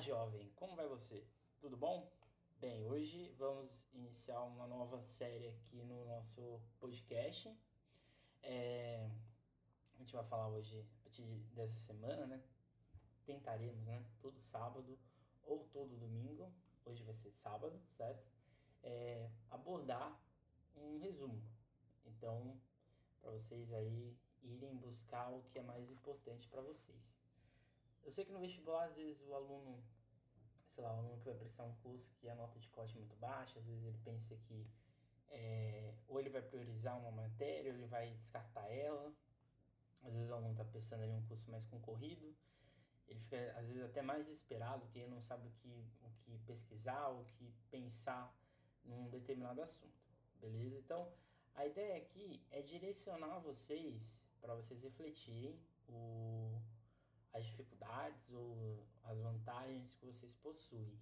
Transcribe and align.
jovem, 0.00 0.50
como 0.56 0.74
vai 0.74 0.88
você? 0.88 1.22
Tudo 1.58 1.76
bom? 1.76 2.10
Bem, 2.58 2.86
hoje 2.86 3.34
vamos 3.36 3.86
iniciar 3.92 4.42
uma 4.44 4.66
nova 4.66 4.98
série 5.02 5.48
aqui 5.48 5.82
no 5.82 6.06
nosso 6.06 6.58
podcast. 6.78 7.54
É, 8.42 9.10
a 9.94 9.98
gente 9.98 10.14
vai 10.14 10.24
falar 10.24 10.48
hoje, 10.48 10.80
a 10.80 11.02
partir 11.02 11.22
dessa 11.52 11.74
semana, 11.74 12.26
né? 12.26 12.42
Tentaremos, 13.26 13.84
né? 13.84 14.02
Todo 14.22 14.40
sábado 14.40 14.98
ou 15.42 15.64
todo 15.66 15.98
domingo, 15.98 16.50
hoje 16.86 17.04
vai 17.04 17.14
ser 17.14 17.30
sábado, 17.30 17.78
certo? 17.90 18.26
É, 18.82 19.30
abordar 19.50 20.18
um 20.76 20.96
resumo. 20.96 21.42
Então, 22.06 22.58
para 23.20 23.32
vocês 23.32 23.70
aí 23.70 24.16
irem 24.42 24.74
buscar 24.76 25.30
o 25.30 25.42
que 25.50 25.58
é 25.58 25.62
mais 25.62 25.90
importante 25.90 26.48
para 26.48 26.62
vocês. 26.62 27.19
Eu 28.04 28.12
sei 28.12 28.24
que 28.24 28.32
no 28.32 28.40
vestibular, 28.40 28.84
às 28.84 28.94
vezes, 28.94 29.20
o 29.26 29.34
aluno, 29.34 29.82
sei 30.74 30.82
lá, 30.82 30.94
o 30.94 30.98
aluno 30.98 31.18
que 31.18 31.24
vai 31.24 31.34
prestar 31.34 31.64
um 31.64 31.74
curso 31.76 32.12
que 32.14 32.28
a 32.28 32.34
nota 32.34 32.58
de 32.58 32.68
corte 32.68 32.94
é 32.94 32.98
muito 32.98 33.16
baixa, 33.16 33.58
às 33.58 33.64
vezes 33.64 33.84
ele 33.84 33.98
pensa 34.04 34.36
que 34.36 34.66
é, 35.30 35.94
ou 36.08 36.18
ele 36.18 36.28
vai 36.28 36.42
priorizar 36.42 36.98
uma 36.98 37.10
matéria, 37.10 37.72
ou 37.72 37.78
ele 37.78 37.86
vai 37.86 38.12
descartar 38.14 38.68
ela. 38.68 39.12
Às 40.02 40.12
vezes 40.12 40.30
o 40.30 40.34
aluno 40.34 40.52
está 40.52 40.64
pensando 40.64 41.04
em 41.04 41.12
um 41.12 41.22
curso 41.26 41.50
mais 41.50 41.64
concorrido, 41.66 42.34
ele 43.06 43.20
fica 43.20 43.52
às 43.58 43.66
vezes 43.66 43.82
até 43.82 44.00
mais 44.02 44.24
desesperado, 44.24 44.80
porque 44.80 44.98
ele 45.00 45.10
não 45.10 45.20
sabe 45.20 45.46
o 45.46 45.50
que, 45.50 45.86
o 46.02 46.10
que 46.20 46.38
pesquisar, 46.46 47.08
o 47.10 47.24
que 47.24 47.52
pensar 47.70 48.34
num 48.84 49.08
determinado 49.10 49.60
assunto, 49.60 50.00
beleza? 50.40 50.78
Então, 50.78 51.12
a 51.54 51.66
ideia 51.66 51.98
aqui 51.98 52.42
é 52.50 52.62
direcionar 52.62 53.40
vocês 53.40 54.18
para 54.40 54.54
vocês 54.54 54.82
refletirem 54.82 55.60
o 55.88 56.58
as 57.32 57.44
dificuldades 57.44 58.30
ou 58.32 58.86
as 59.04 59.18
vantagens 59.18 59.94
que 59.94 60.06
vocês 60.06 60.34
possuem. 60.36 60.98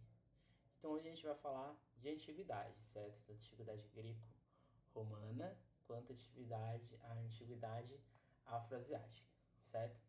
Então 0.79 0.93
hoje 0.93 1.09
a 1.09 1.11
gente 1.11 1.27
vai 1.27 1.35
falar 1.37 1.77
de 1.97 2.09
antiguidade, 2.09 2.81
certo? 2.93 3.21
Da 3.27 3.35
antiguidade 3.35 3.89
greco-romana 3.89 5.59
quanto 5.87 6.13
a 6.13 6.15
antiguidade, 6.15 6.99
antiguidade 7.25 7.99
afroasiática, 8.45 9.27
certo? 9.65 10.01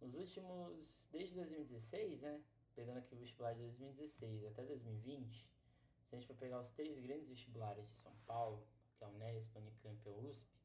Nos 0.00 0.14
últimos, 0.14 1.06
desde 1.10 1.34
2016, 1.34 2.20
né? 2.20 2.42
Pegando 2.74 2.98
aqui 2.98 3.14
o 3.14 3.18
vestibular 3.18 3.52
de 3.54 3.60
2016 3.60 4.44
até 4.46 4.64
2020, 4.64 5.46
se 6.04 6.14
a 6.14 6.18
gente 6.18 6.26
for 6.26 6.36
pegar 6.36 6.60
os 6.60 6.70
três 6.70 6.98
grandes 6.98 7.28
vestibulares 7.28 7.86
de 7.88 7.96
São 7.96 8.14
Paulo, 8.26 8.66
que 8.96 9.04
é 9.04 9.06
a 9.06 9.10
Unesp, 9.10 9.56
Unicamp 9.56 10.00
e 10.04 10.08
a 10.08 10.12
USP, 10.12 10.61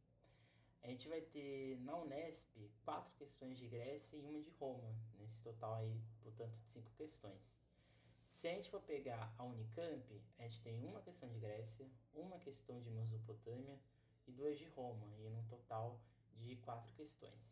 a 0.88 0.89
gente 0.89 1.09
vai 1.09 1.19
ter 1.19 1.77
na 1.81 1.97
Unesp 1.97 2.47
quatro 2.85 3.13
questões 3.17 3.57
de 3.57 3.67
Grécia 3.67 4.16
e 4.16 4.21
uma 4.21 4.39
de 4.41 4.49
Roma, 4.52 4.95
nesse 5.19 5.38
total 5.41 5.75
aí, 5.75 6.02
portanto, 6.21 6.55
de 6.55 6.63
cinco 6.63 6.89
questões. 6.95 7.41
Se 8.29 8.47
a 8.47 8.53
gente 8.53 8.69
for 8.69 8.79
pegar 8.79 9.33
a 9.38 9.44
Unicamp, 9.44 10.21
a 10.39 10.44
gente 10.44 10.61
tem 10.61 10.81
uma 10.85 11.02
questão 11.02 11.27
de 11.27 11.39
Grécia, 11.39 11.85
uma 12.13 12.39
questão 12.39 12.79
de 12.81 12.89
Mesopotâmia 12.89 13.77
e 14.27 14.31
duas 14.31 14.57
de 14.57 14.66
Roma, 14.69 15.05
e 15.19 15.29
num 15.29 15.44
total 15.47 15.99
de 16.38 16.55
quatro 16.55 16.94
questões. 16.94 17.51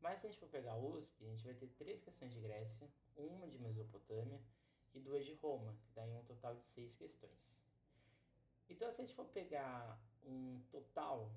Mas 0.00 0.20
se 0.20 0.26
a 0.26 0.30
gente 0.30 0.38
for 0.38 0.48
pegar 0.48 0.74
a 0.74 0.78
USP, 0.78 1.24
a 1.24 1.30
gente 1.30 1.42
vai 1.42 1.54
ter 1.54 1.66
três 1.70 2.00
questões 2.02 2.32
de 2.32 2.38
Grécia, 2.38 2.88
uma 3.16 3.48
de 3.48 3.58
Mesopotâmia 3.58 4.40
e 4.94 5.00
duas 5.00 5.26
de 5.26 5.34
Roma, 5.34 5.76
que 5.82 5.92
dá 5.92 6.04
um 6.04 6.22
total 6.22 6.54
de 6.54 6.64
seis 6.66 6.94
questões. 6.94 7.50
Então, 8.68 8.92
se 8.92 9.00
a 9.00 9.04
gente 9.04 9.16
for 9.16 9.26
pegar 9.26 10.00
um 10.24 10.62
total 10.70 11.32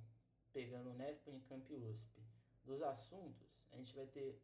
pegando 0.57 0.89
Unesp, 0.89 1.27
Unicamp 1.27 1.71
e 1.71 1.75
USP, 1.75 2.19
dos 2.65 2.81
assuntos, 2.81 3.47
a 3.71 3.77
gente 3.77 3.93
vai 3.93 4.07
ter 4.07 4.41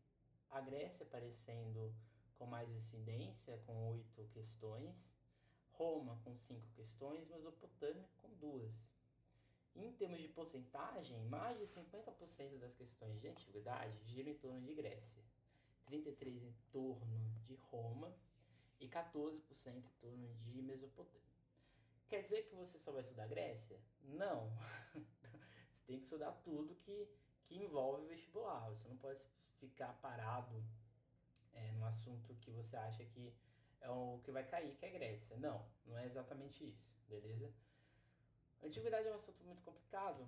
a 0.51 0.61
Grécia 0.61 1.07
aparecendo 1.07 1.91
com 2.37 2.45
mais 2.45 2.69
incidência, 2.69 3.57
com 3.65 3.89
oito 3.89 4.23
questões, 4.27 4.95
Roma 5.71 6.21
com 6.23 6.37
cinco 6.37 6.67
questões, 6.75 7.27
Mesopotâmia 7.29 8.07
com 8.21 8.31
duas. 8.35 8.71
Em 9.75 9.91
termos 9.93 10.21
de 10.21 10.27
porcentagem, 10.27 11.19
mais 11.23 11.57
de 11.57 11.65
50% 11.65 12.59
das 12.59 12.75
questões 12.75 13.19
de 13.19 13.29
antiguidade 13.29 13.97
giram 14.05 14.29
em 14.29 14.37
torno 14.37 14.61
de 14.61 14.75
Grécia, 14.75 15.23
33% 15.89 16.43
em 16.43 16.53
torno 16.71 17.41
de 17.47 17.55
Roma 17.55 18.15
e 18.79 18.87
14% 18.87 19.77
em 19.77 19.81
torno 19.99 20.31
de 20.45 20.61
Mesopotâmia. 20.61 21.23
Quer 22.07 22.21
dizer 22.21 22.43
que 22.43 22.53
você 22.53 22.77
só 22.77 22.91
vai 22.91 23.01
estudar 23.01 23.27
Grécia? 23.27 23.81
Não. 24.03 24.55
você 25.83 25.87
tem 25.87 25.97
que 25.97 26.05
estudar 26.05 26.31
tudo 26.43 26.75
que, 26.75 27.09
que 27.45 27.57
envolve 27.57 28.03
o 28.03 28.07
vestibular. 28.07 28.69
Você 28.69 28.87
não 28.87 28.97
pode 28.97 29.19
ficar 29.59 29.93
parado 30.01 30.63
é, 31.53 31.71
no 31.73 31.85
assunto 31.85 32.33
que 32.35 32.51
você 32.51 32.75
acha 32.77 33.03
que 33.03 33.33
é 33.81 33.89
o 33.89 34.21
que 34.23 34.31
vai 34.31 34.47
cair, 34.47 34.73
que 34.75 34.85
é 34.85 34.89
Grécia. 34.89 35.37
Não, 35.37 35.65
não 35.85 35.97
é 35.97 36.05
exatamente 36.05 36.65
isso, 36.65 36.89
beleza? 37.09 37.53
A 38.61 38.65
antiguidade 38.65 39.07
é 39.07 39.11
um 39.11 39.15
assunto 39.15 39.43
muito 39.43 39.61
complicado 39.61 40.25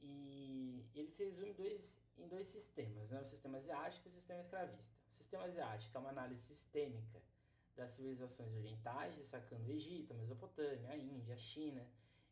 e 0.00 0.84
ele 0.94 1.10
se 1.10 1.24
resume 1.24 1.48
em 1.48 1.54
dois, 1.54 2.02
em 2.18 2.28
dois 2.28 2.46
sistemas, 2.48 3.08
né? 3.08 3.20
o 3.20 3.24
sistema 3.24 3.56
asiático 3.56 4.08
e 4.08 4.10
o 4.10 4.14
sistema 4.14 4.40
escravista. 4.40 4.94
O 5.10 5.14
sistema 5.14 5.44
asiático 5.44 5.96
é 5.96 6.00
uma 6.00 6.10
análise 6.10 6.42
sistêmica 6.42 7.22
das 7.74 7.90
civilizações 7.90 8.54
orientais, 8.54 9.16
destacando 9.16 9.66
o 9.66 9.70
Egito, 9.70 10.12
a 10.12 10.16
Mesopotâmia, 10.16 10.90
a 10.90 10.96
Índia, 10.96 11.34
a 11.34 11.38
China, 11.38 11.86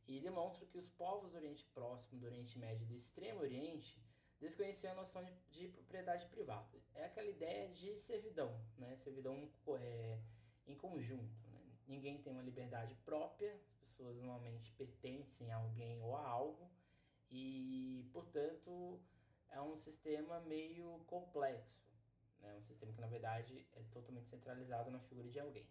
e 0.06 0.20
demonstra 0.20 0.64
que 0.66 0.78
os 0.78 0.88
povos 0.88 1.32
do 1.32 1.36
Oriente 1.36 1.64
Próximo, 1.74 2.20
do 2.20 2.26
Oriente 2.26 2.58
Médio 2.58 2.84
e 2.84 2.86
do 2.86 2.96
Extremo 2.96 3.40
Oriente 3.40 4.00
desconheciam 4.40 4.92
a 4.92 4.96
noção 4.96 5.24
de, 5.24 5.32
de, 5.50 5.68
propriedade 5.68 6.26
privada. 6.26 6.68
É 6.94 7.06
aquela 7.06 7.28
ideia 7.28 7.68
de 7.68 7.96
servidão, 7.96 8.60
né? 8.76 8.94
servidão 8.96 9.48
é, 9.80 10.18
em 10.66 10.76
conjunto. 10.76 11.48
Né? 11.48 11.60
Ninguém 11.88 12.20
tem 12.22 12.32
uma 12.32 12.42
liberdade 12.42 12.94
própria, 13.04 13.52
as 13.70 13.78
pessoas 13.78 14.16
normalmente 14.18 14.70
pertencem 14.72 15.52
a 15.52 15.56
alguém 15.56 16.00
ou 16.02 16.16
a 16.16 16.26
algo, 16.26 16.70
e, 17.30 18.08
portanto, 18.12 19.00
é 19.50 19.60
um 19.60 19.76
sistema 19.76 20.40
meio 20.40 21.00
complexo. 21.06 21.84
Né? 22.40 22.54
Um 22.54 22.62
sistema 22.62 22.92
que, 22.92 23.00
na 23.00 23.06
verdade, 23.06 23.66
é 23.72 23.82
totalmente 23.90 24.28
centralizado 24.28 24.90
na 24.90 25.00
figura 25.00 25.28
de 25.28 25.40
alguém. 25.40 25.66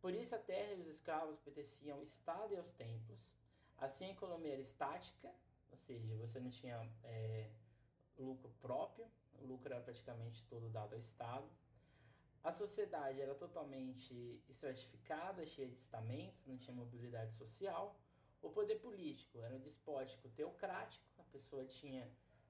Por 0.00 0.14
isso, 0.14 0.34
a 0.34 0.38
terra 0.38 0.72
e 0.72 0.80
os 0.80 0.86
escravos 0.86 1.38
pertenciam 1.38 1.98
ao 1.98 2.02
Estado 2.02 2.54
e 2.54 2.56
aos 2.56 2.70
templos. 2.72 3.18
Assim, 3.78 4.06
a 4.06 4.10
economia 4.10 4.52
era 4.52 4.60
estática, 4.60 5.32
ou 5.70 5.76
seja, 5.76 6.14
você 6.16 6.40
não 6.40 6.50
tinha 6.50 6.88
é, 7.04 7.50
lucro 8.16 8.50
próprio, 8.60 9.06
o 9.34 9.46
lucro 9.46 9.72
era 9.72 9.82
praticamente 9.82 10.42
todo 10.48 10.68
dado 10.70 10.94
ao 10.94 10.98
Estado. 10.98 11.48
A 12.42 12.52
sociedade 12.52 13.20
era 13.20 13.34
totalmente 13.34 14.42
estratificada, 14.48 15.44
cheia 15.46 15.68
de 15.68 15.76
estamentos, 15.76 16.46
não 16.46 16.56
tinha 16.56 16.74
mobilidade 16.74 17.34
social. 17.34 17.98
O 18.40 18.50
poder 18.50 18.76
político 18.76 19.42
era 19.42 19.54
um 19.54 19.60
despótico 19.60 20.28
teocrático, 20.30 21.04
a 21.18 21.24
pessoa 21.24 21.64
tinha 21.64 22.08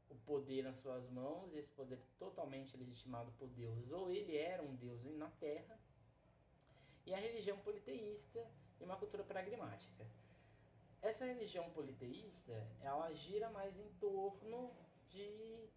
o 0.08 0.14
poder 0.14 0.62
nas 0.62 0.76
suas 0.76 1.08
mãos, 1.08 1.54
esse 1.54 1.70
poder 1.70 1.98
totalmente 2.18 2.76
legitimado 2.76 3.32
por 3.32 3.48
Deus, 3.48 3.90
ou 3.90 4.10
ele 4.10 4.36
era 4.36 4.62
um 4.62 4.74
Deus 4.76 5.02
na 5.04 5.30
terra, 5.30 5.78
e 7.06 7.14
a 7.14 7.18
religião 7.18 7.58
politeísta 7.58 8.44
e 8.80 8.84
uma 8.84 8.96
cultura 8.96 9.22
pragmática. 9.22 10.04
Essa 11.00 11.24
religião 11.24 11.70
politeísta, 11.70 12.66
ela 12.82 13.12
gira 13.14 13.48
mais 13.50 13.78
em 13.78 13.88
torno 14.00 14.72
de, 15.08 15.68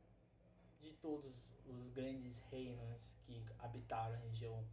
de 0.82 0.92
todos 1.02 1.36
os 1.68 1.90
grandes 1.92 2.40
reinos 2.52 3.16
que 3.26 3.46
habitaram 3.60 4.16
a 4.16 4.20
região 4.20 4.66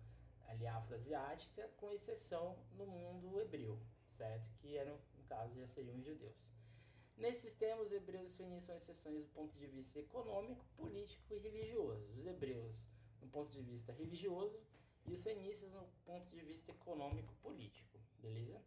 ali 0.48 0.66
afroasiática, 0.66 1.68
com 1.76 1.92
exceção 1.92 2.56
no 2.78 2.86
mundo 2.86 3.38
hebreu, 3.40 3.78
certo? 4.16 4.48
Que 4.60 4.76
eram, 4.76 4.98
no 5.18 5.24
caso, 5.24 5.54
já 5.58 5.66
seriam 5.66 5.98
os 5.98 6.04
judeus. 6.04 6.36
Nesse 7.18 7.42
sistema, 7.42 7.82
os 7.82 7.92
hebreus 7.92 8.36
fenícios 8.36 8.64
são 8.64 8.76
exceções 8.76 9.24
do 9.24 9.28
ponto 9.32 9.58
de 9.58 9.66
vista 9.66 9.98
econômico, 9.98 10.64
político 10.76 11.34
e 11.34 11.38
religioso. 11.38 12.06
Os 12.16 12.26
hebreus, 12.26 12.76
no 13.20 13.28
ponto 13.28 13.50
de 13.50 13.60
vista 13.62 13.92
religioso, 13.92 14.58
e 15.08 15.12
os 15.12 15.22
fenícios, 15.22 15.72
no 15.72 15.86
ponto 16.04 16.28
de 16.28 16.40
vista 16.40 16.72
econômico 16.72 17.34
político, 17.36 17.98
beleza? 18.18 18.60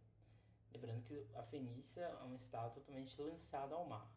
Lembrando 0.71 1.03
que 1.03 1.27
a 1.35 1.43
Fenícia 1.43 2.01
é 2.01 2.23
um 2.23 2.35
estado 2.35 2.75
totalmente 2.75 3.19
lançado 3.21 3.73
ao 3.73 3.85
mar. 3.85 4.09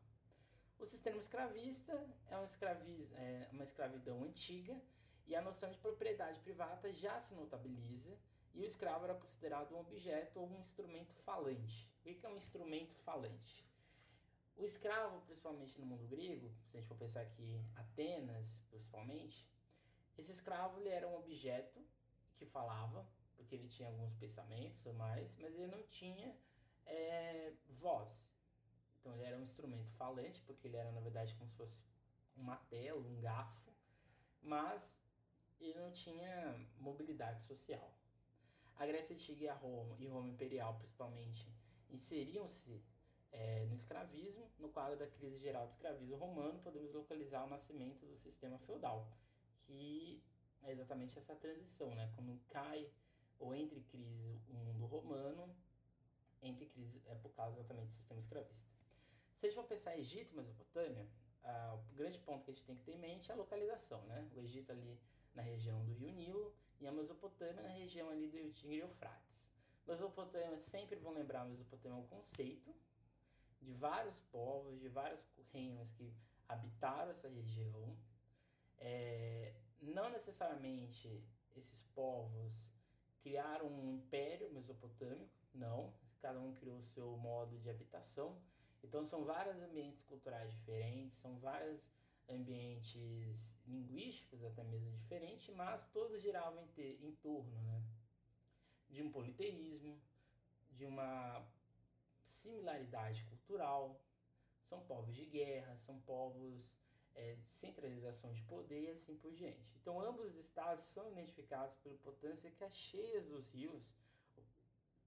O 0.78 0.86
sistema 0.86 1.19
escravista 1.19 1.92
é 2.28 2.36
uma, 2.36 2.44
escravi 2.44 3.08
é 3.14 3.48
uma 3.52 3.64
escravidão 3.64 4.22
antiga 4.22 4.80
e 5.26 5.34
a 5.34 5.42
noção 5.42 5.70
de 5.70 5.78
propriedade 5.78 6.40
privada 6.40 6.92
já 6.92 7.20
se 7.20 7.34
notabiliza 7.34 8.16
e 8.54 8.60
o 8.60 8.64
escravo 8.64 9.04
era 9.04 9.14
considerado 9.14 9.72
um 9.74 9.80
objeto 9.80 10.40
ou 10.40 10.48
um 10.48 10.60
instrumento 10.60 11.14
falante. 11.24 11.88
O 12.00 12.02
que 12.02 12.26
é 12.26 12.28
um 12.28 12.36
instrumento 12.36 12.94
falante? 12.96 13.66
O 14.56 14.64
escravo, 14.64 15.22
principalmente 15.22 15.78
no 15.80 15.86
mundo 15.86 16.06
grego, 16.06 16.52
se 16.66 16.76
a 16.76 16.80
gente 16.80 16.88
for 16.88 16.98
pensar 16.98 17.22
aqui 17.22 17.64
Atenas, 17.76 18.60
principalmente, 18.69 19.48
esse 20.19 20.30
escravo 20.30 20.78
ele 20.78 20.90
era 20.90 21.08
um 21.08 21.16
objeto 21.16 21.82
que 22.44 22.50
falava, 22.50 23.06
porque 23.36 23.54
ele 23.54 23.68
tinha 23.68 23.88
alguns 23.88 24.14
pensamentos 24.14 24.84
ou 24.84 24.92
mais, 24.94 25.34
mas 25.38 25.54
ele 25.54 25.68
não 25.68 25.82
tinha 25.84 26.36
é, 26.86 27.52
voz. 27.68 28.24
Então 29.00 29.14
ele 29.14 29.24
era 29.24 29.36
um 29.36 29.42
instrumento 29.42 29.90
falante, 29.92 30.40
porque 30.42 30.66
ele 30.68 30.76
era 30.76 30.90
na 30.92 31.00
verdade 31.00 31.34
como 31.34 31.48
se 31.50 31.56
fosse 31.56 31.76
uma 32.36 32.56
tela, 32.56 33.00
um 33.00 33.20
garfo, 33.20 33.72
mas 34.42 35.00
ele 35.60 35.78
não 35.78 35.90
tinha 35.90 36.68
mobilidade 36.78 37.42
social. 37.42 37.92
A 38.76 38.86
Grécia 38.86 39.14
Antiga 39.14 39.44
e 39.44 39.48
a 39.48 39.54
Roma, 39.54 39.96
e 39.98 40.06
Roma 40.08 40.28
Imperial, 40.28 40.74
principalmente, 40.76 41.46
inseriam-se 41.90 42.82
é, 43.30 43.64
no 43.66 43.74
escravismo. 43.74 44.50
No 44.58 44.68
quadro 44.70 44.98
da 44.98 45.06
crise 45.06 45.38
geral 45.38 45.66
do 45.66 45.72
escravismo 45.72 46.16
romano, 46.16 46.58
podemos 46.60 46.92
localizar 46.92 47.44
o 47.44 47.50
nascimento 47.50 48.06
do 48.06 48.16
sistema 48.16 48.58
feudal, 48.58 49.08
que 49.62 50.22
é 50.62 50.72
exatamente 50.72 51.18
essa 51.18 51.34
transição, 51.34 51.94
né? 51.94 52.10
Quando 52.14 52.38
cai 52.48 52.88
ou 53.38 53.54
entre 53.54 53.80
crise 53.82 54.40
o 54.48 54.54
mundo 54.54 54.86
romano, 54.86 55.54
entre 56.42 56.66
crise 56.66 57.02
é 57.06 57.14
por 57.14 57.30
causa 57.32 57.58
exatamente 57.58 57.86
do 57.86 57.92
sistema 57.92 58.20
escravista. 58.20 58.72
Se 59.38 59.46
a 59.46 59.48
gente 59.48 59.56
for 59.56 59.66
pensar 59.66 59.96
Egito 59.96 60.32
e 60.32 60.36
Mesopotâmia, 60.36 61.06
ah, 61.42 61.74
o 61.74 61.94
grande 61.94 62.18
ponto 62.20 62.44
que 62.44 62.50
a 62.50 62.54
gente 62.54 62.64
tem 62.64 62.76
que 62.76 62.82
ter 62.84 62.92
em 62.92 62.98
mente 62.98 63.30
é 63.30 63.34
a 63.34 63.36
localização, 63.36 64.02
né? 64.06 64.28
O 64.34 64.40
Egito 64.40 64.70
ali 64.70 65.00
na 65.34 65.42
região 65.42 65.84
do 65.84 65.92
Rio 65.94 66.10
Nilo 66.10 66.54
e 66.80 66.86
a 66.86 66.92
Mesopotâmia 66.92 67.62
na 67.62 67.70
região 67.70 68.10
ali 68.10 68.28
do 68.28 68.52
Tigre 68.52 68.76
e 68.76 68.80
Eufrates. 68.80 69.32
Mesopotâmia, 69.86 70.56
sempre 70.58 70.96
vão 70.96 71.12
lembrar, 71.12 71.44
Mesopotâmia 71.44 71.96
é 71.96 72.00
um 72.00 72.06
conceito 72.06 72.72
de 73.60 73.72
vários 73.72 74.20
povos, 74.20 74.78
de 74.80 74.88
vários 74.88 75.20
reinos 75.52 75.90
que 75.92 76.12
habitaram 76.48 77.10
essa 77.10 77.28
região. 77.28 77.96
É, 78.78 79.54
não 79.82 80.11
necessariamente 80.11 81.23
esses 81.56 81.82
povos 81.94 82.52
criaram 83.20 83.67
um 83.67 83.90
império 83.90 84.52
mesopotâmico, 84.52 85.32
não. 85.52 85.93
Cada 86.20 86.40
um 86.40 86.55
criou 86.55 86.79
o 86.79 86.82
seu 86.82 87.17
modo 87.17 87.58
de 87.58 87.69
habitação. 87.69 88.40
Então 88.82 89.05
são 89.05 89.25
vários 89.25 89.61
ambientes 89.61 90.02
culturais 90.02 90.52
diferentes, 90.52 91.19
são 91.19 91.38
vários 91.38 91.88
ambientes 92.29 93.61
linguísticos 93.67 94.43
até 94.44 94.62
mesmo 94.64 94.90
diferentes, 94.93 95.55
mas 95.55 95.87
todos 95.88 96.20
giravam 96.20 96.62
em, 96.62 96.69
ter, 96.69 96.99
em 97.02 97.12
torno 97.17 97.61
né, 97.62 97.82
de 98.88 99.02
um 99.02 99.11
politeísmo, 99.11 100.00
de 100.70 100.84
uma 100.84 101.46
similaridade 102.25 103.25
cultural. 103.25 104.00
São 104.62 104.81
povos 104.81 105.14
de 105.14 105.26
guerra, 105.26 105.76
são 105.76 106.00
povos 106.00 106.64
é, 107.14 107.36
centralização 107.46 108.32
de 108.32 108.42
poder 108.42 108.82
e 108.82 108.90
assim 108.90 109.16
por 109.16 109.32
diante. 109.32 109.74
Então, 109.80 110.00
ambos 110.00 110.26
os 110.26 110.36
estados 110.36 110.84
são 110.84 111.10
identificados 111.10 111.76
pela 111.78 111.96
potência 111.98 112.50
que 112.50 112.64
as 112.64 112.74
cheias 112.74 113.26
dos 113.26 113.48
rios 113.50 113.92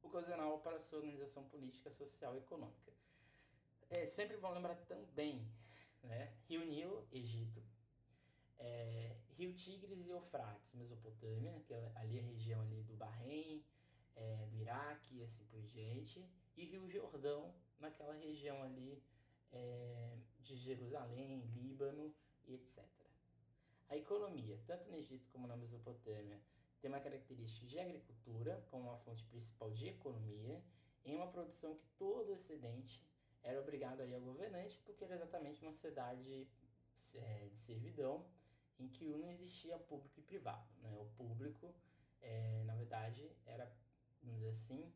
ocasional 0.02 0.60
para 0.60 0.80
sua 0.80 1.00
organização 1.00 1.44
política, 1.46 1.90
social 1.92 2.36
e 2.36 2.40
econômica. 2.40 2.94
É, 3.90 4.06
sempre 4.06 4.38
bom 4.38 4.52
lembrar 4.52 4.76
também, 4.86 5.48
né? 6.04 6.34
Rio 6.48 6.66
Nilo, 6.66 7.08
Egito, 7.12 7.64
é, 8.58 9.16
Rio 9.38 9.54
Tigres 9.54 10.00
e 10.00 10.10
Eufrates, 10.10 10.74
Mesopotâmia, 10.74 11.60
que 11.62 11.74
é 11.74 11.92
ali 11.96 12.20
a 12.20 12.24
região 12.24 12.62
ali 12.62 12.84
do 12.84 12.96
Bahrein, 12.96 13.64
é, 14.16 14.46
do 14.48 14.58
Iraque 14.58 15.18
e 15.18 15.24
assim 15.24 15.44
por 15.46 15.62
diante, 15.64 16.26
e 16.56 16.66
Rio 16.66 16.90
Jordão, 16.90 17.54
naquela 17.80 18.14
região 18.14 18.64
ali 18.64 19.04
é, 19.52 20.18
de 20.46 20.56
Jerusalém, 20.56 21.42
Líbano 21.56 22.14
e 22.46 22.54
etc. 22.54 22.84
A 23.90 23.98
economia, 23.98 24.60
tanto 24.66 24.90
no 24.90 24.98
Egito 24.98 25.28
como 25.32 25.48
na 25.48 25.56
Mesopotâmia, 25.56 26.40
tem 26.80 26.90
uma 26.90 27.00
característica 27.00 27.66
de 27.66 27.80
agricultura 27.80 28.64
como 28.70 28.90
uma 28.90 28.98
fonte 29.00 29.24
principal 29.26 29.72
de 29.72 29.88
economia, 29.88 30.64
em 31.04 31.16
uma 31.16 31.28
produção 31.28 31.76
que 31.76 31.88
todo 31.98 32.30
o 32.30 32.34
Ocidente 32.34 33.04
era 33.44 33.60
obrigado 33.60 34.02
a 34.02 34.06
ir 34.06 34.14
ao 34.14 34.22
governante, 34.22 34.80
porque 34.86 35.04
era 35.04 35.16
exatamente 35.16 35.62
uma 35.62 35.72
sociedade 35.72 36.48
é, 37.14 37.48
de 37.48 37.58
servidão 37.60 38.26
em 38.80 38.88
que 38.88 39.06
não 39.16 39.32
existia 39.32 39.78
público 39.78 40.20
e 40.20 40.24
privado. 40.24 40.68
Né? 40.82 40.98
O 41.00 41.06
público, 41.16 41.74
é, 42.22 42.64
na 42.66 42.76
verdade, 42.76 43.32
era, 43.46 43.72
vamos 44.22 44.40
dizer 44.40 44.50
assim, 44.50 44.92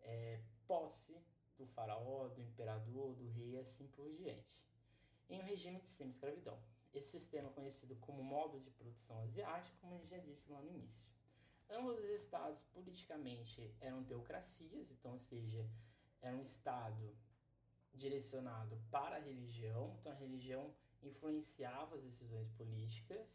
é, 0.00 0.40
posse 0.66 1.16
do 1.56 1.66
faraó, 1.66 2.28
do 2.28 2.40
imperador, 2.40 3.14
do 3.14 3.28
rei 3.28 3.58
assim 3.58 3.86
por 3.88 4.10
diante. 4.12 4.56
Em 5.28 5.40
um 5.40 5.42
regime 5.42 5.80
de 5.80 5.90
semi-escravidão. 5.90 6.58
Esse 6.94 7.10
sistema 7.18 7.48
é 7.48 7.52
conhecido 7.52 7.96
como 7.96 8.22
modo 8.22 8.60
de 8.60 8.70
produção 8.70 9.18
asiático, 9.20 9.76
como 9.80 9.98
gente 9.98 10.10
já 10.10 10.18
disse 10.18 10.50
lá 10.50 10.60
no 10.60 10.70
início. 10.70 11.04
Ambos 11.68 11.98
os 11.98 12.08
estados 12.08 12.62
politicamente 12.72 13.74
eram 13.80 14.04
teocracias, 14.04 14.90
então, 14.90 15.14
ou 15.14 15.18
seja, 15.18 15.68
era 16.22 16.36
um 16.36 16.42
estado 16.42 17.16
direcionado 17.92 18.80
para 18.90 19.16
a 19.16 19.20
religião, 19.20 19.96
então 19.98 20.12
a 20.12 20.14
religião 20.14 20.72
influenciava 21.02 21.96
as 21.96 22.02
decisões 22.02 22.48
políticas, 22.50 23.26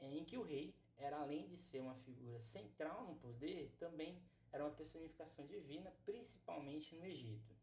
em 0.00 0.24
que 0.24 0.36
o 0.36 0.42
rei 0.42 0.74
era 0.96 1.20
além 1.20 1.46
de 1.46 1.56
ser 1.56 1.80
uma 1.80 1.94
figura 1.94 2.40
central 2.40 3.06
no 3.06 3.16
poder, 3.16 3.72
também 3.78 4.20
era 4.52 4.64
uma 4.64 4.74
personificação 4.74 5.46
divina, 5.46 5.92
principalmente 6.04 6.96
no 6.96 7.04
Egito. 7.04 7.57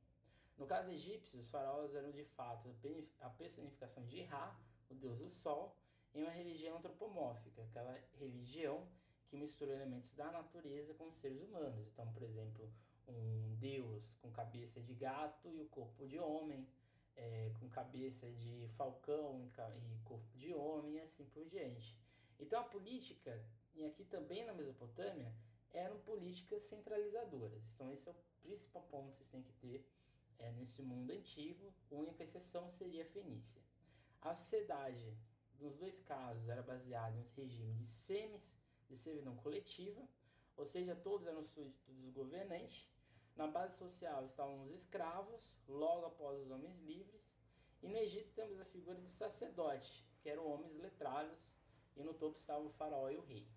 No 0.57 0.65
caso 0.65 0.89
egípcio, 0.89 1.39
os 1.39 1.49
faraós 1.49 1.93
eram 1.93 2.11
de 2.11 2.23
fato 2.23 2.73
a 3.19 3.29
personificação 3.29 4.05
de 4.05 4.21
Ra, 4.23 4.57
o 4.89 4.95
deus 4.95 5.19
do 5.19 5.29
sol, 5.29 5.75
em 6.13 6.21
uma 6.21 6.31
religião 6.31 6.77
antropomórfica, 6.77 7.61
aquela 7.63 7.99
religião 8.13 8.87
que 9.27 9.35
mistura 9.35 9.73
elementos 9.73 10.13
da 10.13 10.31
natureza 10.31 10.93
com 10.93 11.07
os 11.07 11.15
seres 11.15 11.41
humanos. 11.41 11.87
Então, 11.87 12.09
por 12.13 12.23
exemplo, 12.23 12.71
um 13.07 13.55
deus 13.55 14.15
com 14.21 14.31
cabeça 14.31 14.81
de 14.81 14.93
gato 14.93 15.49
e 15.53 15.61
o 15.61 15.67
corpo 15.67 16.07
de 16.07 16.17
homem, 16.19 16.65
é, 17.17 17.51
com 17.59 17.69
cabeça 17.69 18.31
de 18.31 18.67
falcão 18.77 19.41
e 19.43 19.97
corpo 20.03 20.37
de 20.37 20.53
homem, 20.53 20.95
e 20.95 21.01
assim 21.01 21.25
por 21.25 21.45
diante. 21.45 21.97
Então, 22.39 22.61
a 22.61 22.63
política, 22.63 23.43
e 23.73 23.85
aqui 23.85 24.05
também 24.05 24.45
na 24.45 24.53
Mesopotâmia, 24.53 25.33
eram 25.71 25.99
políticas 25.99 26.63
centralizadoras. 26.63 27.73
Então, 27.73 27.91
esse 27.91 28.07
é 28.07 28.11
o 28.11 28.15
principal 28.41 28.83
ponto 28.83 29.11
que 29.11 29.17
vocês 29.17 29.29
têm 29.29 29.41
que 29.41 29.53
ter 29.53 29.85
é, 30.39 30.51
nesse 30.51 30.81
mundo 30.81 31.11
antigo. 31.11 31.73
A 31.91 31.95
única 31.95 32.23
exceção 32.23 32.69
seria 32.69 33.03
a 33.03 33.07
Fenícia. 33.07 33.61
A 34.21 34.33
sociedade, 34.35 35.17
nos 35.59 35.75
dois 35.75 35.99
casos, 35.99 36.47
era 36.49 36.61
baseada 36.61 37.15
em 37.15 37.21
um 37.21 37.29
regime 37.35 37.73
de 37.75 37.87
semis 37.87 38.49
de 38.89 38.97
servidão 38.97 39.35
coletiva, 39.37 40.07
ou 40.55 40.65
seja, 40.65 40.95
todos 40.95 41.27
eram 41.27 41.43
súditos 41.43 41.95
dos 41.95 42.11
governantes. 42.11 42.89
Na 43.35 43.47
base 43.47 43.77
social 43.77 44.25
estavam 44.25 44.63
os 44.63 44.71
escravos, 44.71 45.57
logo 45.67 46.05
após 46.05 46.39
os 46.39 46.51
homens 46.51 46.79
livres. 46.81 47.21
E 47.81 47.87
no 47.87 47.97
Egito 47.97 48.31
temos 48.33 48.59
a 48.59 48.65
figura 48.65 48.99
do 48.99 49.09
sacerdote, 49.09 50.07
que 50.21 50.29
eram 50.29 50.47
homens 50.47 50.75
letrados, 50.77 51.37
e 51.95 52.03
no 52.03 52.13
topo 52.13 52.37
estava 52.37 52.63
o 52.63 52.69
faraó 52.69 53.09
e 53.09 53.17
o 53.17 53.21
rei 53.21 53.47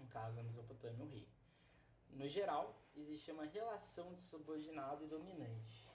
no 0.00 0.06
caso 0.08 0.40
a 0.40 0.42
Mesopotâmia, 0.42 1.04
o 1.04 1.08
rei. 1.08 1.28
No 2.08 2.26
geral, 2.26 2.82
existia 2.96 3.34
uma 3.34 3.44
relação 3.44 4.14
de 4.14 4.22
subordinado 4.22 5.04
e 5.04 5.08
dominante. 5.08 5.88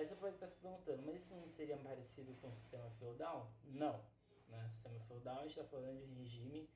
Aí 0.00 0.06
você 0.06 0.14
pode 0.14 0.34
estar 0.34 0.48
se 0.48 0.56
perguntando, 0.56 1.02
mas 1.04 1.16
isso 1.16 1.34
não 1.36 1.46
seria 1.46 1.76
parecido 1.76 2.34
com 2.36 2.48
o 2.48 2.54
sistema 2.54 2.88
feudal? 2.92 3.52
Não. 3.64 4.02
Né? 4.48 4.64
O 4.64 4.70
sistema 4.70 4.98
feudal 5.00 5.40
a 5.40 5.42
gente 5.42 5.50
está 5.50 5.64
falando 5.64 6.00
de 6.00 6.06
regime 6.14 6.70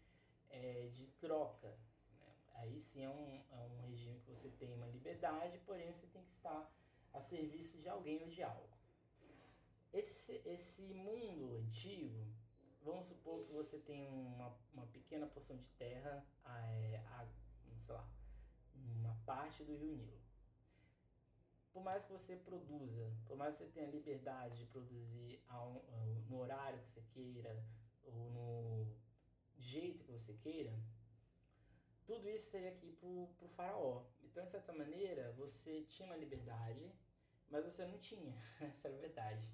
é, 0.50 0.90
de 0.92 1.06
troca. 1.22 1.68
Né? 2.20 2.34
Aí 2.56 2.78
sim 2.82 3.02
é 3.02 3.08
um, 3.08 3.42
é 3.50 3.56
um 3.56 3.80
regime 3.88 4.20
que 4.20 4.30
você 4.30 4.50
tem 4.50 4.74
uma 4.74 4.86
liberdade, 4.88 5.58
porém 5.60 5.90
você 5.90 6.06
tem 6.08 6.22
que 6.22 6.32
estar 6.32 6.70
a 7.14 7.20
serviço 7.22 7.78
de 7.78 7.88
alguém 7.88 8.22
ou 8.22 8.28
de 8.28 8.42
algo. 8.42 8.68
Esse, 9.90 10.42
esse 10.44 10.92
mundo 10.92 11.56
antigo 11.56 12.26
vamos 12.82 13.06
supor 13.06 13.42
que 13.46 13.52
você 13.54 13.78
tem 13.78 14.06
uma, 14.06 14.54
uma 14.74 14.86
pequena 14.88 15.26
porção 15.26 15.56
de 15.56 15.70
terra, 15.78 16.22
é, 16.44 17.02
a, 17.06 17.26
sei 17.86 17.94
lá, 17.94 18.06
uma 18.74 19.16
parte 19.24 19.64
do 19.64 19.74
Rio 19.74 19.92
Nilo. 19.92 20.23
Por 21.74 21.82
mais 21.82 22.04
que 22.04 22.12
você 22.12 22.36
produza, 22.36 23.12
por 23.26 23.36
mais 23.36 23.56
que 23.56 23.64
você 23.64 23.70
tenha 23.70 23.90
liberdade 23.90 24.60
de 24.60 24.66
produzir 24.66 25.42
no 26.28 26.38
horário 26.38 26.78
que 26.78 26.88
você 26.88 27.02
queira, 27.12 27.52
ou 28.04 28.30
no 28.30 28.96
jeito 29.58 30.04
que 30.04 30.12
você 30.12 30.32
queira, 30.34 30.72
tudo 32.06 32.30
isso 32.30 32.50
teria 32.52 32.70
que 32.76 32.86
ir 32.86 32.92
pro, 32.92 33.28
pro 33.38 33.48
faraó. 33.48 34.04
Então, 34.22 34.44
de 34.44 34.52
certa 34.52 34.72
maneira, 34.72 35.32
você 35.32 35.82
tinha 35.82 36.06
uma 36.06 36.16
liberdade, 36.16 36.94
mas 37.50 37.64
você 37.64 37.84
não 37.84 37.98
tinha. 37.98 38.40
Essa 38.60 38.86
era 38.86 38.96
a 38.96 39.00
verdade. 39.00 39.44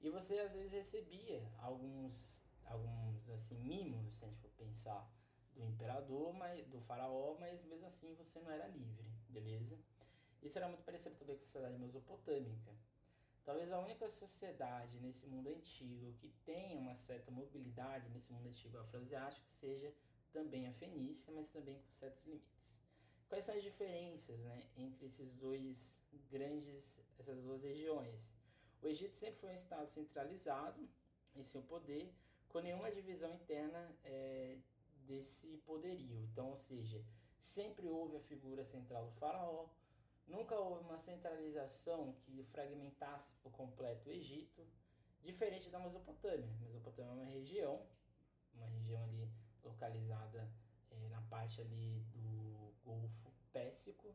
E 0.00 0.08
você 0.08 0.38
às 0.38 0.52
vezes 0.52 0.72
recebia 0.72 1.46
alguns 1.58 2.42
alguns 2.64 3.28
assim 3.28 3.58
mimos, 3.58 4.14
se 4.14 4.24
a 4.24 4.28
gente 4.28 4.40
for 4.40 4.50
pensar, 4.52 5.06
do 5.54 5.62
imperador, 5.66 6.32
mas, 6.32 6.66
do 6.68 6.80
faraó, 6.80 7.36
mas 7.38 7.62
mesmo 7.64 7.86
assim 7.86 8.14
você 8.14 8.40
não 8.40 8.50
era 8.50 8.66
livre, 8.66 9.04
beleza? 9.28 9.78
Isso 10.42 10.58
era 10.58 10.68
muito 10.68 10.82
parecido 10.82 11.16
também 11.16 11.36
com 11.36 11.42
a 11.42 11.44
sociedade 11.46 11.78
mesopotâmica. 11.78 12.72
Talvez 13.44 13.72
a 13.72 13.78
única 13.78 14.08
sociedade 14.08 15.00
nesse 15.00 15.26
mundo 15.26 15.48
antigo 15.48 16.12
que 16.14 16.28
tenha 16.44 16.78
uma 16.78 16.94
certa 16.94 17.30
mobilidade 17.30 18.08
nesse 18.10 18.32
mundo 18.32 18.48
antigo 18.48 18.78
afroasiático 18.78 19.48
seja 19.48 19.92
também 20.32 20.66
a 20.66 20.72
Fenícia, 20.72 21.32
mas 21.32 21.48
também 21.48 21.78
com 21.78 21.90
certos 21.90 22.24
limites. 22.24 22.76
Quais 23.28 23.44
são 23.44 23.54
as 23.54 23.62
diferenças 23.62 24.38
né, 24.40 24.60
entre 24.76 25.06
esses 25.06 25.34
dois 25.34 26.00
grandes, 26.30 27.00
essas 27.18 27.40
duas 27.40 27.62
regiões? 27.62 28.24
O 28.80 28.86
Egito 28.86 29.16
sempre 29.16 29.40
foi 29.40 29.50
um 29.50 29.54
estado 29.54 29.88
centralizado 29.90 30.88
em 31.34 31.42
seu 31.42 31.62
poder, 31.62 32.12
com 32.48 32.60
nenhuma 32.60 32.90
divisão 32.90 33.32
interna 33.34 33.96
é, 34.04 34.58
desse 35.06 35.56
poderio. 35.64 36.20
Então, 36.24 36.50
ou 36.50 36.56
seja, 36.56 37.02
sempre 37.40 37.88
houve 37.88 38.16
a 38.16 38.20
figura 38.20 38.64
central 38.64 39.06
do 39.06 39.12
faraó, 39.12 39.68
nunca 40.32 40.56
houve 40.58 40.82
uma 40.84 40.98
centralização 40.98 42.14
que 42.22 42.42
fragmentasse 42.44 43.30
por 43.42 43.52
completo 43.52 44.08
o 44.08 44.12
Egito, 44.12 44.66
diferente 45.22 45.68
da 45.68 45.78
Mesopotâmia. 45.78 46.50
A 46.60 46.64
Mesopotâmia 46.64 47.10
é 47.10 47.14
uma 47.14 47.26
região, 47.26 47.86
uma 48.54 48.66
região 48.66 49.04
ali 49.04 49.30
localizada 49.62 50.50
é, 50.90 51.08
na 51.10 51.20
parte 51.22 51.60
ali 51.60 52.00
do 52.14 52.72
Golfo 52.82 53.30
Pérsico, 53.52 54.14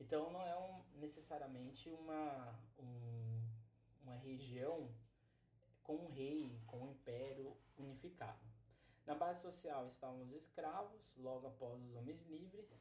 então 0.00 0.32
não 0.32 0.46
é 0.46 0.56
um, 0.58 0.82
necessariamente 0.98 1.90
uma, 1.90 2.58
um, 2.78 3.42
uma 4.02 4.16
região 4.16 4.90
com 5.82 5.96
um 5.96 6.08
rei, 6.08 6.58
com 6.66 6.84
um 6.84 6.90
império 6.90 7.54
unificado. 7.76 8.40
Na 9.04 9.14
base 9.14 9.42
social 9.42 9.86
estavam 9.86 10.22
os 10.22 10.32
escravos, 10.32 11.14
logo 11.16 11.46
após 11.46 11.82
os 11.82 11.94
homens 11.94 12.22
livres. 12.26 12.72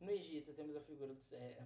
No 0.00 0.10
Egito 0.10 0.52
temos 0.52 0.76
a 0.76 0.80
figura 0.80 1.14
dos. 1.14 1.32
É, 1.32 1.58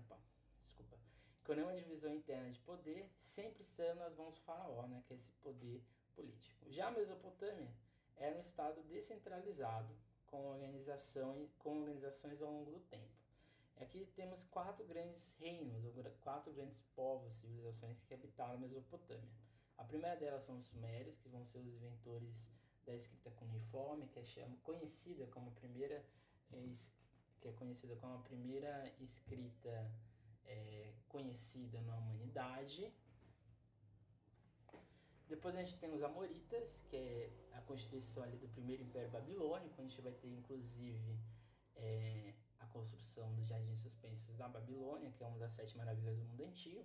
desculpa. 0.81 0.99
Com 1.45 1.55
nenhuma 1.55 1.75
divisão 1.75 2.15
interna 2.15 2.51
de 2.51 2.61
poder, 2.61 3.11
sempre 3.19 3.65
sendo 3.65 3.99
nas 3.99 4.15
mãos 4.15 4.35
do 4.35 4.41
faraó, 4.41 4.87
né, 4.87 5.03
que 5.07 5.15
é 5.15 5.17
esse 5.17 5.33
poder 5.43 5.83
político. 6.15 6.71
Já 6.71 6.89
a 6.89 6.93
Mesopotâmia 6.93 7.73
era 8.17 8.37
um 8.37 8.41
estado 8.41 8.83
descentralizado, 8.83 9.95
com, 10.27 10.47
organização, 10.47 11.49
com 11.59 11.81
organizações 11.81 12.41
ao 12.41 12.53
longo 12.53 12.71
do 12.71 12.81
tempo. 12.81 13.21
Aqui 13.79 14.07
temos 14.15 14.45
quatro 14.45 14.85
grandes 14.85 15.35
reinos, 15.39 15.83
quatro 16.21 16.53
grandes 16.53 16.83
povos, 16.95 17.35
civilizações 17.35 18.01
que 18.03 18.15
habitaram 18.15 18.55
a 18.55 18.59
Mesopotâmia. 18.59 19.31
A 19.79 19.85
primeira 19.85 20.15
delas 20.17 20.45
são 20.45 20.59
os 20.59 20.67
Sumérios, 20.67 21.19
que 21.19 21.29
vão 21.29 21.45
ser 21.47 21.59
os 21.59 21.75
inventores 21.75 22.53
da 22.85 22.95
escrita 22.95 23.31
cuneiforme, 23.31 24.07
que 24.09 24.21
é 24.21 24.25
chama, 24.25 24.57
conhecida 24.63 25.27
como 25.29 25.49
a 25.49 25.53
primeira 25.53 26.05
é, 26.53 26.59
que 27.41 27.49
é 27.49 27.53
conhecida 27.53 27.97
como 27.97 28.17
a 28.17 28.19
primeira 28.19 28.93
escrita 29.01 29.91
é, 30.51 30.93
conhecida 31.09 31.81
na 31.83 31.97
humanidade. 31.97 32.93
Depois 35.29 35.55
a 35.55 35.63
gente 35.63 35.79
tem 35.79 35.93
os 35.93 36.03
Amoritas, 36.03 36.83
que 36.89 36.97
é 36.97 37.31
a 37.53 37.61
constituição 37.61 38.23
ali 38.23 38.37
do 38.37 38.49
primeiro 38.49 38.83
Império 38.83 39.11
Babilônico, 39.11 39.81
a 39.81 39.85
gente 39.85 40.01
vai 40.01 40.13
ter 40.13 40.29
inclusive 40.29 41.19
é, 41.77 42.35
a 42.59 42.67
construção 42.67 43.33
dos 43.35 43.47
Jardins 43.47 43.81
Suspensos 43.81 44.37
da 44.37 44.49
Babilônia, 44.49 45.13
que 45.13 45.23
é 45.23 45.27
uma 45.27 45.39
das 45.39 45.53
sete 45.53 45.77
maravilhas 45.77 46.17
do 46.17 46.25
mundo 46.25 46.45
antigo. 46.45 46.85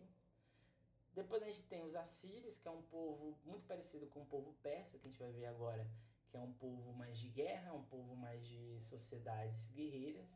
Depois 1.14 1.42
a 1.42 1.46
gente 1.48 1.64
tem 1.64 1.84
os 1.84 1.96
assírios, 1.96 2.60
que 2.60 2.68
é 2.68 2.72
um 2.72 2.84
povo 2.84 3.38
muito 3.46 3.66
parecido 3.66 4.06
com 4.08 4.22
o 4.22 4.26
povo 4.26 4.54
persa, 4.62 5.00
que 5.00 5.08
a 5.08 5.10
gente 5.10 5.20
vai 5.20 5.32
ver 5.32 5.46
agora, 5.46 5.90
que 6.28 6.38
é 6.38 6.40
um 6.40 6.54
povo 6.54 6.94
mais 6.94 7.18
de 7.18 7.30
guerra, 7.30 7.74
um 7.74 7.86
povo 7.86 8.16
mais 8.16 8.46
de 8.46 8.80
sociedades 8.82 9.72
guerreiras. 9.72 10.28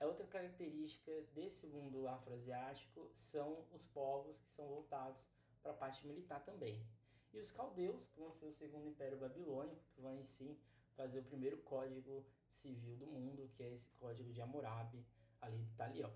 A 0.00 0.06
outra 0.06 0.26
característica 0.26 1.12
desse 1.34 1.66
mundo 1.66 2.06
afroasiático 2.08 3.10
são 3.14 3.64
os 3.72 3.84
povos 3.86 4.40
que 4.40 4.52
são 4.52 4.66
voltados 4.66 5.22
para 5.62 5.72
a 5.72 5.76
parte 5.76 6.06
militar 6.06 6.44
também. 6.44 6.84
E 7.32 7.38
os 7.38 7.50
caldeus, 7.50 8.06
que 8.06 8.20
vão 8.20 8.32
ser 8.32 8.46
o 8.46 8.52
segundo 8.52 8.88
império 8.88 9.18
babilônico, 9.18 9.82
que 9.94 10.00
vão 10.00 10.24
sim 10.24 10.56
fazer 10.94 11.20
o 11.20 11.24
primeiro 11.24 11.58
código 11.58 12.24
civil 12.50 12.96
do 12.96 13.06
mundo, 13.06 13.50
que 13.56 13.62
é 13.62 13.72
esse 13.72 13.90
código 13.92 14.32
de 14.32 14.40
Hammurabi 14.40 15.04
ali 15.40 15.58
do 15.58 15.74
Talião. 15.74 16.12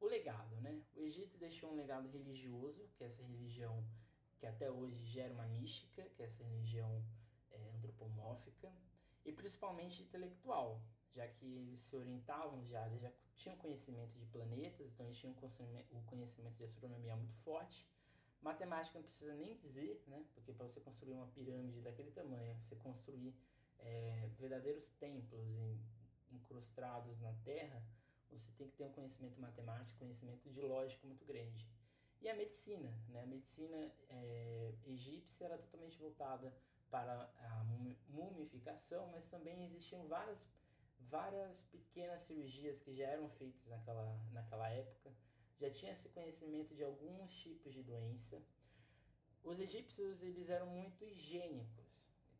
O 0.00 0.06
legado, 0.06 0.54
né? 0.60 0.82
O 0.94 1.02
Egito 1.02 1.38
deixou 1.38 1.72
um 1.72 1.74
legado 1.74 2.08
religioso, 2.08 2.88
que 2.96 3.04
é 3.04 3.06
essa 3.06 3.22
religião 3.22 3.84
que 4.38 4.46
até 4.46 4.70
hoje 4.70 5.04
gera 5.04 5.32
uma 5.32 5.46
mística, 5.46 6.02
que 6.14 6.22
é 6.22 6.26
essa 6.26 6.44
religião 6.44 7.02
é, 7.50 7.70
antropomórfica, 7.70 8.70
e 9.24 9.32
principalmente 9.32 10.02
intelectual, 10.02 10.80
já 11.16 11.26
que 11.26 11.46
eles 11.46 11.80
se 11.80 11.96
orientavam 11.96 12.62
já, 12.66 12.86
eles 12.86 13.00
já 13.00 13.10
tinham 13.34 13.56
conhecimento 13.56 14.16
de 14.18 14.26
planetas, 14.26 14.86
então 14.86 15.06
eles 15.06 15.18
tinham 15.18 15.32
o 15.32 16.02
conhecimento 16.02 16.56
de 16.56 16.64
astronomia 16.64 17.16
muito 17.16 17.36
forte. 17.38 17.88
Matemática 18.42 18.98
não 18.98 19.06
precisa 19.06 19.34
nem 19.34 19.56
dizer, 19.56 20.04
né? 20.06 20.24
Porque 20.34 20.52
para 20.52 20.66
você 20.66 20.78
construir 20.80 21.14
uma 21.14 21.26
pirâmide 21.28 21.80
daquele 21.80 22.10
tamanho, 22.10 22.54
você 22.60 22.76
construir 22.76 23.34
é, 23.78 24.28
verdadeiros 24.38 24.86
templos 25.00 25.48
em, 25.48 25.80
incrustados 26.30 27.18
na 27.20 27.32
terra, 27.44 27.82
você 28.30 28.52
tem 28.52 28.68
que 28.68 28.76
ter 28.76 28.84
um 28.84 28.92
conhecimento 28.92 29.40
matemático, 29.40 29.98
conhecimento 29.98 30.50
de 30.50 30.60
lógica 30.60 31.06
muito 31.06 31.24
grande. 31.24 31.66
E 32.20 32.28
a 32.28 32.34
medicina, 32.34 32.92
né? 33.08 33.22
A 33.22 33.26
medicina 33.26 33.92
é, 34.10 34.74
egípcia 34.84 35.46
era 35.46 35.58
totalmente 35.58 35.98
voltada 35.98 36.54
para 36.90 37.30
a 37.38 37.64
mumificação, 38.08 39.08
mas 39.08 39.26
também 39.26 39.64
existiam 39.64 40.06
várias, 40.06 40.38
várias 40.98 41.62
pequenas 41.64 42.22
cirurgias 42.22 42.78
que 42.78 42.94
já 42.94 43.06
eram 43.06 43.28
feitas 43.30 43.66
naquela, 43.66 44.18
naquela 44.32 44.68
época. 44.68 45.12
Já 45.58 45.70
tinha 45.70 45.92
esse 45.92 46.08
conhecimento 46.10 46.74
de 46.74 46.84
alguns 46.84 47.32
tipos 47.32 47.72
de 47.72 47.82
doença. 47.82 48.42
Os 49.42 49.58
egípcios 49.58 50.22
eles 50.22 50.50
eram 50.50 50.66
muito 50.66 51.04
higiênicos, 51.04 51.86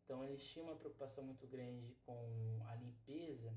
então 0.03 0.23
eles 0.25 0.43
tinham 0.43 0.67
uma 0.67 0.75
preocupação 0.75 1.23
muito 1.23 1.47
grande 1.47 1.95
com 2.05 2.59
a 2.67 2.75
limpeza 2.75 3.53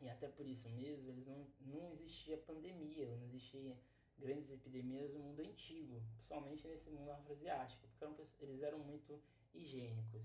e 0.00 0.08
até 0.08 0.28
por 0.28 0.46
isso 0.46 0.68
mesmo 0.68 1.08
eles 1.08 1.26
não, 1.26 1.46
não 1.60 1.90
existia 1.92 2.36
pandemia, 2.36 3.16
não 3.16 3.26
existia 3.26 3.74
grandes 4.18 4.50
epidemias 4.50 5.12
no 5.12 5.20
mundo 5.20 5.40
antigo, 5.40 6.02
principalmente 6.12 6.66
nesse 6.68 6.90
mundo 6.90 7.10
afroasiático, 7.10 7.88
porque 7.98 8.44
eles 8.44 8.62
eram 8.62 8.78
muito 8.78 9.20
higiênicos. 9.54 10.22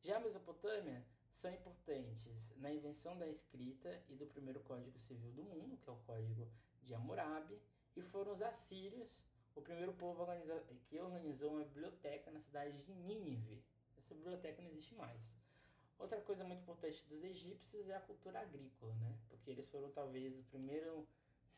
Já 0.00 0.18
a 0.18 0.20
Mesopotâmia 0.20 1.04
são 1.34 1.52
importantes 1.52 2.52
na 2.56 2.72
invenção 2.72 3.18
da 3.18 3.26
escrita 3.26 4.02
e 4.08 4.14
do 4.14 4.26
primeiro 4.26 4.60
código 4.60 4.98
civil 4.98 5.32
do 5.32 5.42
mundo, 5.42 5.76
que 5.78 5.88
é 5.88 5.92
o 5.92 5.96
código 5.98 6.48
de 6.82 6.94
Hammurabi, 6.94 7.60
e 7.96 8.02
foram 8.02 8.32
os 8.32 8.42
assírios, 8.42 9.22
o 9.54 9.62
primeiro 9.62 9.92
povo 9.94 10.26
que 10.88 10.98
organizou 10.98 11.52
uma 11.52 11.64
biblioteca 11.64 12.30
na 12.30 12.40
cidade 12.40 12.76
de 12.82 12.94
Nínive, 12.94 13.62
essa 13.96 14.14
biblioteca 14.14 14.60
não 14.62 14.70
existe 14.70 14.94
mais. 14.94 15.32
Outra 15.98 16.20
coisa 16.20 16.44
muito 16.44 16.62
importante 16.62 17.04
dos 17.08 17.22
egípcios 17.22 17.88
é 17.88 17.94
a 17.94 18.00
cultura 18.00 18.40
agrícola, 18.40 18.94
né? 18.96 19.16
Porque 19.28 19.50
eles 19.50 19.66
foram 19.68 19.90
talvez 19.92 20.36
o 20.36 20.42
primeiro, 20.44 21.06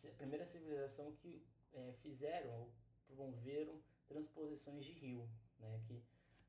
a 0.05 0.15
primeira 0.15 0.45
civilização 0.45 1.11
que 1.17 1.43
é, 1.73 1.93
fizeram 2.03 2.53
ou 2.61 2.73
promoveram 3.07 3.83
transposições 4.07 4.85
de 4.85 4.93
rio, 4.93 5.29
né? 5.59 5.81
Que 5.87 6.03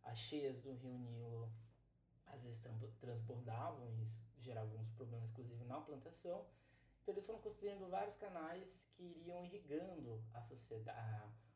as 0.04 0.18
cheias 0.18 0.60
do 0.60 0.74
rio 0.74 0.98
Nilo 0.98 1.52
às 2.28 2.42
vezes 2.42 2.62
transbordavam 3.00 3.90
e 3.92 4.08
geravam 4.42 4.78
uns 4.78 4.90
problemas, 4.92 5.30
inclusive 5.30 5.64
na 5.66 5.82
plantação. 5.82 6.46
Então 7.02 7.14
eles 7.14 7.26
foram 7.26 7.40
construindo 7.40 7.90
vários 7.90 8.16
canais 8.16 8.82
que 8.96 9.04
iriam 9.04 9.44
irrigando 9.46 10.22
a 10.34 10.42
sociedade 10.42 11.48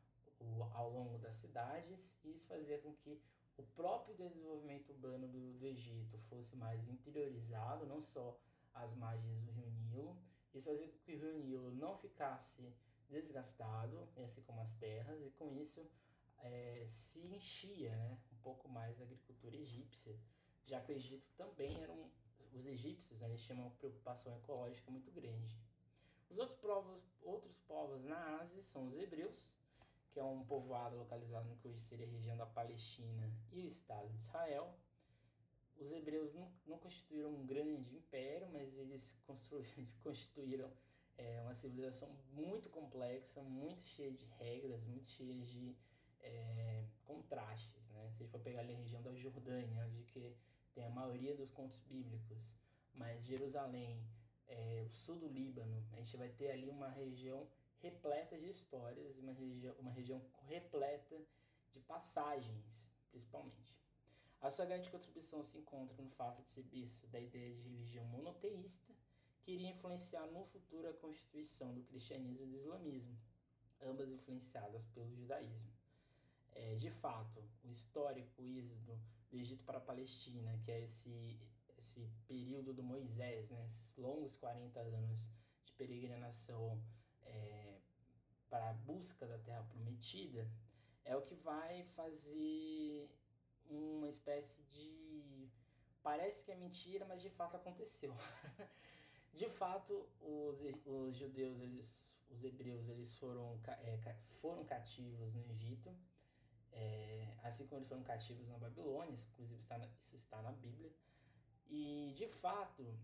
ao 0.74 0.90
longo 0.90 1.18
das 1.18 1.36
cidades 1.36 2.16
e 2.24 2.32
isso 2.32 2.46
fazia 2.46 2.78
com 2.78 2.92
que 2.94 3.22
o 3.56 3.62
próprio 3.62 4.16
desenvolvimento 4.16 4.90
urbano 4.90 5.28
do, 5.28 5.52
do 5.58 5.66
Egito 5.66 6.18
fosse 6.28 6.56
mais 6.56 6.88
interiorizado, 6.88 7.86
não 7.86 8.02
só 8.02 8.38
as 8.74 8.94
margens 8.94 9.40
do 9.42 9.52
rio 9.52 9.70
Nilo. 9.70 10.16
Isso 10.52 10.62
fazia 10.62 10.88
com 10.88 10.98
que 10.98 11.14
o 11.14 11.18
rio 11.18 11.38
Nilo 11.38 11.70
não 11.72 11.96
ficasse 11.98 12.72
desgastado, 13.08 14.08
assim 14.24 14.42
como 14.42 14.60
as 14.60 14.72
terras, 14.74 15.20
e 15.22 15.30
com 15.30 15.52
isso 15.52 15.86
é, 16.38 16.86
se 16.88 17.20
enchia 17.20 17.94
né, 17.94 18.18
um 18.32 18.36
pouco 18.42 18.68
mais 18.68 18.98
a 19.00 19.04
agricultura 19.04 19.56
egípcia, 19.56 20.16
já 20.66 20.80
que 20.80 20.92
o 20.92 20.94
Egito 20.94 21.26
também 21.36 21.82
era 21.82 21.92
um, 21.92 22.10
os 22.52 22.66
egípcios 22.66 23.18
né, 23.20 23.28
eles 23.28 23.42
tinham 23.42 23.60
uma 23.60 23.70
preocupação 23.70 24.34
ecológica 24.36 24.90
muito 24.90 25.10
grande. 25.10 25.56
Os 26.30 26.38
outros 26.38 26.58
povos, 26.58 27.02
outros 27.22 27.58
povos 27.68 28.02
na 28.04 28.40
Ásia 28.40 28.62
são 28.62 28.88
os 28.88 28.98
hebreus, 28.98 29.48
que 30.10 30.20
é 30.20 30.24
um 30.24 30.44
povoado 30.44 30.96
localizado 30.96 31.48
no 31.48 31.56
que 31.56 31.68
hoje 31.68 31.80
seria 31.80 32.06
a 32.06 32.10
região 32.10 32.36
da 32.36 32.46
Palestina 32.46 33.30
e 33.50 33.62
o 33.62 33.68
Estado 33.68 34.08
de 34.08 34.18
Israel. 34.18 34.74
Os 35.78 35.90
hebreus 35.90 36.32
não, 36.34 36.50
não 36.66 36.78
constituíram 36.78 37.30
um 37.30 37.46
grande 37.46 37.94
império, 37.96 38.48
mas 38.52 38.76
eles, 38.76 39.16
eles 39.76 39.94
constituíram 39.96 40.70
é, 41.16 41.40
uma 41.42 41.54
civilização 41.54 42.08
muito 42.32 42.68
complexa, 42.70 43.42
muito 43.42 43.86
cheia 43.88 44.12
de 44.12 44.24
regras, 44.38 44.82
muito 44.84 45.08
cheia 45.10 45.36
de 45.36 45.76
é, 46.20 46.84
contrastes. 47.04 47.88
Né? 47.88 48.10
Se 48.10 48.16
a 48.16 48.18
gente 48.18 48.30
for 48.30 48.40
pegar 48.40 48.60
ali 48.60 48.74
a 48.74 48.78
região 48.78 49.02
da 49.02 49.14
Jordânia, 49.14 49.84
onde 49.84 50.02
que 50.04 50.34
tem 50.74 50.84
a 50.84 50.90
maioria 50.90 51.34
dos 51.36 51.50
contos 51.50 51.80
bíblicos, 51.82 52.38
mas 52.94 53.22
Jerusalém, 53.22 54.04
é, 54.46 54.82
o 54.86 54.90
sul 54.90 55.16
do 55.16 55.28
Líbano, 55.28 55.86
a 55.92 55.96
gente 55.96 56.16
vai 56.16 56.28
ter 56.28 56.50
ali 56.50 56.68
uma 56.68 56.88
região 56.88 57.46
repleta 57.80 58.38
de 58.38 58.48
histórias, 58.48 59.18
uma 59.18 59.32
região, 59.32 59.74
uma 59.78 59.90
região 59.90 60.22
repleta 60.46 61.20
de 61.70 61.80
passagens, 61.80 62.88
principalmente. 63.10 63.76
A 64.40 64.50
sua 64.50 64.66
grande 64.66 64.90
contribuição 64.90 65.42
se 65.44 65.58
encontra 65.58 66.02
no 66.02 66.10
fato 66.10 66.42
de 66.42 66.48
ser 66.50 66.62
berço 66.64 67.06
da 67.08 67.20
ideia 67.20 67.54
de 67.54 67.62
religião 67.62 68.04
monoteísta, 68.06 68.92
que 69.42 69.52
iria 69.52 69.70
influenciar 69.70 70.26
no 70.26 70.44
futuro 70.46 70.88
a 70.88 70.94
constituição 70.94 71.74
do 71.74 71.82
cristianismo 71.82 72.44
e 72.44 72.48
do 72.48 72.56
islamismo, 72.56 73.18
ambas 73.80 74.10
influenciadas 74.10 74.84
pelo 74.88 75.14
judaísmo. 75.14 75.72
É, 76.52 76.74
de 76.76 76.90
fato, 76.90 77.42
o 77.64 77.70
histórico 77.70 78.44
êxodo 78.44 78.98
do 79.32 79.38
Egito 79.38 79.64
para 79.64 79.78
a 79.78 79.80
Palestina, 79.80 80.60
que 80.62 80.70
é 80.70 80.82
esse, 80.82 81.40
esse 81.78 82.06
período 82.28 82.74
do 82.74 82.82
Moisés, 82.82 83.48
né? 83.48 83.66
Esses 83.66 83.96
longos 83.96 84.36
40 84.36 84.78
anos 84.78 85.18
de 85.64 85.72
peregrinação 85.72 86.80
é, 87.24 87.78
para 88.50 88.68
a 88.68 88.74
busca 88.74 89.26
da 89.26 89.38
Terra 89.38 89.64
Prometida, 89.64 90.46
é 91.04 91.16
o 91.16 91.22
que 91.22 91.34
vai 91.34 91.82
fazer 91.96 93.10
uma 93.68 94.08
espécie 94.08 94.62
de. 94.64 95.48
Parece 96.02 96.44
que 96.44 96.52
é 96.52 96.56
mentira, 96.56 97.06
mas 97.06 97.22
de 97.22 97.30
fato 97.30 97.56
aconteceu. 97.56 98.14
de 99.32 99.48
fato, 99.48 100.08
os, 100.20 100.60
os 100.84 101.16
judeus, 101.16 101.58
eles, 101.60 101.86
os 102.28 102.44
hebreus, 102.44 102.86
eles 102.88 103.16
foram, 103.16 103.58
é, 103.66 104.16
foram 104.40 104.64
cativos 104.64 105.32
no 105.34 105.42
Egito, 105.50 105.96
é, 106.72 107.36
assim 107.42 107.66
como 107.66 107.78
eles 107.78 107.88
foram 107.88 108.02
cativos 108.02 108.46
na 108.48 108.58
Babilônia, 108.58 109.14
inclusive 109.30 109.60
está 109.60 109.78
na, 109.78 109.86
isso 109.86 110.16
está 110.16 110.40
na 110.42 110.52
Bíblia. 110.52 110.90
E 111.68 112.12
de 112.16 112.26
fato, 112.28 112.98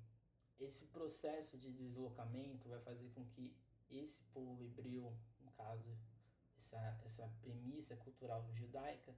esse 0.58 0.86
processo 0.86 1.56
de 1.56 1.70
deslocamento 1.72 2.68
vai 2.68 2.80
fazer 2.80 3.08
com 3.10 3.24
que 3.26 3.54
esse 3.90 4.22
povo 4.34 4.62
hebreu, 4.62 5.16
no 5.40 5.50
caso, 5.52 5.96
essa, 6.56 7.00
essa 7.04 7.28
premissa 7.40 7.96
cultural 7.96 8.46
judaica, 8.52 9.14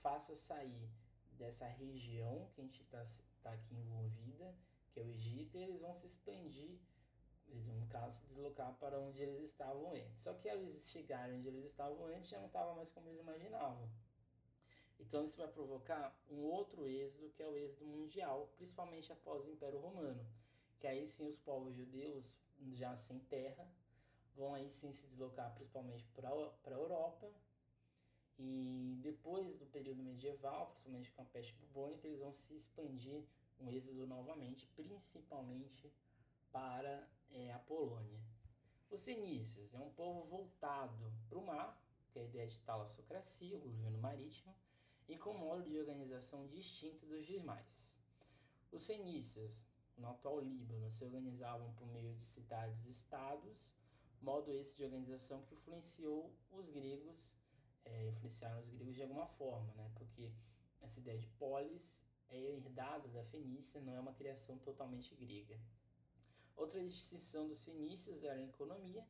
faça 0.00 0.34
sair 0.34 0.88
dessa 1.32 1.66
região 1.66 2.48
que 2.54 2.60
a 2.60 2.64
gente 2.64 2.82
está 2.82 3.04
tá 3.42 3.52
aqui 3.52 3.74
envolvida, 3.74 4.54
que 4.90 5.00
é 5.00 5.02
o 5.02 5.10
Egito, 5.10 5.56
e 5.56 5.62
eles 5.62 5.80
vão 5.80 5.94
se 5.94 6.06
expandir, 6.06 6.78
eles 7.50 7.64
vão, 7.64 7.76
no 7.76 7.86
caso, 7.86 8.18
se 8.18 8.26
deslocar 8.26 8.74
para 8.74 8.98
onde 8.98 9.22
eles 9.22 9.42
estavam 9.42 9.92
antes. 9.92 10.20
Só 10.20 10.34
que 10.34 10.48
ao 10.48 10.58
eles 10.58 10.88
chegarem 10.90 11.36
onde 11.36 11.48
eles 11.48 11.64
estavam 11.64 12.06
antes, 12.06 12.28
já 12.28 12.38
não 12.38 12.46
estava 12.46 12.74
mais 12.74 12.90
como 12.90 13.08
eles 13.08 13.20
imaginavam. 13.20 13.88
Então 15.00 15.24
isso 15.24 15.36
vai 15.36 15.48
provocar 15.48 16.16
um 16.28 16.40
outro 16.42 16.86
êxodo, 16.88 17.30
que 17.30 17.42
é 17.42 17.46
o 17.46 17.56
êxodo 17.56 17.86
mundial, 17.86 18.52
principalmente 18.56 19.12
após 19.12 19.44
o 19.44 19.50
Império 19.50 19.78
Romano, 19.78 20.26
que 20.78 20.86
aí 20.86 21.06
sim 21.06 21.26
os 21.26 21.38
povos 21.38 21.74
judeus, 21.74 22.32
já 22.72 22.96
sem 22.96 23.18
terra, 23.20 23.66
vão 24.34 24.54
aí 24.54 24.70
sim 24.70 24.92
se 24.92 25.06
deslocar 25.06 25.54
principalmente 25.54 26.04
para 26.14 26.28
a 26.28 26.70
Europa, 26.70 27.30
e 28.38 28.96
depois 29.02 29.56
do 29.56 29.66
período 29.66 30.02
medieval, 30.02 30.70
principalmente 30.70 31.10
com 31.12 31.22
a 31.22 31.24
peste 31.24 31.54
bubônica, 31.54 32.06
eles 32.06 32.20
vão 32.20 32.32
se 32.32 32.54
expandir 32.54 33.24
um 33.60 33.68
êxodo 33.68 34.06
novamente, 34.06 34.66
principalmente 34.76 35.92
para 36.58 37.08
é, 37.30 37.52
a 37.52 37.58
Polônia. 37.60 38.20
Os 38.90 39.04
fenícios 39.04 39.72
é 39.72 39.78
um 39.78 39.90
povo 39.90 40.24
voltado 40.24 41.12
para 41.28 41.38
o 41.38 41.46
mar, 41.46 41.80
que 42.10 42.18
é 42.18 42.22
a 42.22 42.24
ideia 42.24 42.48
de 42.48 42.58
talassocracia, 42.62 43.56
o 43.56 43.60
governo 43.60 43.98
marítimo, 43.98 44.52
e 45.08 45.16
com 45.16 45.34
modo 45.34 45.62
de 45.62 45.78
organização 45.78 46.48
distinto 46.48 47.06
dos 47.06 47.24
demais. 47.24 47.64
Os 48.72 48.84
fenícios, 48.84 49.64
no 49.96 50.08
atual 50.08 50.40
Líbano, 50.40 50.90
se 50.90 51.04
organizavam 51.04 51.72
por 51.74 51.86
meio 51.86 52.12
de 52.16 52.26
cidades-estados, 52.26 53.56
modo 54.20 54.52
esse 54.52 54.76
de 54.76 54.82
organização 54.82 55.42
que 55.42 55.54
influenciou 55.54 56.34
os 56.50 56.68
gregos 56.70 57.24
é, 57.84 58.08
influenciaram 58.08 58.58
os 58.58 58.68
gregos 58.68 58.96
de 58.96 59.02
alguma 59.02 59.28
forma, 59.28 59.72
né? 59.74 59.88
Porque 59.94 60.32
essa 60.80 60.98
ideia 60.98 61.18
de 61.18 61.28
polis 61.38 62.02
é 62.28 62.36
herdada 62.36 63.06
da 63.08 63.24
Fenícia, 63.26 63.80
não 63.80 63.94
é 63.94 64.00
uma 64.00 64.12
criação 64.12 64.58
totalmente 64.58 65.14
grega. 65.14 65.56
Outra 66.58 66.84
distinção 66.84 67.46
dos 67.46 67.62
fenícios 67.62 68.24
era 68.24 68.34
a 68.34 68.42
economia. 68.42 69.06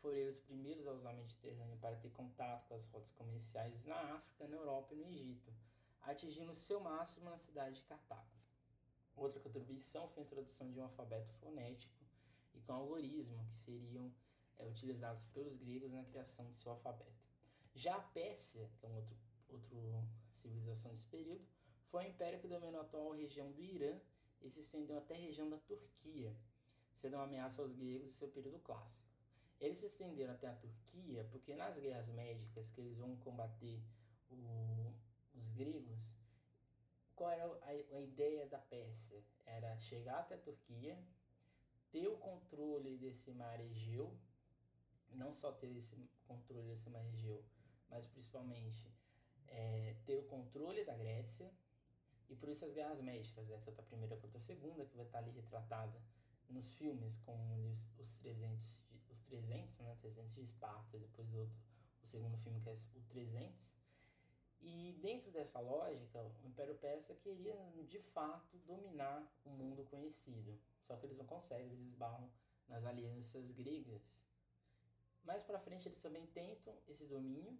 Foram 0.00 0.30
os 0.30 0.40
primeiros 0.40 0.86
a 0.86 0.92
usar 0.92 1.12
o 1.12 1.16
Mediterrâneo 1.16 1.76
para 1.76 1.94
ter 1.96 2.10
contato 2.10 2.66
com 2.66 2.74
as 2.74 2.86
rotas 2.86 3.12
comerciais 3.12 3.84
na 3.84 4.14
África, 4.14 4.48
na 4.48 4.56
Europa 4.56 4.94
e 4.94 4.96
no 4.96 5.04
Egito, 5.04 5.52
atingindo 6.00 6.54
seu 6.54 6.80
máximo 6.80 7.28
na 7.28 7.36
cidade 7.36 7.76
de 7.76 7.82
Cartago. 7.82 8.30
Outra 9.14 9.38
contribuição 9.40 10.08
foi 10.08 10.22
a 10.22 10.26
introdução 10.26 10.72
de 10.72 10.80
um 10.80 10.84
alfabeto 10.84 11.30
fonético 11.34 12.02
e 12.54 12.60
com 12.62 12.72
algoritmo, 12.72 13.44
que 13.46 13.56
seriam 13.56 14.10
é, 14.56 14.64
utilizados 14.64 15.26
pelos 15.26 15.54
gregos 15.58 15.92
na 15.92 16.04
criação 16.04 16.48
de 16.48 16.56
seu 16.56 16.72
alfabeto. 16.72 17.26
Já 17.74 17.96
a 17.96 18.00
Pérsia, 18.00 18.70
que 18.78 18.86
é 18.86 18.88
uma 18.88 19.00
outro, 19.00 19.16
outra 19.50 20.08
civilização 20.32 20.92
desse 20.92 21.08
período, 21.08 21.46
foi 21.90 22.04
um 22.04 22.08
império 22.08 22.40
que 22.40 22.48
dominou 22.48 22.80
a 22.80 22.84
atual 22.84 23.12
região 23.12 23.52
do 23.52 23.62
Irã 23.62 24.00
e 24.40 24.50
se 24.50 24.60
estendeu 24.60 24.96
até 24.96 25.14
a 25.14 25.18
região 25.18 25.50
da 25.50 25.58
Turquia, 25.58 26.34
sendo 26.96 27.16
uma 27.16 27.24
ameaça 27.24 27.62
aos 27.62 27.72
gregos 27.74 28.08
em 28.08 28.12
seu 28.12 28.28
período 28.28 28.58
clássico. 28.60 29.06
Eles 29.60 29.78
se 29.78 29.86
estenderam 29.86 30.34
até 30.34 30.48
a 30.48 30.54
Turquia 30.54 31.24
porque 31.30 31.54
nas 31.54 31.78
guerras 31.78 32.08
médicas 32.08 32.68
que 32.70 32.80
eles 32.80 32.96
vão 32.96 33.16
combater 33.16 33.80
o, 34.30 34.92
os 35.34 35.48
gregos, 35.52 36.14
qual 37.14 37.30
era 37.30 37.44
a, 37.44 37.96
a, 37.96 38.00
ideia 38.00 38.46
da 38.46 38.58
Pérsia? 38.58 39.22
Era 39.46 39.76
chegar 39.78 40.20
até 40.20 40.34
a 40.34 40.38
Turquia, 40.38 40.98
ter 41.90 42.06
o 42.08 42.18
controle 42.18 42.98
desse 42.98 43.30
mar 43.32 43.58
Egeu, 43.60 44.14
não 45.12 45.32
só 45.32 45.52
ter 45.52 45.74
esse 45.74 45.96
controle 46.26 46.68
desse 46.68 46.90
mar 46.90 47.04
Egeu, 47.06 47.42
mas 47.88 48.06
principalmente 48.06 48.92
é, 49.48 49.96
ter 50.04 50.16
o 50.16 50.24
controle 50.24 50.84
da 50.84 50.94
Grécia 50.94 51.50
e 52.28 52.34
por 52.34 52.48
isso 52.48 52.64
as 52.64 52.72
guerras 52.72 53.00
médicas, 53.00 53.46
né? 53.48 53.60
tanto 53.64 53.80
a 53.80 53.84
primeira 53.84 54.16
quanto 54.16 54.36
a 54.36 54.40
segunda, 54.40 54.84
que 54.84 54.96
vai 54.96 55.06
estar 55.06 55.18
ali 55.18 55.30
retratada 55.30 55.98
nos 56.48 56.74
filmes 56.74 57.16
com 57.18 57.70
os, 57.70 57.88
os 57.98 58.16
300, 58.18 58.60
os 59.10 59.20
300, 59.24 59.78
né? 59.78 59.96
300 60.00 60.34
de 60.34 60.42
Esparta, 60.42 60.98
depois 60.98 61.32
outro, 61.34 61.56
o 62.02 62.06
segundo 62.06 62.36
filme 62.38 62.60
que 62.60 62.68
é 62.68 62.72
o 62.72 62.76
300. 63.08 63.66
E 64.60 64.98
dentro 65.00 65.30
dessa 65.30 65.60
lógica, 65.60 66.20
o 66.42 66.46
Império 66.46 66.74
Persa 66.76 67.14
queria 67.14 67.54
de 67.88 68.00
fato 68.00 68.56
dominar 68.66 69.30
o 69.44 69.50
mundo 69.50 69.84
conhecido. 69.84 70.58
Só 70.82 70.96
que 70.96 71.06
eles 71.06 71.18
não 71.18 71.26
conseguem, 71.26 71.66
eles 71.66 71.80
esbarram 71.80 72.30
nas 72.68 72.84
alianças 72.84 73.50
gregas. 73.50 74.02
Mais 75.24 75.42
para 75.42 75.58
frente 75.58 75.88
eles 75.88 76.00
também 76.00 76.26
tentam 76.26 76.74
esse 76.86 77.04
domínio, 77.04 77.58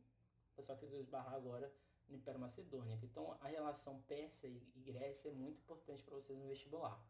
só 0.61 0.75
que 0.75 0.85
eles 0.85 0.93
vão 0.93 1.01
esbarrar 1.01 1.35
agora 1.35 1.73
no 2.09 2.17
Império 2.17 2.41
Macedônico. 2.41 3.05
Então 3.05 3.37
a 3.41 3.49
relação 3.49 4.01
Pérsia 4.03 4.49
e 4.49 4.61
Grécia 4.77 5.29
é 5.29 5.33
muito 5.33 5.61
importante 5.61 6.03
para 6.03 6.15
vocês 6.15 6.39
no 6.39 6.47
vestibular. 6.47 7.01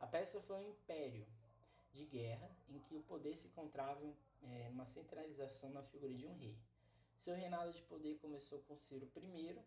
A 0.00 0.06
Pérsia 0.06 0.40
foi 0.40 0.56
um 0.56 0.70
império 0.70 1.26
de 1.92 2.04
guerra 2.06 2.50
em 2.68 2.78
que 2.80 2.96
o 2.96 3.02
poder 3.02 3.36
se 3.36 3.46
encontrava 3.46 4.00
é, 4.42 4.68
uma 4.70 4.86
centralização 4.86 5.70
na 5.70 5.82
figura 5.82 6.12
de 6.14 6.26
um 6.26 6.34
rei. 6.34 6.56
Seu 7.18 7.34
reinado 7.34 7.72
de 7.72 7.82
poder 7.82 8.18
começou 8.18 8.60
com 8.60 8.76
Ciro 8.78 9.08
I, 9.16 9.58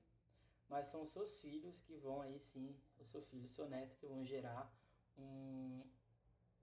mas 0.67 0.88
são 0.88 1.06
seus 1.06 1.39
filhos 1.39 1.80
que 1.82 1.96
vão 1.96 2.22
aí 2.22 2.39
sim, 2.39 2.76
o 3.00 3.06
seu 3.06 3.22
filho 3.22 3.46
e 3.46 3.50
seu 3.50 3.69
neto, 3.69 3.96
que 3.98 4.08
vão 4.08 4.26
gerar 4.26 4.74
um, 5.17 5.84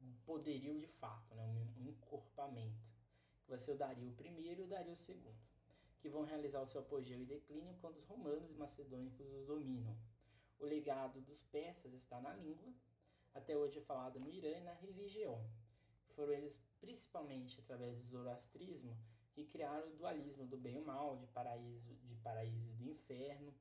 um 0.02 0.12
poderio 0.26 0.76
de 0.78 0.86
fato, 0.86 1.34
né? 1.34 1.46
um, 1.46 1.84
um 1.84 1.88
encorpamento, 1.88 2.82
que 3.44 3.48
vai 3.48 3.58
ser 3.58 3.70
o 3.70 3.76
Dario 3.76 4.12
I 4.20 4.58
e 4.58 4.62
o 4.62 4.66
Dario 4.66 4.94
II 5.08 5.32
que 6.00 6.08
vão 6.08 6.24
realizar 6.24 6.60
o 6.60 6.66
seu 6.66 6.80
apogeu 6.80 7.20
e 7.20 7.26
declínio 7.26 7.76
quando 7.80 7.98
os 7.98 8.06
romanos 8.06 8.50
e 8.50 8.54
macedônicos 8.54 9.26
os 9.32 9.46
dominam. 9.46 9.94
O 10.58 10.64
legado 10.64 11.20
dos 11.20 11.42
persas 11.42 11.92
está 11.92 12.20
na 12.20 12.34
língua, 12.34 12.72
até 13.34 13.56
hoje 13.56 13.78
é 13.78 13.82
falado 13.82 14.18
no 14.18 14.30
Irã 14.30 14.50
e 14.50 14.60
na 14.62 14.72
religião. 14.74 15.44
Foram 16.14 16.32
eles, 16.32 16.62
principalmente 16.80 17.60
através 17.60 17.96
do 17.96 18.08
zoroastrismo, 18.08 18.96
que 19.32 19.44
criaram 19.44 19.88
o 19.88 19.96
dualismo 19.96 20.46
do 20.46 20.56
bem 20.56 20.74
e 20.74 20.78
o 20.78 20.84
mal, 20.84 21.16
de 21.16 21.26
paraíso, 21.28 21.94
de 21.94 22.16
paraíso 22.16 22.70
e 22.70 22.74
do 22.74 22.90
inferno, 22.90 23.54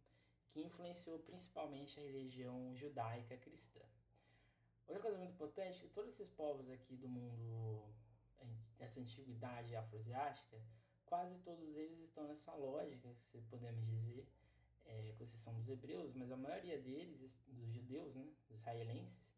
que 0.49 0.62
influenciou 0.62 1.19
principalmente 1.19 1.99
a 1.99 2.03
religião 2.03 2.75
judaica 2.75 3.38
cristã. 3.38 3.82
Outra 4.88 5.03
coisa 5.03 5.17
muito 5.19 5.34
importante 5.34 5.79
que 5.79 5.89
todos 5.89 6.10
esses 6.10 6.32
povos 6.32 6.69
aqui 6.71 6.95
do 6.95 7.08
mundo, 7.08 7.93
dessa 8.79 8.99
antiguidade 8.99 9.75
afroasiática, 9.75 10.60
quase 11.05 11.38
todos 11.39 11.75
eles 11.75 11.99
estão 11.99 12.27
nessa 12.27 12.53
lógica, 12.55 13.13
se 13.32 13.41
podemos 13.43 13.86
dizer, 13.86 14.27
é, 14.86 15.13
com 15.17 15.23
exceção 15.23 15.53
dos 15.53 15.69
hebreus, 15.69 16.15
mas 16.15 16.32
a 16.32 16.38
maioria 16.38 16.79
deles, 16.82 17.38
dos 17.47 17.69
judeus, 17.71 18.15
né, 18.15 18.27
dos 18.47 18.58
israelenses, 18.58 19.29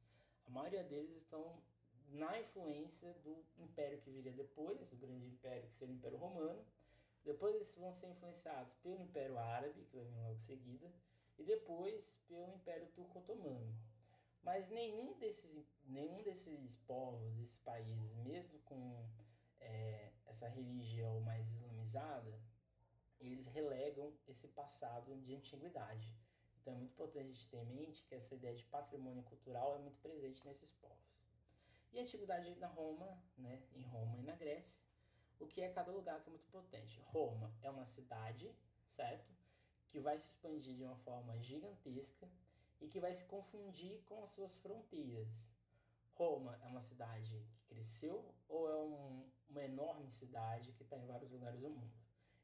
a 0.52 0.54
maioria 0.54 0.84
deles 0.84 1.16
estão 1.16 1.64
na 2.10 2.38
influência 2.38 3.14
do 3.24 3.46
império 3.58 4.02
que 4.02 4.12
viria 4.12 4.34
depois, 4.34 4.92
o 4.92 4.98
grande 4.98 5.26
império 5.26 5.70
que 5.70 5.76
seria 5.76 5.94
o 5.94 5.98
Império 5.98 6.18
Romano. 6.18 6.66
Depois 7.24 7.56
eles 7.56 7.74
vão 7.76 7.94
ser 7.94 8.10
influenciados 8.10 8.74
pelo 8.84 9.02
Império 9.02 9.38
Árabe, 9.38 9.86
que 9.86 9.96
vai 9.96 10.06
vir 10.06 10.18
logo 10.18 10.34
em 10.34 10.40
seguida, 10.40 10.92
e 11.38 11.44
depois 11.46 12.14
pelo 12.28 12.54
Império 12.54 12.88
Turco-Otomano. 12.88 13.74
Mas 14.44 14.70
nenhum 14.70 15.18
desses, 15.20 15.66
nenhum 15.86 16.22
desses 16.22 16.78
povos, 16.80 17.34
desses 17.36 17.60
países, 17.60 18.14
mesmo 18.18 18.60
com 18.62 19.08
é, 19.62 20.12
essa 20.26 20.50
religião 20.50 21.22
mais 21.22 21.48
islamizada, 21.48 22.42
eles 23.22 23.46
relegam 23.46 24.12
esse 24.28 24.50
passado 24.50 25.16
de 25.22 25.34
antiguidade. 25.34 26.14
Então 26.62 26.74
é 26.74 26.78
muito 26.78 26.92
importante 26.92 27.26
a 27.26 27.34
gente 27.34 27.48
ter 27.48 27.58
em 27.58 27.66
mente 27.66 28.04
que 28.04 28.14
essa 28.14 28.36
ideia 28.36 28.56
de 28.56 28.64
patrimônio 28.66 29.24
cultural 29.24 29.76
é 29.76 29.80
muito 29.80 30.00
presente 30.00 30.46
nesses 30.46 30.72
povos. 30.76 30.98
E 31.92 32.00
a 32.00 32.04
antiguidade 32.04 32.56
na 32.56 32.68
Roma, 32.68 33.22
né, 33.38 33.62
em 33.74 33.84
Roma 33.84 34.18
e 34.20 34.22
na 34.22 34.36
Grécia, 34.36 34.82
o 35.40 35.48
que 35.48 35.62
é 35.62 35.70
cada 35.70 35.92
lugar 35.92 36.22
que 36.22 36.30
é 36.30 36.32
muito 36.32 36.46
importante. 36.48 37.02
Roma 37.02 37.52
é 37.64 37.70
uma 37.70 37.86
cidade, 37.86 38.56
certo? 38.96 39.34
Que 39.90 40.00
vai 40.00 40.18
se 40.20 40.28
expandir 40.28 40.76
de 40.76 40.84
uma 40.84 40.96
forma 40.98 41.38
gigantesca 41.40 42.30
e 42.80 42.88
que 42.88 43.00
vai 43.00 43.14
se 43.14 43.26
confundir 43.26 44.00
com 44.04 44.24
as 44.24 44.30
suas 44.30 44.56
fronteiras. 44.58 45.28
Roma 46.14 46.60
é 46.62 46.68
uma 46.68 46.82
cidade 46.82 47.44
que 47.54 47.64
cresceu 47.66 48.34
ou 48.48 48.70
é 48.70 48.76
um, 48.76 49.30
uma 49.50 49.64
enorme 49.64 50.12
cidade 50.12 50.72
que 50.74 50.84
está 50.84 50.96
em 50.96 51.08
vários 51.08 51.32
lugares 51.32 51.60
do 51.60 51.70
mundo? 51.70 51.92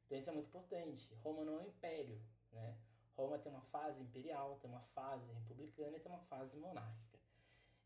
Então 0.06 0.18
isso 0.18 0.30
é 0.30 0.34
muito 0.34 0.48
importante. 0.48 1.14
Roma 1.16 1.46
não 1.46 1.60
é 1.60 1.62
um 1.62 1.68
império, 1.68 2.20
né? 2.52 2.78
Roma 3.18 3.40
tem 3.40 3.52
uma 3.52 3.62
fase 3.62 4.00
imperial, 4.00 4.60
tem 4.62 4.70
uma 4.70 4.84
fase 4.94 5.32
republicana 5.32 5.98
e 5.98 6.00
tem 6.00 6.12
uma 6.12 6.22
fase 6.22 6.56
monárquica. 6.56 7.18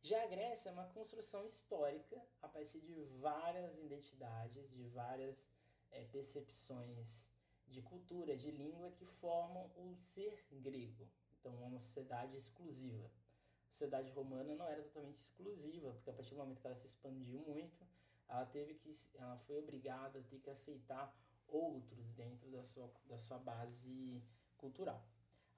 Já 0.03 0.21
a 0.23 0.27
Grécia 0.27 0.69
é 0.69 0.71
uma 0.73 0.87
construção 0.87 1.45
histórica 1.45 2.21
a 2.41 2.49
partir 2.49 2.81
de 2.81 3.05
várias 3.21 3.77
identidades, 3.77 4.69
de 4.71 4.83
várias 4.89 5.49
é, 5.91 6.03
percepções 6.05 7.29
de 7.67 7.81
cultura, 7.81 8.35
de 8.35 8.51
língua 8.51 8.91
que 8.91 9.05
formam 9.05 9.71
o 9.77 9.95
ser 9.95 10.45
grego. 10.51 11.07
Então, 11.39 11.63
é 11.63 11.65
uma 11.65 11.79
sociedade 11.79 12.35
exclusiva. 12.35 13.09
A 13.67 13.71
sociedade 13.71 14.11
romana 14.11 14.53
não 14.53 14.67
era 14.67 14.83
totalmente 14.83 15.21
exclusiva, 15.21 15.93
porque 15.93 16.09
a 16.09 16.13
partir 16.13 16.31
do 16.31 16.37
momento 16.37 16.59
que 16.59 16.67
ela 16.67 16.75
se 16.75 16.87
expandiu 16.87 17.39
muito, 17.39 17.87
ela 18.27 18.45
teve 18.45 18.73
que, 18.73 18.91
ela 19.15 19.37
foi 19.39 19.59
obrigada 19.59 20.19
a 20.19 20.23
ter 20.23 20.39
que 20.39 20.49
aceitar 20.49 21.15
outros 21.47 22.11
dentro 22.13 22.49
da 22.51 22.63
sua, 22.63 22.91
da 23.05 23.17
sua 23.17 23.39
base 23.39 24.21
cultural. 24.57 25.01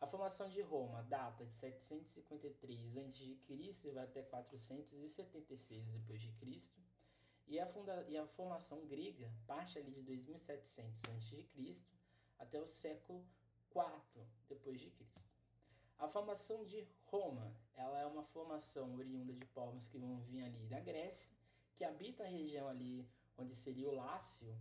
A 0.04 0.06
formação 0.06 0.50
de 0.50 0.60
Roma 0.60 1.02
data 1.04 1.46
de 1.46 1.54
753 1.54 2.98
a.C. 2.98 3.88
e 3.88 3.92
vai 3.92 4.04
até 4.04 4.22
476 4.22 5.30
d.C. 6.02 6.62
E 7.48 7.58
a, 7.58 7.66
funda 7.66 8.06
e 8.10 8.18
a 8.18 8.28
formação 8.28 8.86
grega 8.86 9.32
parte 9.48 9.80
ali 9.80 9.92
de 9.92 10.02
2700 10.02 11.06
a.C. 11.06 11.82
até 12.38 12.60
o 12.60 12.68
século 12.68 13.26
IV 13.74 14.60
Cristo. 14.60 15.06
A 15.98 16.10
formação 16.10 16.66
de 16.66 16.86
Roma, 17.06 17.56
ela 17.74 17.98
é 17.98 18.06
uma 18.06 18.26
formação 18.26 18.96
oriunda 18.96 19.32
de 19.32 19.46
povos 19.46 19.88
que 19.88 19.98
vão 19.98 20.20
vir 20.20 20.44
ali 20.44 20.68
da 20.68 20.82
Grécia, 20.82 21.32
que 21.78 21.86
habitam 21.86 22.26
a 22.26 22.30
região 22.30 22.68
ali 22.68 23.10
onde 23.38 23.56
seria 23.56 23.88
o 23.88 23.96
Lácio, 23.96 24.54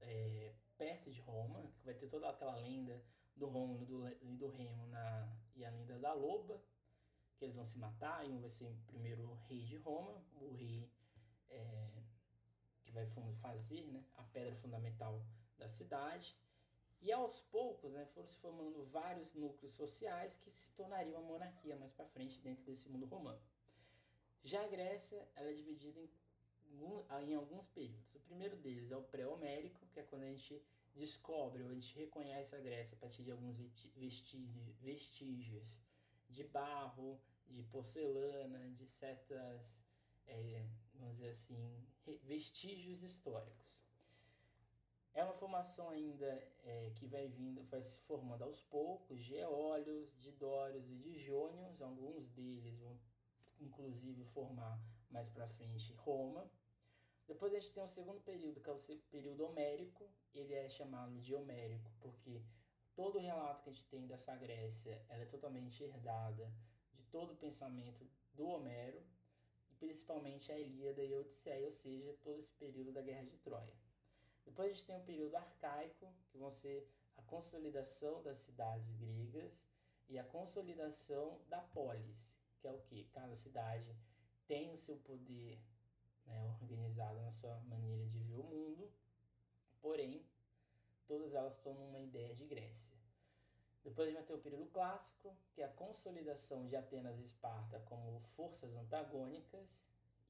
é, 0.00 0.54
perto 0.78 1.10
de 1.10 1.20
Roma, 1.20 1.70
que 1.76 1.84
vai 1.84 1.92
ter 1.92 2.08
toda 2.08 2.30
aquela 2.30 2.56
lenda 2.56 2.98
do 3.36 3.46
Rômulo 3.46 4.08
e 4.20 4.36
do 4.36 4.48
Remo 4.48 4.86
na, 4.86 5.28
e 5.56 5.64
a 5.64 5.70
lenda 5.70 5.98
da 5.98 6.12
loba, 6.12 6.62
que 7.36 7.44
eles 7.44 7.54
vão 7.54 7.64
se 7.64 7.78
matar, 7.78 8.26
e 8.26 8.30
um 8.30 8.40
vai 8.40 8.50
ser 8.50 8.74
primeiro 8.86 9.34
rei 9.48 9.64
de 9.64 9.76
Roma, 9.76 10.24
o 10.40 10.52
rei 10.54 10.88
é, 11.48 12.02
que 12.82 12.92
vai 12.92 13.06
fazer 13.40 13.86
né, 13.88 14.04
a 14.16 14.22
pedra 14.22 14.54
fundamental 14.56 15.24
da 15.58 15.68
cidade. 15.68 16.36
E 17.00 17.12
aos 17.12 17.40
poucos 17.42 17.92
né, 17.92 18.06
foram 18.06 18.28
se 18.28 18.38
formando 18.38 18.84
vários 18.86 19.34
núcleos 19.34 19.74
sociais 19.74 20.34
que 20.36 20.50
se 20.50 20.72
tornariam 20.72 21.20
uma 21.20 21.28
monarquia 21.28 21.76
mais 21.76 21.92
para 21.92 22.06
frente 22.06 22.40
dentro 22.40 22.64
desse 22.64 22.88
mundo 22.88 23.04
romano. 23.04 23.40
Já 24.42 24.62
a 24.64 24.68
Grécia 24.68 25.28
ela 25.34 25.50
é 25.50 25.52
dividida 25.52 26.00
em, 26.00 26.10
em 27.28 27.34
alguns 27.34 27.66
períodos. 27.68 28.14
O 28.14 28.20
primeiro 28.20 28.56
deles 28.56 28.90
é 28.90 28.96
o 28.96 29.02
pré-homérico, 29.02 29.86
que 29.92 30.00
é 30.00 30.02
quando 30.02 30.22
a 30.22 30.30
gente 30.30 30.62
descobre 30.94 31.62
ou 31.62 31.70
a 31.70 31.74
gente 31.74 31.98
reconhece 31.98 32.54
a 32.54 32.60
Grécia 32.60 32.96
a 32.96 33.00
partir 33.00 33.22
de 33.22 33.30
alguns 33.30 33.56
vestígios, 34.80 35.66
de 36.28 36.44
barro, 36.44 37.20
de 37.48 37.62
porcelana, 37.64 38.70
de 38.70 38.86
certas, 38.86 39.78
é, 40.26 40.66
vamos 40.94 41.16
dizer 41.16 41.30
assim, 41.30 41.86
vestígios 42.22 43.02
históricos. 43.02 43.64
É 45.12 45.22
uma 45.22 45.34
formação 45.34 45.90
ainda 45.90 46.26
é, 46.64 46.90
que 46.96 47.06
vai 47.06 47.28
vindo, 47.28 47.62
vai 47.64 47.82
se 47.82 47.98
formando 48.00 48.42
aos 48.42 48.60
poucos, 48.62 49.22
de 49.22 49.36
eólios, 49.36 50.12
de 50.20 50.32
dórios 50.32 50.90
e 50.90 50.96
de 50.96 51.18
jônios, 51.18 51.80
alguns 51.80 52.28
deles 52.30 52.76
vão 52.78 52.98
inclusive 53.60 54.24
formar 54.24 54.80
mais 55.10 55.28
para 55.28 55.48
frente 55.48 55.92
Roma. 55.94 56.50
Depois 57.26 57.52
a 57.52 57.58
gente 57.58 57.72
tem 57.72 57.82
o 57.82 57.88
segundo 57.88 58.20
período, 58.20 58.60
que 58.60 58.68
é 58.68 58.72
o 58.72 58.78
período 59.10 59.44
homérico, 59.44 60.10
ele 60.34 60.52
é 60.52 60.68
chamado 60.68 61.18
de 61.20 61.34
homérico 61.34 61.90
porque 62.00 62.42
todo 62.94 63.16
o 63.16 63.20
relato 63.20 63.62
que 63.62 63.70
a 63.70 63.72
gente 63.72 63.86
tem 63.86 64.06
dessa 64.06 64.36
Grécia 64.36 65.04
ela 65.08 65.22
é 65.22 65.26
totalmente 65.26 65.82
herdada 65.82 66.52
de 66.92 67.02
todo 67.04 67.32
o 67.32 67.36
pensamento 67.36 68.06
do 68.34 68.46
Homero, 68.46 69.02
e 69.70 69.74
principalmente 69.74 70.50
a 70.52 70.58
Ilíada 70.58 71.02
e 71.02 71.14
a 71.14 71.18
Odisseia, 71.18 71.66
ou 71.66 71.72
seja, 71.72 72.16
todo 72.22 72.40
esse 72.40 72.52
período 72.54 72.92
da 72.92 73.02
Guerra 73.02 73.24
de 73.24 73.36
Troia. 73.38 73.74
Depois 74.44 74.70
a 74.70 74.74
gente 74.74 74.86
tem 74.86 74.96
o 74.96 75.04
período 75.04 75.36
arcaico, 75.36 76.12
que 76.30 76.38
vão 76.38 76.50
ser 76.50 76.88
a 77.16 77.22
consolidação 77.22 78.22
das 78.22 78.38
cidades 78.38 78.92
gregas 78.96 79.64
e 80.08 80.18
a 80.18 80.24
consolidação 80.24 81.40
da 81.48 81.60
polis, 81.60 82.28
que 82.60 82.66
é 82.66 82.72
o 82.72 82.80
que? 82.80 83.04
Cada 83.12 83.34
cidade 83.34 83.96
tem 84.46 84.72
o 84.72 84.78
seu 84.78 84.96
poder 84.98 85.58
né, 86.26 86.56
organizado 86.60 87.20
na 87.20 87.32
sua 87.32 87.58
maneira 87.60 88.06
de 88.06 88.18
ver 88.20 88.36
o 88.36 88.42
mundo 88.42 88.90
Porém, 89.84 90.24
todas 91.06 91.34
elas 91.34 91.58
tomam 91.58 91.86
uma 91.90 92.00
ideia 92.00 92.34
de 92.34 92.46
Grécia. 92.46 92.96
Depois 93.84 94.08
a 94.08 94.10
gente 94.10 94.16
vai 94.20 94.26
ter 94.26 94.32
o 94.32 94.38
período 94.38 94.64
clássico, 94.70 95.36
que 95.52 95.60
é 95.60 95.66
a 95.66 95.72
consolidação 95.74 96.66
de 96.66 96.74
Atenas 96.74 97.18
e 97.18 97.24
Esparta 97.26 97.78
como 97.80 98.18
forças 98.34 98.74
antagônicas, 98.74 99.68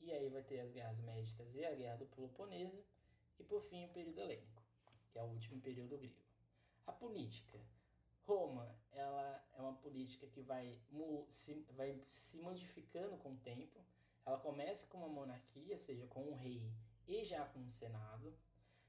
e 0.01 0.13
aí 0.13 0.29
vai 0.29 0.43
ter 0.43 0.59
as 0.59 0.73
guerras 0.73 0.99
médicas 0.99 1.55
e 1.55 1.65
a 1.65 1.73
guerra 1.73 1.99
do 1.99 2.07
Peloponeso, 2.07 2.85
e 3.39 3.45
por 3.45 3.63
fim 3.63 3.85
o 3.85 3.91
período 3.91 4.21
helênico, 4.21 4.61
que 5.13 5.21
é 5.21 5.23
o 5.23 5.27
último 5.27 5.61
período 5.61 5.97
grego. 5.97 6.21
A 6.85 6.91
política. 6.93 7.61
Roma, 8.27 8.77
ela 8.91 9.41
é 9.53 9.63
uma 9.63 9.75
política 9.75 10.27
que 10.27 10.43
vai 10.43 10.77
vai 11.77 12.05
se 12.09 12.39
modificando 12.39 13.17
com 13.19 13.35
o 13.35 13.39
tempo. 13.39 13.81
Ela 14.27 14.39
começa 14.39 14.87
com 14.87 14.99
uma 14.99 15.09
monarquia, 15.09 15.75
ou 15.75 15.81
seja, 15.81 16.07
com 16.07 16.23
um 16.23 16.35
rei 16.35 16.73
e 17.07 17.25
já 17.25 17.45
com 17.47 17.61
um 17.61 17.71
senado. 17.71 18.35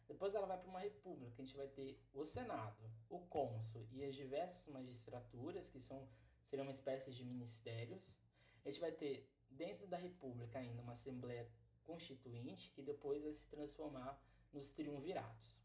Depois 0.08 0.36
ela 0.36 0.46
vai 0.46 0.58
para 0.58 0.70
uma 0.70 0.80
república, 0.80 1.42
a 1.42 1.46
gente 1.46 1.58
vai 1.58 1.68
ter 1.68 2.00
o 2.14 2.24
Senado, 2.26 2.90
o 3.10 3.20
cônsul 3.22 3.88
e 3.92 4.04
as 4.04 4.14
diversas 4.14 4.68
magistraturas, 4.68 5.70
que 5.70 5.82
são 5.82 6.08
seriam 6.46 6.66
uma 6.66 6.72
espécie 6.72 7.12
de 7.12 7.24
ministérios. 7.24 8.14
A 8.64 8.70
gente 8.70 8.80
vai 8.80 8.92
ter 8.92 9.28
dentro 9.50 9.88
da 9.88 9.98
república 9.98 10.60
ainda 10.60 10.82
uma 10.82 10.94
assembleia 10.94 11.50
constituinte, 11.84 12.72
que 12.72 12.82
depois 12.82 13.24
vai 13.24 13.34
se 13.34 13.48
transformar 13.50 14.22
nos 14.54 14.70
triunviratos. 14.70 15.58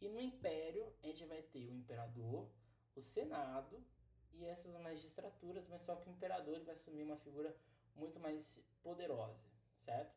E 0.00 0.08
no 0.08 0.20
império, 0.20 0.92
a 1.02 1.06
gente 1.06 1.24
vai 1.24 1.42
ter 1.42 1.66
o 1.66 1.74
imperador, 1.74 2.48
o 2.94 3.00
senado 3.00 3.82
e 4.34 4.44
essas 4.44 4.78
magistraturas, 4.80 5.66
mas 5.68 5.82
só 5.82 5.96
que 5.96 6.08
o 6.08 6.12
imperador 6.12 6.62
vai 6.64 6.74
assumir 6.74 7.02
uma 7.02 7.16
figura 7.16 7.56
muito 7.94 8.20
mais 8.20 8.58
poderosa, 8.86 9.44
certo? 9.84 10.14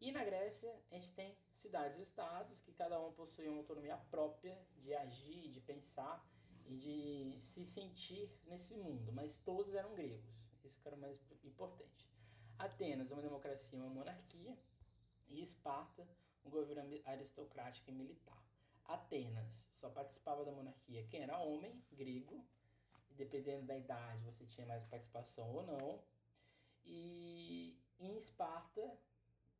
E 0.00 0.12
na 0.12 0.22
Grécia, 0.22 0.72
a 0.88 0.94
gente 0.94 1.10
tem 1.14 1.36
cidades-estados 1.56 2.60
que 2.60 2.72
cada 2.72 3.00
um 3.04 3.12
possui 3.12 3.48
uma 3.48 3.58
autonomia 3.58 3.96
própria 4.08 4.56
de 4.76 4.94
agir, 4.94 5.50
de 5.50 5.60
pensar 5.60 6.24
e 6.64 6.76
de 6.76 7.40
se 7.40 7.64
sentir 7.64 8.30
nesse 8.44 8.76
mundo, 8.76 9.12
mas 9.12 9.36
todos 9.38 9.74
eram 9.74 9.96
gregos. 9.96 10.32
Isso 10.62 10.80
que 10.80 10.86
era 10.86 10.96
o 10.96 11.00
mais 11.00 11.18
importante. 11.42 12.08
Atenas, 12.56 13.10
uma 13.10 13.20
democracia, 13.20 13.76
uma 13.80 13.88
monarquia, 13.88 14.56
e 15.26 15.42
Esparta, 15.42 16.06
um 16.44 16.50
governo 16.50 17.00
aristocrático 17.04 17.90
e 17.90 17.92
militar. 17.92 18.40
Atenas 18.84 19.66
só 19.72 19.90
participava 19.90 20.44
da 20.44 20.52
monarquia 20.52 21.04
quem 21.08 21.22
era 21.22 21.38
homem, 21.38 21.82
grego, 21.90 22.46
e 23.10 23.14
dependendo 23.14 23.66
da 23.66 23.76
idade 23.76 24.24
você 24.24 24.46
tinha 24.46 24.66
mais 24.68 24.84
participação 24.84 25.52
ou 25.52 25.64
não. 25.64 26.00
E 26.86 27.76
em 27.98 28.16
Esparta 28.16 28.98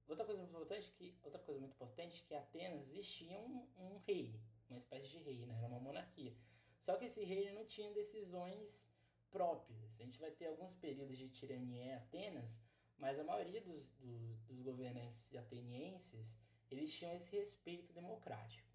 Outra 0.08 0.24
coisa 0.24 0.40
muito 0.40 0.50
importante 0.50 0.92
que 0.92 1.18
outra 1.22 1.40
coisa 1.40 1.60
muito 1.60 1.74
importante 1.74 2.22
é 2.22 2.28
que 2.28 2.34
Atenas 2.34 2.88
existia 2.88 3.40
um, 3.40 3.66
um 3.76 3.98
rei, 4.06 4.40
uma 4.68 4.78
espécie 4.78 5.08
de 5.08 5.18
rei, 5.18 5.44
né? 5.46 5.58
Era 5.58 5.66
uma 5.66 5.80
monarquia. 5.80 6.32
Só 6.78 6.96
que 6.96 7.06
esse 7.06 7.24
rei 7.24 7.52
não 7.52 7.66
tinha 7.66 7.92
decisões 7.92 8.88
próprias. 9.30 9.98
A 9.98 10.04
gente 10.04 10.20
vai 10.20 10.30
ter 10.30 10.46
alguns 10.46 10.76
períodos 10.76 11.18
de 11.18 11.28
tirania 11.28 11.84
em 11.84 11.94
Atenas, 11.94 12.56
mas 12.96 13.18
a 13.18 13.24
maioria 13.24 13.60
dos, 13.60 13.90
dos, 13.98 14.40
dos 14.42 14.62
governantes 14.62 15.34
atenienses 15.34 16.32
eles 16.70 16.92
tinham 16.92 17.12
esse 17.12 17.36
respeito 17.36 17.92
democrático. 17.92 18.68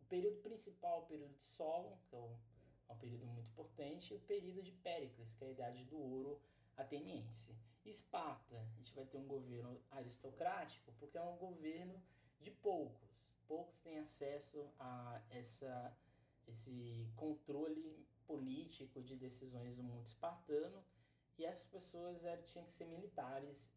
O 0.00 0.04
período 0.06 0.40
principal, 0.40 1.02
o 1.02 1.06
período 1.06 1.34
de 1.34 1.46
Solon, 1.46 1.96
que 2.08 2.16
é 2.16 2.18
um, 2.18 2.36
é 2.88 2.92
um 2.92 2.98
período 2.98 3.26
muito 3.26 3.48
importante, 3.48 4.12
e 4.12 4.16
o 4.16 4.20
período 4.20 4.62
de 4.62 4.72
Péricles, 4.72 5.32
que 5.34 5.44
é 5.44 5.48
a 5.48 5.50
idade 5.50 5.84
do 5.84 5.98
ouro 5.98 6.40
ateniense. 6.76 7.56
Esparta, 7.88 8.56
a 8.58 8.76
gente 8.76 8.94
vai 8.94 9.06
ter 9.06 9.16
um 9.16 9.26
governo 9.26 9.80
aristocrático 9.90 10.92
porque 10.98 11.16
é 11.16 11.22
um 11.22 11.36
governo 11.36 12.00
de 12.40 12.50
poucos. 12.50 13.08
Poucos 13.46 13.78
têm 13.78 13.98
acesso 13.98 14.70
a 14.78 15.22
essa, 15.30 15.96
esse 16.46 17.10
controle 17.16 18.06
político 18.26 19.02
de 19.02 19.16
decisões 19.16 19.74
do 19.74 19.82
mundo 19.82 20.04
espartano 20.04 20.84
e 21.38 21.44
essas 21.46 21.66
pessoas 21.66 22.24
eram, 22.24 22.42
tinham 22.42 22.66
que 22.66 22.72
ser 22.72 22.84
militares, 22.84 23.70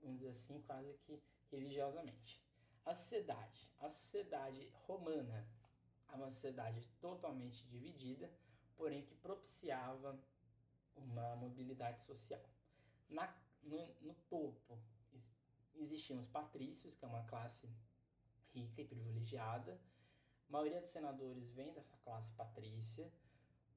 vamos 0.00 0.16
dizer 0.18 0.30
assim, 0.30 0.62
quase 0.62 0.94
que 1.04 1.22
religiosamente. 1.50 2.42
A 2.86 2.94
sociedade. 2.94 3.70
A 3.78 3.90
sociedade 3.90 4.66
romana 4.86 5.46
é 6.08 6.14
uma 6.14 6.30
sociedade 6.30 6.88
totalmente 7.00 7.66
dividida, 7.66 8.32
porém 8.76 9.04
que 9.04 9.14
propiciava 9.16 10.18
uma 10.96 11.36
mobilidade 11.36 12.00
social. 12.00 12.42
Na, 13.10 13.34
no, 13.68 13.94
no 14.00 14.14
topo 14.28 14.78
existiam 15.74 16.18
os 16.18 16.28
patrícios, 16.28 16.96
que 16.96 17.04
é 17.04 17.08
uma 17.08 17.24
classe 17.24 17.68
rica 18.52 18.82
e 18.82 18.84
privilegiada. 18.84 19.80
A 20.48 20.52
maioria 20.52 20.80
dos 20.80 20.90
senadores 20.90 21.52
vem 21.52 21.72
dessa 21.72 21.96
classe 21.98 22.32
patrícia. 22.32 23.10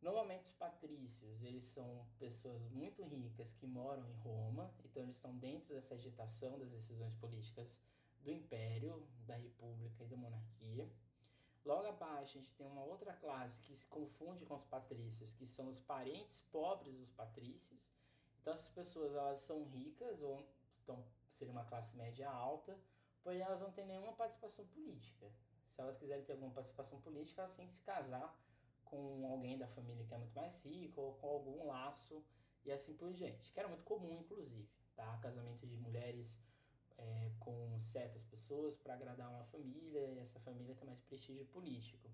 Normalmente 0.02 0.46
os 0.46 0.54
patrícios, 0.54 1.44
eles 1.44 1.64
são 1.66 2.08
pessoas 2.18 2.68
muito 2.70 3.04
ricas 3.04 3.54
que 3.54 3.68
moram 3.68 4.08
em 4.10 4.16
Roma, 4.16 4.74
então 4.84 5.04
eles 5.04 5.18
estão 5.18 5.38
dentro 5.38 5.76
dessa 5.76 5.94
agitação 5.94 6.58
das 6.58 6.72
decisões 6.72 7.14
políticas 7.14 7.80
do 8.24 8.32
império, 8.32 9.08
da 9.28 9.36
república 9.36 10.04
e 10.04 10.08
da 10.08 10.18
monarquia. 10.18 10.90
Logo 11.64 11.86
abaixo 11.88 12.38
a 12.38 12.42
gente 12.42 12.56
tem 12.56 12.66
uma 12.66 12.84
outra 12.84 13.14
classe 13.14 13.62
que 13.62 13.76
se 13.76 13.86
confunde 13.88 14.44
com 14.46 14.56
os 14.56 14.66
patrícios, 14.66 15.32
que 15.34 15.46
são 15.46 15.70
os 15.70 15.80
parentes 15.80 16.42
pobres 16.52 16.98
dos 16.98 17.12
patrícios. 17.12 17.91
Então 18.42 18.54
essas 18.54 18.70
pessoas 18.70 19.14
elas 19.14 19.40
são 19.40 19.64
ricas 19.64 20.22
ou 20.22 20.46
estão 20.80 21.04
seria 21.34 21.52
uma 21.52 21.66
classe 21.66 21.96
média 21.96 22.30
alta, 22.30 22.78
porém 23.24 23.42
elas 23.42 23.62
não 23.62 23.72
têm 23.72 23.86
nenhuma 23.86 24.14
participação 24.14 24.66
política. 24.68 25.32
Se 25.72 25.82
elas 25.82 25.98
quiserem 25.98 26.24
ter 26.24 26.34
alguma 26.34 26.52
participação 26.52 27.00
política, 27.02 27.42
elas 27.42 27.56
têm 27.56 27.68
que 27.68 27.74
se 27.74 27.82
casar 27.82 28.38
com 28.84 29.26
alguém 29.26 29.58
da 29.58 29.68
família 29.68 30.06
que 30.06 30.14
é 30.14 30.18
muito 30.18 30.36
mais 30.36 30.64
rico 30.64 31.02
ou 31.02 31.14
com 31.16 31.28
algum 31.28 31.66
laço 31.66 32.24
e 32.66 32.72
assim 32.72 32.96
por 32.96 33.14
diante. 33.14 33.52
Que 33.52 33.60
era 33.60 33.70
muito 33.70 33.84
comum, 33.84 34.20
inclusive, 34.20 34.70
tá? 34.96 35.18
Casamento 35.18 35.66
de 35.66 35.78
mulheres 35.78 36.38
é, 36.98 37.32
com 37.40 37.80
certas 37.82 38.24
pessoas 38.26 38.78
para 38.78 38.94
agradar 38.94 39.30
uma 39.30 39.46
família 39.46 40.12
e 40.12 40.20
essa 40.20 40.40
família 40.42 40.76
tem 40.76 40.86
mais 40.86 41.02
prestígio 41.02 41.46
político. 41.46 42.12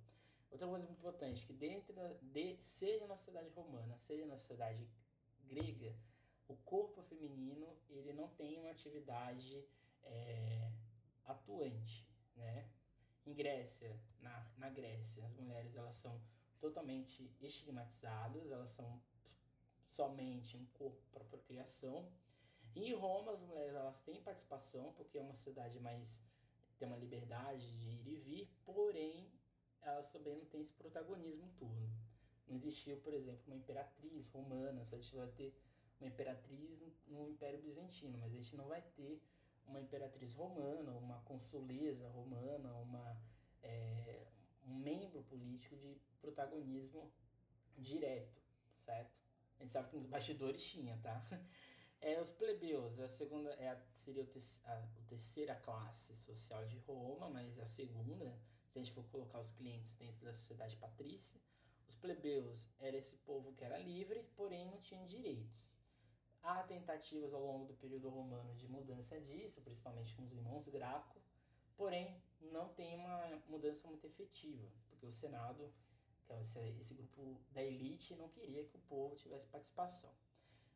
Outra 0.50 0.68
coisa 0.68 0.86
muito 0.86 1.00
importante, 1.00 1.46
que 1.46 1.54
dentro 1.54 1.96
de, 2.22 2.58
seja 2.62 3.06
na 3.08 3.18
sociedade 3.18 3.50
romana, 3.50 3.98
seja 3.98 4.26
na 4.26 4.38
sociedade 4.38 4.88
grega, 5.46 5.94
o 6.48 6.56
corpo 6.58 7.02
feminino 7.04 7.68
ele 7.90 8.14
não 8.14 8.30
tem 8.30 8.58
uma 8.60 8.72
atividade 8.72 9.66
é, 10.04 10.72
atuante, 11.26 12.08
né? 12.36 12.70
Em 13.26 13.34
Grécia, 13.34 14.00
na, 14.22 14.52
na 14.58 14.70
Grécia, 14.70 15.26
as 15.26 15.34
mulheres 15.34 15.76
elas 15.76 15.98
são 15.98 16.22
totalmente 16.60 17.30
estigmatizadas, 17.42 18.50
elas 18.50 18.72
são 18.72 19.02
somente 19.90 20.56
um 20.56 20.66
corpo 20.68 21.02
para 21.12 21.26
procriação. 21.26 22.10
Em 22.76 22.94
Roma, 22.94 23.34
as 23.34 23.42
mulheres 23.42 23.76
elas 23.76 24.02
têm 24.02 24.22
participação, 24.22 24.94
porque 24.94 25.18
é 25.18 25.22
uma 25.22 25.36
cidade 25.36 25.80
mais 25.80 26.26
tem 26.78 26.88
uma 26.88 26.98
liberdade 26.98 27.76
de 27.80 27.90
ir 27.90 28.08
e 28.08 28.16
vir, 28.20 28.50
porém 28.64 29.32
elas 29.82 30.08
também 30.10 30.38
não 30.38 30.46
têm 30.46 30.62
esse 30.62 30.74
protagonismo 30.74 31.50
todo. 31.58 31.90
Não 32.48 32.56
existiu, 32.56 32.98
por 32.98 33.14
exemplo, 33.14 33.42
uma 33.48 33.56
imperatriz 33.56 34.28
romana, 34.28 34.88
a 34.92 34.96
gente 34.96 35.16
vai 35.16 35.28
ter 35.30 35.60
uma 36.00 36.08
imperatriz 36.08 37.04
no 37.08 37.28
Império 37.28 37.62
Bizantino, 37.62 38.18
mas 38.18 38.32
a 38.32 38.36
gente 38.36 38.56
não 38.56 38.68
vai 38.68 38.82
ter 38.96 39.22
uma 39.66 39.82
imperatriz 39.82 40.34
romana, 40.34 40.92
uma 40.94 41.20
consuleza 41.22 42.08
romana, 42.10 42.74
uma, 42.76 43.22
é, 43.62 44.28
um 44.66 44.76
membro 44.76 45.24
político 45.24 45.76
de 45.76 46.00
protagonismo 46.22 47.12
direto, 47.78 48.42
certo? 48.80 49.16
A 49.60 49.64
gente 49.64 49.74
sabe 49.74 49.90
que 49.90 49.98
nos 49.98 50.08
bastidores 50.08 50.64
tinha, 50.64 50.98
tá? 50.98 51.26
É, 52.00 52.22
os 52.22 52.30
plebeus, 52.30 53.00
a 53.00 53.08
segunda 53.08 53.50
é 53.54 53.70
a, 53.70 53.82
seria 53.92 54.22
o 54.22 54.28
te, 54.28 54.40
a, 54.66 54.74
a 54.74 55.02
terceira 55.08 55.56
classe 55.56 56.16
social 56.18 56.64
de 56.68 56.78
Roma, 56.78 57.28
mas 57.28 57.58
a 57.58 57.66
segunda, 57.66 58.40
se 58.70 58.78
a 58.78 58.84
gente 58.84 58.94
for 58.94 59.04
colocar 59.06 59.40
os 59.40 59.52
clientes 59.52 59.94
dentro 59.94 60.24
da 60.24 60.32
sociedade 60.32 60.76
patrícia, 60.78 61.42
os 61.88 61.96
plebeus 61.96 62.70
era 62.78 62.96
esse 62.96 63.18
povo 63.18 63.52
que 63.54 63.64
era 63.64 63.80
livre, 63.80 64.24
porém 64.36 64.64
não 64.68 64.80
tinha 64.80 65.08
direitos. 65.08 65.68
Há 66.41 66.63
tentativas 66.63 67.34
ao 67.34 67.41
longo 67.41 67.65
do 67.65 67.73
período 67.73 68.10
romano 68.10 68.54
de 68.56 68.67
mudança 68.67 69.19
disso, 69.19 69.62
principalmente 69.62 70.13
com 70.13 70.23
os 70.23 70.32
irmãos 70.32 70.67
Graco, 70.67 71.19
porém 71.76 72.21
não 72.41 72.69
tem 72.69 72.95
uma 72.95 73.41
mudança 73.47 73.88
muito 73.88 74.06
efetiva, 74.06 74.67
porque 74.89 75.06
o 75.06 75.12
Senado, 75.12 75.73
que 76.26 76.34
é 76.34 76.41
esse, 76.41 76.60
esse 76.80 76.93
grupo 76.93 77.39
da 77.52 77.62
elite, 77.62 78.15
não 78.15 78.30
queria 78.30 78.63
que 78.63 78.76
o 78.76 78.82
povo 78.82 79.15
tivesse 79.15 79.47
participação. 79.47 80.12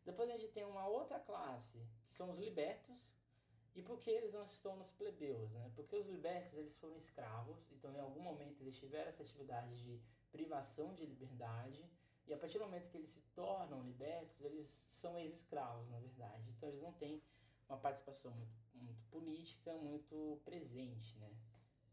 Depois 0.04 0.30
a 0.30 0.38
gente 0.38 0.52
tem 0.52 0.66
uma 0.66 0.88
outra 0.88 1.20
classe, 1.20 1.78
que 2.06 2.14
são 2.14 2.32
os 2.32 2.40
libertos, 2.40 3.12
e 3.74 3.82
por 3.82 4.00
que 4.00 4.10
eles 4.10 4.34
não 4.34 4.46
estão 4.46 4.76
nos 4.76 4.92
plebeus? 4.92 5.52
Né? 5.52 5.72
Porque 5.76 5.96
os 5.96 6.08
libertos 6.08 6.58
eles 6.58 6.76
foram 6.78 6.98
escravos, 6.98 7.58
então 7.72 7.94
em 7.94 8.00
algum 8.00 8.22
momento 8.22 8.62
eles 8.62 8.76
tiveram 8.76 9.10
essa 9.10 9.24
atividade 9.24 9.82
de 9.82 10.02
privação 10.32 10.94
de 10.94 11.06
liberdade, 11.06 11.90
e 12.28 12.34
a 12.34 12.38
partir 12.38 12.58
do 12.58 12.66
momento 12.66 12.90
que 12.90 12.98
eles 12.98 13.10
se 13.10 13.22
tornam 13.36 13.84
libertos, 13.84 14.42
eles 14.42 14.86
são 14.90 15.18
ex-escravos, 15.18 15.90
na 15.90 16.00
verdade. 16.00 16.50
Então 16.52 16.70
eles 16.70 16.82
não 16.82 16.94
têm 16.94 17.22
uma 17.68 17.78
participação 17.78 18.32
muito, 18.32 18.54
muito 18.76 19.04
política, 19.10 19.74
muito 19.78 20.40
presente, 20.46 21.18
né? 21.18 21.34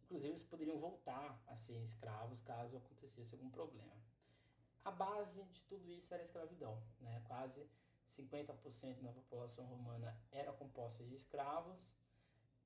Inclusive 0.05 0.33
eles 0.33 0.43
poderiam 0.43 0.79
voltar 0.79 1.43
a 1.47 1.57
ser 1.57 1.81
escravos 1.83 2.41
caso 2.41 2.77
acontecesse 2.77 3.35
algum 3.35 3.51
problema. 3.51 3.97
A 4.85 4.91
base 4.91 5.43
de 5.45 5.63
tudo 5.65 5.91
isso 5.93 6.13
era 6.13 6.23
a 6.23 6.27
escravidão, 6.27 6.83
né? 7.01 7.23
Quase 7.27 7.69
50% 8.17 9.03
da 9.03 9.13
população 9.13 9.67
romana 9.67 10.19
era 10.33 10.53
composta 10.53 11.05
de 11.05 11.15
escravos. 11.15 11.79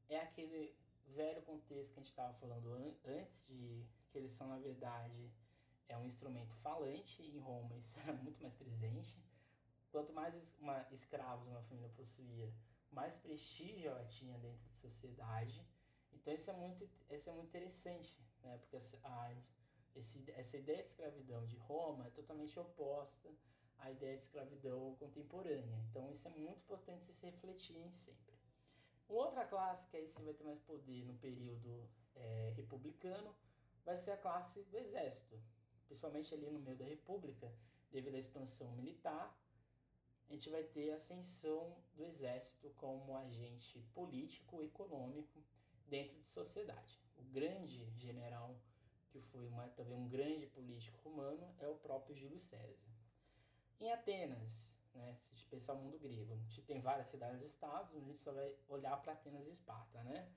É 0.09 0.21
aquele 0.21 0.77
velho 1.09 1.43
contexto 1.43 1.93
que 1.93 1.99
a 1.99 2.03
gente 2.03 2.11
estava 2.11 2.33
falando 2.35 2.73
an 2.73 2.95
antes 3.05 3.45
de 3.47 3.87
que 4.09 4.19
eles 4.19 4.33
são 4.33 4.49
na 4.49 4.59
verdade 4.59 5.33
é 5.93 5.99
um 5.99 6.07
instrumento 6.07 6.55
falante, 6.57 7.23
em 7.23 7.39
Roma 7.39 7.77
isso 7.77 7.99
era 8.01 8.13
muito 8.15 8.43
mais 8.43 8.55
presente. 8.55 9.15
Quanto 9.91 10.13
mais 10.13 10.35
uma, 10.59 10.87
escravos 10.91 11.47
uma 11.47 11.63
família 11.63 11.91
possuía, 11.91 12.51
mais 12.91 13.17
prestígio 13.19 13.91
ela 13.91 14.05
tinha 14.07 14.39
dentro 14.39 14.65
da 14.65 14.75
sociedade. 14.75 15.65
Então 16.13 16.33
isso 16.33 16.51
é 16.51 16.55
muito, 16.55 16.89
isso 17.11 17.29
é 17.29 17.33
muito 17.33 17.49
interessante, 17.49 18.19
né? 18.43 18.59
porque 18.59 18.77
a, 19.05 19.35
esse, 19.95 20.25
essa 20.31 20.57
ideia 20.57 20.83
de 20.83 20.89
escravidão 20.89 21.45
de 21.47 21.57
Roma 21.57 22.07
é 22.07 22.11
totalmente 22.11 22.59
oposta 22.59 23.29
à 23.79 23.91
ideia 23.91 24.17
de 24.17 24.23
escravidão 24.23 24.97
contemporânea. 24.97 25.79
Então 25.91 26.11
isso 26.11 26.27
é 26.27 26.31
muito 26.31 26.61
importante 26.61 27.05
se 27.05 27.27
refletir 27.27 27.91
sempre. 27.93 28.33
Outra 29.09 29.45
classe 29.45 29.87
que 29.89 29.97
aí 29.99 30.09
você 30.09 30.23
vai 30.23 30.33
ter 30.33 30.45
mais 30.45 30.61
poder 30.61 31.05
no 31.05 31.15
período 31.19 31.87
é, 32.15 32.53
republicano 32.57 33.35
vai 33.85 33.97
ser 33.99 34.13
a 34.13 34.17
classe 34.17 34.63
do 34.63 34.79
exército 34.79 35.39
principalmente 35.93 36.33
ali 36.33 36.51
no 36.51 36.59
meio 36.59 36.77
da 36.77 36.87
República, 36.87 37.53
devido 37.91 38.15
à 38.15 38.19
expansão 38.19 38.73
militar, 38.73 39.39
a 40.29 40.33
gente 40.33 40.49
vai 40.49 40.63
ter 40.63 40.91
a 40.91 40.95
ascensão 40.95 41.77
do 41.95 42.03
exército 42.03 42.71
como 42.79 43.15
agente 43.19 43.79
político 43.93 44.63
econômico 44.63 45.45
dentro 45.87 46.19
de 46.19 46.27
sociedade. 46.27 46.99
O 47.19 47.23
grande 47.25 47.85
general, 47.99 48.57
que 49.11 49.21
foi 49.21 49.47
uma, 49.47 49.69
também 49.69 49.99
um 49.99 50.09
grande 50.09 50.47
político 50.47 50.99
romano, 51.07 51.55
é 51.59 51.69
o 51.69 51.75
próprio 51.75 52.17
Júlio 52.17 52.41
César. 52.41 52.89
Em 53.79 53.93
Atenas, 53.93 54.73
né, 54.95 55.15
se 55.21 55.35
a 55.35 55.37
gente 55.37 55.47
pensar 55.49 55.75
o 55.75 55.83
mundo 55.83 55.99
grego, 55.99 56.33
a 56.33 56.37
gente 56.37 56.63
tem 56.63 56.81
várias 56.81 57.09
cidades-estados, 57.09 57.93
mas 57.93 58.03
a 58.03 58.07
gente 58.07 58.23
só 58.23 58.33
vai 58.33 58.51
olhar 58.67 58.97
para 59.03 59.13
Atenas 59.13 59.47
e 59.47 59.51
Esparta, 59.51 60.03
né? 60.05 60.33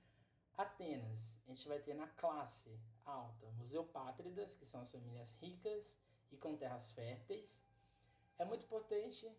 Atenas, 0.58 1.40
a 1.46 1.50
gente 1.50 1.66
vai 1.66 1.78
ter 1.78 1.94
na 1.94 2.08
classe 2.08 2.78
alta 3.06 3.46
os 3.62 3.72
eupátridas, 3.72 4.54
que 4.54 4.66
são 4.66 4.80
as 4.80 4.90
famílias 4.90 5.32
ricas 5.40 5.90
e 6.30 6.36
com 6.36 6.56
terras 6.56 6.90
férteis. 6.90 7.60
É 8.38 8.44
muito 8.44 8.64
importante, 8.64 9.30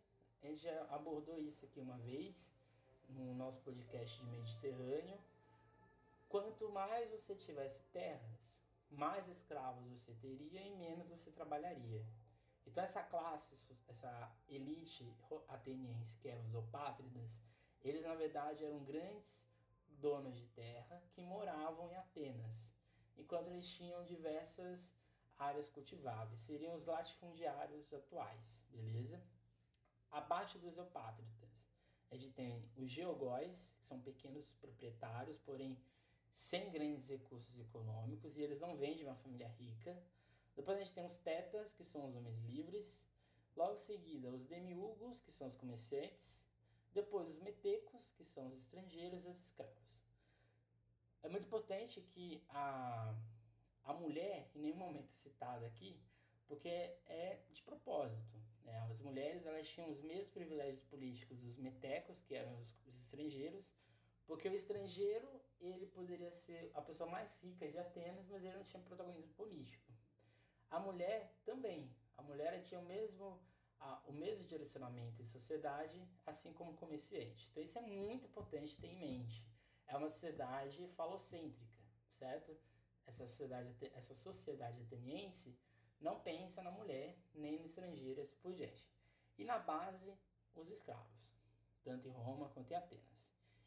a 0.42 0.48
gente 0.48 0.64
já 0.64 0.84
abordou 0.90 1.40
isso 1.40 1.66
aqui 1.66 1.80
uma 1.80 1.98
vez 2.00 2.50
no 3.10 3.36
nosso 3.36 3.62
podcast 3.62 4.18
de 4.18 4.26
Mediterrâneo. 4.26 5.20
Quanto 6.30 6.70
mais 6.70 7.10
você 7.12 7.36
tivesse 7.36 7.84
terras, 7.92 8.48
mais 8.90 9.28
escravos 9.28 9.86
você 9.88 10.14
teria 10.16 10.62
e 10.62 10.76
menos 10.76 11.08
você 11.10 11.32
trabalharia. 11.32 12.06
Então 12.66 12.84
essa 12.84 13.02
classe, 13.04 13.56
essa 13.88 14.32
elite 14.50 15.10
ateniense, 15.48 16.18
que 16.20 16.28
eram 16.28 16.46
os 16.46 16.54
eupátridas, 16.54 17.40
eles 17.82 18.04
na 18.04 18.16
verdade 18.16 18.66
eram 18.66 18.84
grandes 18.84 19.42
donos 19.88 20.36
de 20.36 20.46
terra 20.48 21.02
que 21.14 21.22
moravam 21.22 21.90
em 21.90 21.96
Atenas, 21.96 22.68
enquanto 23.18 23.48
eles 23.50 23.68
tinham 23.68 24.06
diversas 24.06 24.92
áreas 25.38 25.70
cultiváveis. 25.70 26.42
Seriam 26.42 26.76
os 26.76 26.86
latifundiários 26.86 27.94
atuais, 27.94 28.66
beleza? 28.70 29.22
Abaixo 30.10 30.58
dos 30.60 30.78
eupátritas, 30.78 31.50
a 32.10 32.16
gente 32.16 32.34
tem 32.34 32.64
os 32.78 32.90
geogóis, 32.90 33.70
que 33.78 33.84
são 33.84 34.00
pequenos 34.00 34.50
proprietários, 34.62 35.38
porém 35.40 35.78
sem 36.30 36.70
grandes 36.72 37.08
recursos 37.08 37.60
econômicos, 37.60 38.38
e 38.38 38.42
eles 38.42 38.60
não 38.60 38.78
vêm 38.78 38.96
de 38.96 39.04
uma 39.04 39.16
família 39.16 39.48
rica. 39.50 40.02
Depois 40.56 40.78
a 40.78 40.80
gente 40.80 40.94
tem 40.94 41.06
os 41.06 41.18
tetas, 41.18 41.74
que 41.74 41.84
são 41.84 42.08
os 42.08 42.16
homens 42.16 42.40
livres. 42.44 43.04
Logo 43.56 43.76
em 43.76 43.80
seguida, 43.80 44.32
os 44.32 44.46
demiurgos, 44.46 45.20
que 45.22 45.32
são 45.32 45.48
os 45.48 45.56
comerciantes. 45.56 46.40
Depois 46.94 47.28
os 47.28 47.40
metecos, 47.40 48.12
que 48.16 48.24
são 48.24 48.48
os 48.48 48.58
estrangeiros 48.58 49.26
e 49.26 49.28
os 49.28 49.40
escravos. 49.40 49.87
É 51.28 51.30
muito 51.30 51.46
importante 51.46 52.00
que 52.00 52.42
a, 52.48 53.14
a 53.84 53.94
mulher 53.94 54.50
em 54.56 54.62
nenhum 54.62 54.78
momento 54.78 55.12
é 55.12 55.18
citada 55.18 55.68
aqui, 55.68 56.00
porque 56.48 56.70
é 56.70 57.42
de 57.52 57.62
propósito. 57.64 58.42
Né? 58.64 58.80
As 58.90 58.98
mulheres 59.02 59.46
elas 59.46 59.68
tinham 59.68 59.92
os 59.92 60.02
mesmos 60.02 60.30
privilégios 60.30 60.82
políticos 60.86 61.38
dos 61.40 61.58
metecos, 61.58 62.22
que 62.22 62.34
eram 62.34 62.58
os, 62.62 62.80
os 62.86 62.96
estrangeiros, 63.02 63.66
porque 64.26 64.48
o 64.48 64.56
estrangeiro 64.56 65.30
ele 65.60 65.88
poderia 65.88 66.32
ser 66.32 66.72
a 66.74 66.82
pessoa 66.82 67.10
mais 67.10 67.38
rica 67.44 67.68
de 67.68 67.78
Atenas, 67.78 68.26
mas 68.30 68.42
ele 68.46 68.56
não 68.56 68.64
tinha 68.64 68.82
protagonismo 68.82 69.34
político. 69.34 69.92
A 70.70 70.80
mulher 70.80 71.36
também. 71.44 71.94
A 72.16 72.22
mulher 72.22 72.64
tinha 72.64 72.80
o 72.80 72.86
mesmo, 72.86 73.38
a, 73.82 74.02
o 74.08 74.14
mesmo 74.14 74.48
direcionamento 74.48 75.22
em 75.22 75.26
sociedade, 75.26 76.08
assim 76.26 76.54
como 76.54 76.72
o 76.72 76.78
comerciante. 76.78 77.50
Então 77.52 77.62
isso 77.62 77.78
é 77.78 77.82
muito 77.82 78.28
importante 78.28 78.80
ter 78.80 78.88
em 78.88 78.98
mente. 78.98 79.46
É 79.88 79.96
uma 79.96 80.10
sociedade 80.10 80.88
falocêntrica, 80.90 81.82
certo? 82.12 82.58
Essa 83.06 83.26
sociedade, 83.26 83.74
essa 83.94 84.14
sociedade 84.14 84.82
ateniense 84.82 85.58
não 86.00 86.20
pensa 86.20 86.62
na 86.62 86.72
mulher 86.72 87.18
nem 87.34 87.60
no 87.60 87.66
estrangeiro, 87.66 88.22
assim 88.22 88.36
por 88.42 88.54
diante. 88.54 88.86
E 89.38 89.46
na 89.46 89.58
base, 89.58 90.14
os 90.54 90.70
escravos, 90.70 91.32
tanto 91.84 92.08
em 92.08 92.12
Roma 92.12 92.50
quanto 92.50 92.72
em 92.72 92.76
Atenas. 92.76 93.18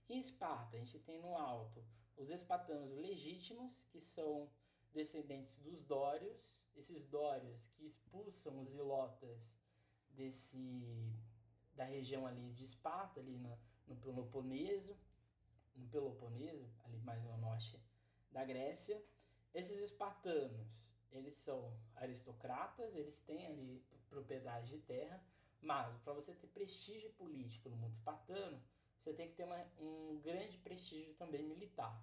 Em 0.08 0.18
Esparta, 0.18 0.76
a 0.76 0.80
gente 0.80 0.98
tem 0.98 1.20
no 1.20 1.36
alto 1.36 1.84
os 2.16 2.28
espartanos 2.28 2.92
legítimos, 2.92 3.72
que 3.88 4.00
são 4.00 4.50
descendentes 4.92 5.56
dos 5.58 5.82
dórios, 5.84 6.36
esses 6.76 7.06
dórios 7.06 7.66
que 7.70 7.86
expulsam 7.86 8.60
os 8.60 8.74
ilotas 8.74 9.40
desse 10.10 11.14
da 11.74 11.84
região 11.84 12.26
ali 12.26 12.52
de 12.52 12.64
Esparta, 12.64 13.20
ali 13.20 13.38
no, 13.38 13.58
no 13.86 13.96
Peloponeso, 13.96 14.94
no 15.74 15.86
Peloponeso, 15.88 16.68
ali 16.84 16.98
mais 17.00 17.22
no 17.22 17.36
norte 17.38 17.80
da 18.30 18.44
Grécia. 18.44 19.02
Esses 19.54 19.80
espartanos, 19.80 20.80
eles 21.10 21.34
são 21.34 21.76
aristocratas, 21.96 22.94
eles 22.94 23.18
têm 23.20 23.46
ali 23.46 23.84
propriedade 24.08 24.68
de 24.68 24.78
terra, 24.78 25.22
mas 25.60 25.98
para 25.98 26.12
você 26.12 26.34
ter 26.34 26.48
prestígio 26.48 27.10
político 27.10 27.68
no 27.68 27.76
mundo 27.76 27.94
espartano, 27.94 28.62
você 28.98 29.12
tem 29.12 29.28
que 29.28 29.34
ter 29.34 29.44
uma, 29.44 29.58
um 29.78 30.20
grande 30.20 30.58
prestígio 30.58 31.14
também 31.14 31.42
militar. 31.42 32.02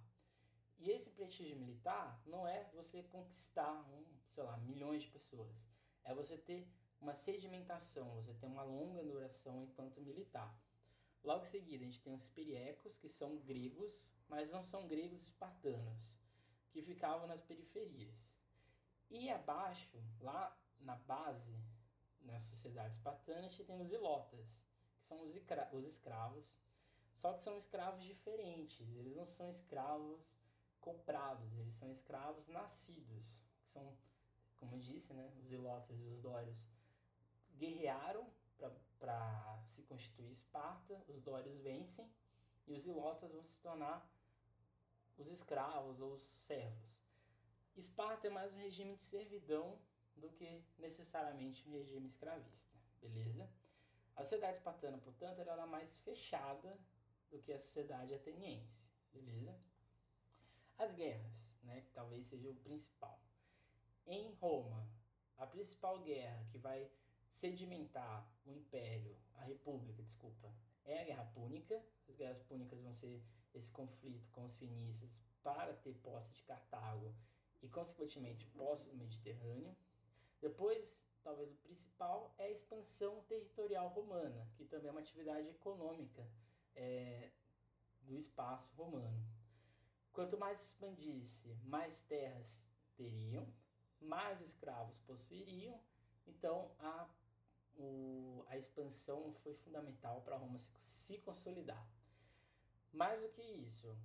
E 0.80 0.92
esse 0.92 1.10
prestígio 1.12 1.58
militar 1.58 2.22
não 2.26 2.48
é 2.48 2.70
você 2.74 3.04
conquistar, 3.04 3.74
um, 3.90 4.06
sei 4.30 4.44
lá, 4.44 4.58
milhões 4.58 5.04
de 5.04 5.10
pessoas. 5.10 5.56
É 6.04 6.14
você 6.14 6.38
ter 6.38 6.68
uma 7.02 7.14
sedimentação, 7.14 8.16
você 8.16 8.34
ter 8.34 8.46
uma 8.46 8.64
longa 8.64 9.04
duração 9.04 9.64
enquanto 9.64 10.02
militar. 10.02 10.56
Logo 11.28 11.44
em 11.44 11.48
seguida, 11.48 11.84
a 11.84 11.88
gente 11.88 12.02
tem 12.02 12.13
os 12.13 12.30
periecos, 12.30 12.98
que 12.98 13.10
são 13.10 13.36
gregos, 13.40 14.02
mas 14.30 14.50
não 14.50 14.63
são 14.63 14.88
gregos 14.88 15.24
espartanos, 15.24 16.00
que 16.72 16.82
ficavam 16.82 17.28
nas 17.28 17.44
periferias. 17.44 18.16
E 19.10 19.30
abaixo, 19.30 20.02
lá 20.22 20.58
na 20.80 20.96
base, 20.96 21.62
na 22.22 22.40
sociedade 22.40 22.96
espartana, 22.96 23.40
a 23.40 23.50
gente 23.50 23.66
tem 23.66 23.82
os 23.82 23.92
ilotas, 23.92 24.48
que 24.96 25.04
são 25.04 25.22
os, 25.22 25.36
os 25.74 25.86
escravos, 25.86 26.46
só 27.13 27.34
que 27.34 27.42
são 27.42 27.58
escravos 27.58 28.06
diferentes, 28.06 28.88
eles 28.96 29.13
não 29.13 29.28
são 29.28 29.52
escravos 29.52 30.22
comprados, 30.80 31.52
eles 31.58 31.76
são 31.76 31.92
escravos 31.92 32.48
nascidos, 32.48 33.26
que 33.60 33.68
são, 33.74 33.98
como 34.56 34.76
eu 34.76 34.80
disse, 34.80 35.13
né, 35.13 35.30
os 35.44 35.52
ilotas 35.52 36.00
e 36.00 36.06
os 36.06 36.22
dórios 36.22 36.58
guerrearam 37.58 38.32
para 38.58 38.72
se 39.68 39.84
constituir 39.84 40.32
Esparta, 40.32 41.04
os 41.08 41.22
dórios 41.22 41.60
vencem 41.60 42.10
e 42.66 42.74
os 42.74 42.86
ilotas 42.86 43.32
vão 43.32 43.44
se 43.44 43.58
tornar 43.60 44.10
os 45.18 45.28
escravos 45.28 46.00
ou 46.00 46.14
os 46.14 46.22
servos. 46.22 46.98
Esparta 47.76 48.28
é 48.28 48.30
mais 48.30 48.52
um 48.54 48.58
regime 48.58 48.96
de 48.96 49.04
servidão 49.04 49.80
do 50.16 50.30
que 50.32 50.64
necessariamente 50.80 51.68
um 51.68 51.72
regime 51.72 52.08
escravista, 52.08 52.76
beleza? 53.00 53.48
A 54.16 54.24
sociedade 54.24 54.58
espartana, 54.58 54.98
portanto, 54.98 55.40
era 55.40 55.68
mais 55.68 55.94
fechada 55.98 56.76
do 57.30 57.40
que 57.40 57.54
a 57.54 57.60
sociedade 57.60 58.16
ateniense, 58.16 58.84
beleza? 59.14 59.56
As 60.78 60.92
guerras, 60.94 61.32
né, 61.62 61.82
que 61.82 61.92
talvez 61.92 62.26
seja 62.26 62.50
o 62.50 62.56
principal. 62.56 63.22
Em 64.08 64.34
Roma, 64.36 64.90
a 65.38 65.46
principal 65.46 66.00
guerra 66.00 66.44
que 66.50 66.58
vai 66.58 66.90
sedimentar 67.38 68.28
o 68.45 68.52
império, 68.52 69.15
a 69.36 69.43
república, 69.43 70.02
desculpa, 70.02 70.54
é 70.84 71.02
a 71.02 71.06
Guerra 71.06 71.26
Púnica. 71.26 71.84
As 72.08 72.15
guerras 72.15 72.41
púnicas 72.43 72.80
vão 72.82 72.93
ser 72.93 73.23
esse 73.54 73.71
conflito 73.71 74.30
com 74.32 74.45
os 74.45 74.56
fenícios 74.58 75.21
para 75.43 75.73
ter 75.73 75.93
posse 75.95 76.34
de 76.34 76.43
Cartago 76.43 77.13
e, 77.62 77.67
consequentemente, 77.69 78.45
posse 78.47 78.86
do 78.86 78.95
Mediterrâneo. 78.95 79.76
Depois, 80.41 81.00
talvez 81.23 81.52
o 81.52 81.58
principal, 81.58 82.34
é 82.38 82.45
a 82.45 82.52
expansão 82.52 83.23
territorial 83.23 83.88
romana, 83.89 84.50
que 84.56 84.65
também 84.65 84.89
é 84.89 84.91
uma 84.91 85.02
atividade 85.02 85.47
econômica 85.47 86.28
é, 86.76 87.32
do 88.02 88.17
espaço 88.17 88.73
romano. 88.76 89.26
Quanto 90.12 90.38
mais 90.38 90.60
expandisse, 90.62 91.54
mais 91.63 92.02
terras 92.02 92.60
teriam, 92.95 93.47
mais 94.00 94.41
escravos 94.41 95.00
possuiriam, 95.02 95.80
então 96.26 96.71
a, 96.80 97.08
o, 97.78 98.44
a 98.48 98.58
expansão 98.58 99.34
foi 99.44 99.54
fundamental 99.56 100.22
para 100.22 100.38
Roma 100.38 100.58
se, 100.58 100.72
se 100.84 101.18
consolidar. 101.20 101.88
Mais 102.92 103.22
do 103.22 103.30
que 103.30 103.42
isso, 103.42 103.96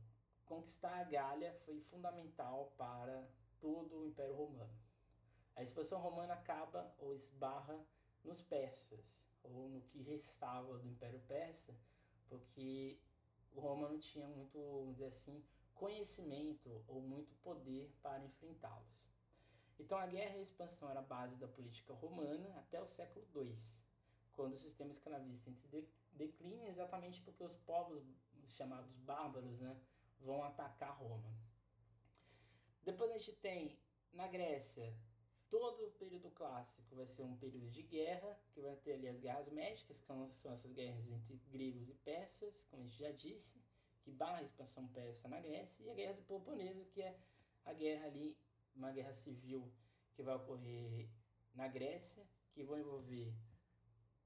conquistar 0.45 0.99
a 0.99 1.05
Gália 1.05 1.53
foi 1.65 1.81
fundamental 1.81 2.73
para 2.77 3.27
todo 3.61 4.01
o 4.01 4.07
Império 4.07 4.35
Romano. 4.35 4.77
A 5.55 5.63
expansão 5.63 6.01
romana 6.01 6.35
acaba 6.35 6.95
ou 6.99 7.15
esbarra 7.15 7.79
nos 8.25 8.43
persas, 8.43 9.05
ou 9.43 9.69
no 9.69 9.83
que 9.83 10.01
restava 10.03 10.79
do 10.79 10.89
Império 10.89 11.21
Persa, 11.21 11.75
porque 12.29 12.99
Roma 13.55 13.89
não 13.89 13.99
tinha 13.99 14.27
muito, 14.27 14.59
vamos 14.59 14.95
dizer 14.95 15.07
assim, 15.07 15.45
conhecimento 15.75 16.83
ou 16.87 17.01
muito 17.01 17.35
poder 17.37 17.93
para 18.03 18.25
enfrentá-los. 18.25 19.12
Então 19.83 19.99
a 19.99 20.07
guerra 20.07 20.37
e 20.37 20.41
a 20.41 20.43
expansão 20.43 20.89
era 20.89 21.01
a 21.01 21.03
base 21.03 21.37
da 21.37 21.49
política 21.49 21.93
romana 21.93 22.49
até 22.59 22.81
o 22.81 22.87
século 22.87 23.27
II, 23.35 23.57
quando 24.33 24.55
o 24.55 24.59
sistema 24.59 24.93
escravista 24.93 25.51
declina 26.13 26.69
exatamente 26.69 27.21
porque 27.21 27.45
os 27.45 27.57
povos 27.59 28.03
chamados 28.49 28.95
bárbaros 28.99 29.61
né, 29.61 29.77
vão 30.21 30.43
atacar 30.45 30.97
Roma. 30.99 31.31
Depois 32.83 33.11
a 33.11 33.19
gente 33.19 33.33
tem 33.37 33.79
na 34.13 34.27
Grécia 34.27 34.95
todo 35.53 35.87
o 35.87 35.91
período 35.93 36.31
clássico 36.31 36.95
vai 36.95 37.07
ser 37.07 37.25
um 37.25 37.37
período 37.37 37.69
de 37.71 37.83
guerra, 37.83 38.39
que 38.53 38.61
vai 38.61 38.77
ter 38.77 38.95
ali 38.95 39.09
as 39.09 39.19
guerras 39.19 39.49
médicas, 39.51 39.99
que 39.99 40.07
são 40.07 40.53
essas 40.53 40.73
guerras 40.73 41.07
entre 41.11 41.37
gregos 41.51 41.89
e 41.89 41.95
persas, 41.95 42.65
como 42.71 42.83
a 42.83 42.87
gente 42.87 42.99
já 42.99 43.11
disse, 43.13 43.63
que 44.03 44.11
barra 44.11 44.39
a 44.39 44.43
expansão 44.43 44.87
persa 44.89 45.29
na 45.29 45.41
Grécia, 45.41 45.85
e 45.85 45.91
a 45.91 45.95
guerra 45.95 46.15
do 46.15 46.23
Peloponeso, 46.23 46.85
que 46.87 47.03
é 47.03 47.19
a 47.65 47.73
guerra 47.73 48.07
ali, 48.07 48.37
uma 48.75 48.91
guerra 48.91 49.13
civil 49.13 49.73
que 50.15 50.23
vai 50.23 50.35
ocorrer 50.37 51.09
na 51.55 51.69
Grécia, 51.69 52.27
que 52.53 52.63
vai 52.65 52.81
envolver 52.81 53.35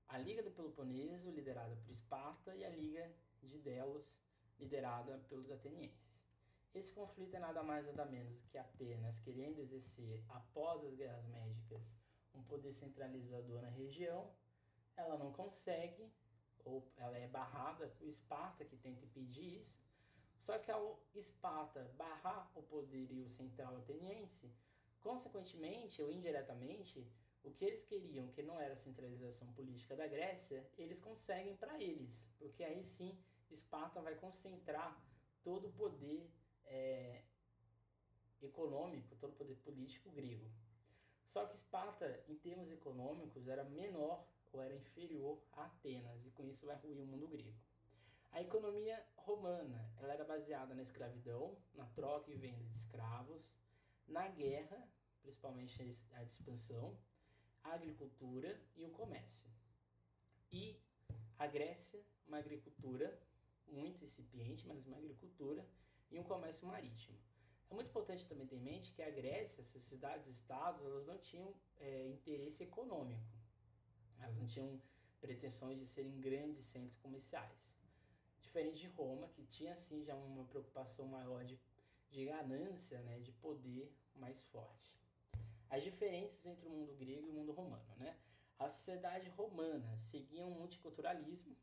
a 0.09 0.19
Liga 0.19 0.43
do 0.43 0.51
Peloponeso, 0.51 1.31
liderada 1.31 1.77
por 1.77 1.91
Esparta, 1.91 2.55
e 2.55 2.65
a 2.65 2.71
Liga 2.71 3.13
de 3.43 3.59
Delos, 3.59 4.17
liderada 4.59 5.19
pelos 5.29 5.51
atenienses. 5.51 6.07
Esse 6.75 6.93
conflito 6.93 7.35
é 7.35 7.39
nada 7.39 7.63
mais 7.63 7.87
nada 7.87 8.05
menos 8.05 8.45
que 8.47 8.59
Atenas 8.59 9.19
querendo 9.21 9.61
exercer, 9.61 10.23
após 10.29 10.85
as 10.85 10.95
guerras 10.95 11.27
médicas, 11.27 11.83
um 12.35 12.43
poder 12.45 12.73
centralizador 12.73 13.63
na 13.63 13.69
região. 13.69 14.31
Ela 14.97 15.17
não 15.17 15.33
consegue, 15.33 16.13
ou 16.65 16.87
ela 16.97 17.17
é 17.17 17.27
barrada 17.29 17.89
por 17.89 18.07
Esparta, 18.07 18.65
que 18.65 18.77
tenta 18.77 19.05
impedir 19.05 19.63
isso. 19.63 19.86
Só 20.39 20.59
que 20.59 20.71
ao 20.71 21.01
Esparta 21.15 21.91
barrar 21.97 22.51
o 22.55 22.63
poderio 22.63 23.29
central 23.29 23.77
ateniense, 23.77 24.51
consequentemente 25.01 26.03
ou 26.03 26.11
indiretamente, 26.11 27.07
o 27.43 27.51
que 27.53 27.65
eles 27.65 27.85
queriam, 27.85 28.29
que 28.33 28.43
não 28.43 28.61
era 28.61 28.75
a 28.75 28.77
centralização 28.77 29.53
política 29.53 29.95
da 29.95 30.07
Grécia, 30.07 30.69
eles 30.77 31.01
conseguem 31.01 31.57
para 31.57 31.81
eles, 31.81 32.27
porque 32.39 32.65
aí 32.65 32.83
sim 32.85 33.17
Esparta 33.51 34.03
vai 34.03 34.17
concentrar 34.17 35.01
todo 35.45 35.69
o 35.69 35.73
poder 35.73 36.29
é, 36.65 37.23
econômico, 38.43 39.15
todo 39.17 39.31
o 39.31 39.37
poder 39.37 39.55
político 39.57 40.11
grego. 40.11 40.51
Só 41.25 41.47
que 41.47 41.55
Esparta, 41.55 42.25
em 42.29 42.35
termos 42.37 42.71
econômicos, 42.73 43.47
era 43.47 43.63
menor 43.65 44.27
ou 44.53 44.61
era 44.61 44.75
inferior 44.75 45.41
a 45.53 45.67
Atenas, 45.67 46.25
e 46.27 46.31
com 46.31 46.49
isso 46.49 46.67
vai 46.67 46.77
ruir 46.77 46.99
o 46.99 47.07
mundo 47.07 47.29
grego. 47.29 47.55
A 48.33 48.41
economia 48.41 49.03
romana 49.17 49.91
ela 49.99 50.13
era 50.13 50.25
baseada 50.25 50.75
na 50.75 50.83
escravidão, 50.83 51.57
na 51.75 51.87
troca 51.87 52.31
e 52.31 52.37
venda 52.37 52.63
de 52.65 52.75
escravos, 52.75 53.43
na 54.07 54.29
guerra, 54.29 54.87
principalmente 55.23 55.83
a 56.13 56.23
expansão, 56.23 56.97
a 57.65 57.73
agricultura 57.73 58.61
e 58.77 58.85
o 58.85 58.91
comércio. 58.91 59.51
E 60.53 60.81
a 61.39 61.47
Grécia, 61.47 62.01
uma 62.27 62.39
agricultura 62.39 63.19
muito 63.67 64.05
incipiente, 64.05 64.67
mas 64.67 64.87
uma 64.87 64.97
agricultura 64.97 65.67
e 66.11 66.19
um 66.19 66.23
comércio 66.23 66.67
marítimo. 66.67 67.19
É 67.69 67.75
muito 67.75 67.89
importante 67.89 68.27
também 68.29 68.47
ter 68.47 68.57
em 68.57 68.61
mente 68.61 68.93
que 68.93 69.03
a 69.03 69.11
Grécia, 69.11 69.61
essas 69.61 69.83
cidades-estados, 69.83 70.85
elas 70.85 71.07
não 71.07 71.19
tinham 71.19 71.53
é, 71.79 72.07
interesse 72.09 72.63
econômico. 72.63 73.27
Elas 74.21 74.37
não 74.37 74.47
tinham 74.47 74.81
pretensões 75.21 75.79
de 75.79 75.87
serem 75.87 76.21
grandes 76.21 76.65
centros 76.65 76.97
comerciais. 76.99 77.67
Diferente 78.57 78.81
de 78.81 78.87
Roma, 78.87 79.29
que 79.29 79.45
tinha 79.45 79.75
assim 79.75 80.03
já 80.03 80.15
uma 80.15 80.43
preocupação 80.47 81.07
maior 81.07 81.45
de, 81.45 81.61
de 82.09 82.25
ganância, 82.25 82.99
né, 83.03 83.19
de 83.19 83.31
poder 83.31 83.95
mais 84.15 84.43
forte. 84.47 84.97
As 85.69 85.83
diferenças 85.83 86.47
entre 86.47 86.67
o 86.67 86.71
mundo 86.71 86.95
grego 86.95 87.27
e 87.27 87.31
o 87.31 87.35
mundo 87.35 87.53
romano, 87.53 87.95
né? 87.99 88.17
A 88.59 88.67
sociedade 88.71 89.29
romana 89.29 89.95
seguia 89.99 90.47
um 90.47 90.59
multiculturalismo 90.59 91.55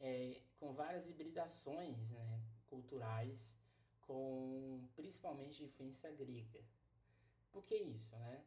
é, 0.00 0.40
com 0.58 0.72
várias 0.72 1.06
hibridações 1.06 2.10
né, 2.10 2.40
culturais, 2.66 3.56
com 4.00 4.88
principalmente 4.96 5.62
influência 5.62 6.10
grega. 6.10 6.64
Por 7.52 7.64
que 7.64 7.76
isso, 7.76 8.16
né? 8.16 8.44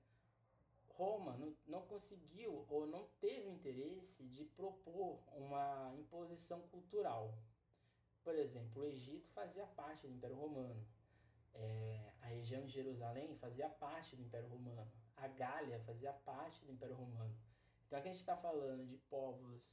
Roma 0.90 1.38
não, 1.38 1.56
não 1.66 1.84
conseguiu 1.84 2.66
ou 2.68 2.86
não 2.86 3.08
teve 3.22 3.48
interesse 3.48 4.26
de 4.26 4.44
propor 4.44 5.22
uma 5.32 5.96
imposição 5.98 6.60
cultural. 6.68 7.34
Por 8.28 8.36
exemplo, 8.36 8.82
o 8.82 8.86
Egito 8.86 9.30
fazia 9.30 9.66
parte 9.68 10.06
do 10.06 10.12
Império 10.12 10.36
Romano. 10.36 10.86
É, 11.54 12.12
a 12.22 12.26
região 12.26 12.66
de 12.66 12.74
Jerusalém 12.74 13.38
fazia 13.38 13.70
parte 13.70 14.18
do 14.18 14.22
Império 14.22 14.50
Romano. 14.50 14.92
A 15.16 15.30
Gália 15.30 15.80
fazia 15.86 16.12
parte 16.12 16.66
do 16.66 16.74
Império 16.74 16.98
Romano. 16.98 17.34
Então 17.86 17.98
aqui 17.98 18.10
a 18.10 18.12
gente 18.12 18.20
está 18.20 18.36
falando 18.36 18.86
de 18.86 18.98
povos 19.10 19.64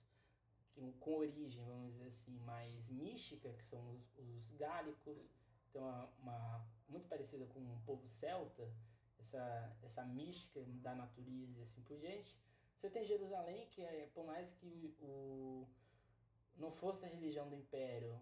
que, 0.71 0.93
com 1.01 1.17
origem, 1.17 1.65
vamos 1.65 1.95
dizer 1.95 2.07
assim, 2.07 2.39
mais 2.43 2.89
mística, 2.91 3.53
que 3.55 3.65
são 3.65 3.91
os, 3.91 4.17
os 4.19 4.53
gálicos, 4.53 5.19
então 5.69 5.83
uma, 5.83 6.05
uma, 6.21 6.69
muito 6.89 7.09
parecida 7.09 7.47
com 7.47 7.59
o 7.59 7.83
povo 7.85 8.07
celta, 8.07 8.73
essa, 9.19 9.77
essa 9.83 10.05
mística 10.05 10.63
da 10.81 10.95
natureza 10.95 11.59
e 11.59 11.63
assim 11.65 11.83
por 11.83 11.99
diante. 11.99 12.39
Você 12.79 12.89
tem 12.89 13.05
Jerusalém, 13.05 13.67
que 13.73 13.83
é, 13.83 14.09
por 14.15 14.25
mais 14.25 14.49
que 14.53 14.95
o, 15.01 15.67
não 16.57 16.71
fosse 16.71 17.05
a 17.05 17.09
religião 17.09 17.49
do 17.49 17.57
império, 17.57 18.17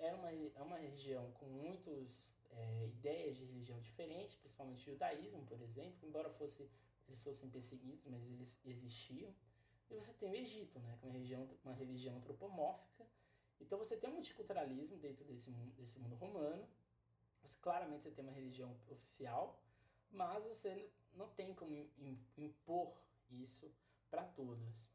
era 0.00 0.16
uma, 0.16 0.32
é 0.32 0.62
uma 0.62 0.78
região 0.78 1.30
com 1.32 1.46
muitas 1.46 2.30
é, 2.50 2.86
ideias 2.86 3.36
de 3.36 3.44
religião 3.44 3.78
diferentes, 3.80 4.36
principalmente 4.36 4.88
o 4.88 4.92
judaísmo, 4.92 5.44
por 5.46 5.60
exemplo, 5.60 6.08
embora 6.08 6.30
fosse, 6.30 6.68
eles 7.06 7.22
fossem 7.22 7.48
perseguidos, 7.50 8.06
mas 8.06 8.24
eles 8.24 8.58
existiam. 8.64 9.32
E 9.90 9.94
você 9.94 10.12
tem 10.14 10.30
o 10.30 10.34
Egito, 10.34 10.78
né, 10.78 10.96
que 10.98 11.04
é 11.04 11.08
uma 11.08 11.12
religião, 11.12 11.48
uma 11.64 11.74
religião 11.74 12.16
antropomórfica. 12.16 13.06
Então 13.60 13.78
você 13.78 13.96
tem 13.96 14.08
um 14.08 14.14
multiculturalismo 14.14 14.96
dentro 14.96 15.24
desse, 15.24 15.50
desse 15.50 15.98
mundo 15.98 16.14
romano. 16.16 16.66
Você, 17.42 17.58
claramente 17.60 18.02
você 18.02 18.10
tem 18.10 18.24
uma 18.24 18.32
religião 18.32 18.74
oficial, 18.88 19.62
mas 20.10 20.44
você 20.44 20.90
não 21.12 21.28
tem 21.30 21.54
como 21.54 21.74
impor 22.38 22.96
isso 23.30 23.70
para 24.10 24.24
todos. 24.24 24.88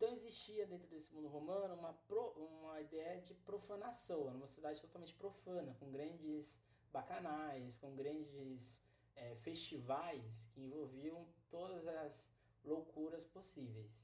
Então 0.00 0.14
existia 0.14 0.66
dentro 0.66 0.88
desse 0.88 1.12
mundo 1.12 1.28
romano 1.28 1.74
uma, 1.74 1.92
pro, 1.92 2.30
uma 2.30 2.80
ideia 2.80 3.20
de 3.20 3.34
profanação, 3.34 4.28
era 4.28 4.34
uma 4.34 4.46
cidade 4.46 4.80
totalmente 4.80 5.12
profana, 5.12 5.76
com 5.78 5.90
grandes 5.90 6.58
bacanais, 6.90 7.76
com 7.76 7.94
grandes 7.94 8.74
é, 9.14 9.34
festivais 9.42 10.24
que 10.54 10.62
envolviam 10.62 11.28
todas 11.50 11.86
as 11.86 12.26
loucuras 12.64 13.26
possíveis. 13.26 13.94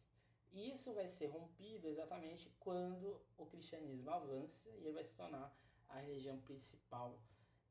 E 0.52 0.70
isso 0.70 0.92
vai 0.92 1.08
ser 1.08 1.28
rompido 1.28 1.88
exatamente 1.88 2.52
quando 2.60 3.18
o 3.38 3.46
cristianismo 3.46 4.10
avança 4.10 4.68
e 4.68 4.76
ele 4.76 4.92
vai 4.92 5.02
se 5.02 5.16
tornar 5.16 5.50
a 5.88 5.98
religião 5.98 6.38
principal 6.42 7.18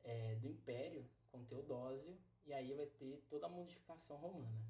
é, 0.04 0.34
do 0.38 0.48
império, 0.48 1.08
com 1.32 1.46
Teodósio, 1.46 2.18
e 2.44 2.52
aí 2.52 2.74
vai 2.74 2.88
ter 2.88 3.24
toda 3.30 3.46
a 3.46 3.50
modificação 3.50 4.18
romana. 4.18 4.66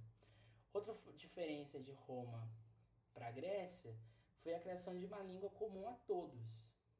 Outra 0.73 0.93
diferença 1.15 1.79
de 1.79 1.93
Roma 1.93 2.45
para 3.15 3.29
a 3.29 3.31
Grécia 3.31 3.97
foi 4.43 4.53
a 4.53 4.59
criação 4.59 4.95
de 4.95 5.05
uma 5.05 5.21
língua 5.21 5.49
comum 5.49 5.87
a 5.87 5.93
todos. 5.93 6.45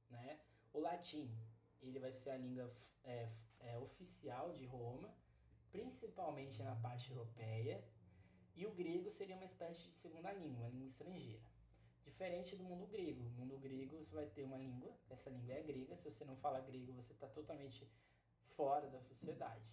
Né? 0.09 0.39
O 0.73 0.79
latim 0.79 1.29
ele 1.81 1.99
vai 1.99 2.11
ser 2.11 2.31
a 2.31 2.37
língua 2.37 2.73
é, 3.03 3.29
é, 3.59 3.77
oficial 3.77 4.51
de 4.53 4.65
Roma, 4.65 5.13
principalmente 5.71 6.63
na 6.63 6.75
parte 6.77 7.11
europeia, 7.11 7.83
e 8.55 8.65
o 8.65 8.71
grego 8.71 9.11
seria 9.11 9.35
uma 9.35 9.45
espécie 9.45 9.83
de 9.83 9.91
segunda 9.97 10.31
língua, 10.31 10.61
uma 10.61 10.69
língua 10.69 10.87
estrangeira. 10.87 11.43
Diferente 12.03 12.55
do 12.55 12.63
mundo 12.63 12.87
grego. 12.87 13.23
No 13.23 13.31
mundo 13.31 13.57
grego 13.59 13.97
você 13.97 14.15
vai 14.15 14.25
ter 14.27 14.43
uma 14.43 14.57
língua, 14.57 14.97
essa 15.09 15.29
língua 15.29 15.53
é 15.53 15.61
grega, 15.61 15.95
se 15.97 16.03
você 16.03 16.23
não 16.23 16.37
fala 16.37 16.61
grego 16.61 16.93
você 16.93 17.11
está 17.11 17.27
totalmente 17.27 17.87
fora 18.55 18.87
da 18.89 19.01
sociedade. 19.01 19.69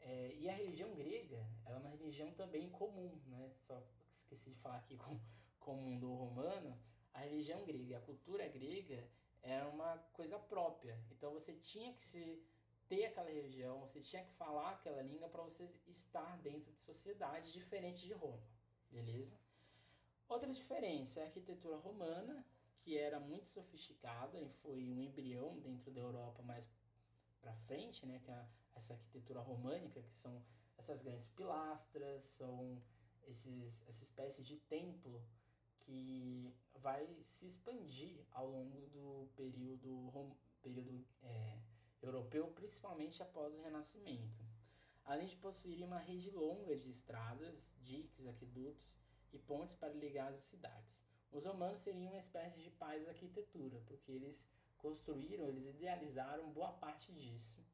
É, 0.00 0.34
e 0.34 0.48
a 0.48 0.54
religião 0.54 0.94
grega, 0.94 1.46
ela 1.64 1.76
é 1.76 1.80
uma 1.80 1.90
religião 1.90 2.32
também 2.32 2.68
comum, 2.70 3.20
né? 3.26 3.52
Só 3.66 3.80
esqueci 4.16 4.50
de 4.50 4.58
falar 4.60 4.78
aqui 4.78 4.96
com, 4.96 5.20
com 5.64 5.72
o 5.74 5.82
mundo 5.82 6.12
romano. 6.12 6.78
A 7.14 7.20
religião 7.20 7.64
grega, 7.64 7.98
a 7.98 8.00
cultura 8.00 8.46
grega 8.48 9.06
era 9.42 9.68
uma 9.68 9.98
coisa 10.12 10.38
própria. 10.38 10.98
Então 11.10 11.32
você 11.32 11.54
tinha 11.54 11.92
que 11.92 12.02
se 12.02 12.42
ter 12.88 13.06
aquela 13.06 13.30
religião, 13.30 13.80
você 13.80 14.00
tinha 14.00 14.24
que 14.24 14.32
falar 14.34 14.72
aquela 14.72 15.02
língua 15.02 15.28
para 15.28 15.42
você 15.42 15.70
estar 15.86 16.38
dentro 16.38 16.72
de 16.72 16.80
sociedade 16.80 17.52
diferente 17.52 18.06
de 18.06 18.12
Roma, 18.12 18.46
beleza? 18.90 19.38
Outra 20.28 20.52
diferença 20.52 21.20
é 21.20 21.22
a 21.22 21.26
arquitetura 21.26 21.76
romana, 21.76 22.44
que 22.80 22.98
era 22.98 23.18
muito 23.20 23.48
sofisticada 23.48 24.40
e 24.40 24.48
foi 24.62 24.90
um 24.90 25.00
embrião 25.00 25.58
dentro 25.60 25.90
da 25.90 26.00
Europa 26.00 26.42
mais 26.42 26.66
para 27.40 27.54
frente, 27.54 28.04
né, 28.06 28.20
que 28.22 28.30
é 28.30 28.46
essa 28.74 28.94
arquitetura 28.94 29.40
românica, 29.40 30.02
que 30.02 30.14
são 30.14 30.42
essas 30.76 31.00
grandes 31.02 31.28
pilastras, 31.30 32.24
são 32.24 32.82
esses, 33.26 33.82
essa 33.88 34.02
espécie 34.04 34.42
de 34.42 34.56
templo 34.56 35.24
que 35.84 36.54
vai 36.74 37.06
se 37.24 37.46
expandir 37.46 38.24
ao 38.32 38.48
longo 38.48 38.86
do 38.88 39.28
período, 39.36 40.36
período 40.60 41.04
é, 41.22 41.58
europeu, 42.02 42.48
principalmente 42.48 43.22
após 43.22 43.54
o 43.54 43.62
Renascimento. 43.62 44.44
Além 45.04 45.26
de 45.26 45.36
possuir 45.36 45.82
uma 45.84 45.98
rede 45.98 46.30
longa 46.30 46.76
de 46.76 46.90
estradas, 46.90 47.74
diques, 47.80 48.26
aquedutos 48.26 48.92
e 49.32 49.38
pontes 49.38 49.74
para 49.76 49.92
ligar 49.92 50.32
as 50.32 50.42
cidades. 50.42 51.02
Os 51.30 51.44
romanos 51.44 51.80
seriam 51.80 52.10
uma 52.10 52.18
espécie 52.18 52.60
de 52.60 52.70
pais 52.70 53.04
da 53.04 53.10
arquitetura, 53.10 53.80
porque 53.86 54.12
eles 54.12 54.48
construíram, 54.76 55.48
eles 55.48 55.66
idealizaram 55.66 56.52
boa 56.52 56.72
parte 56.72 57.12
disso, 57.12 57.64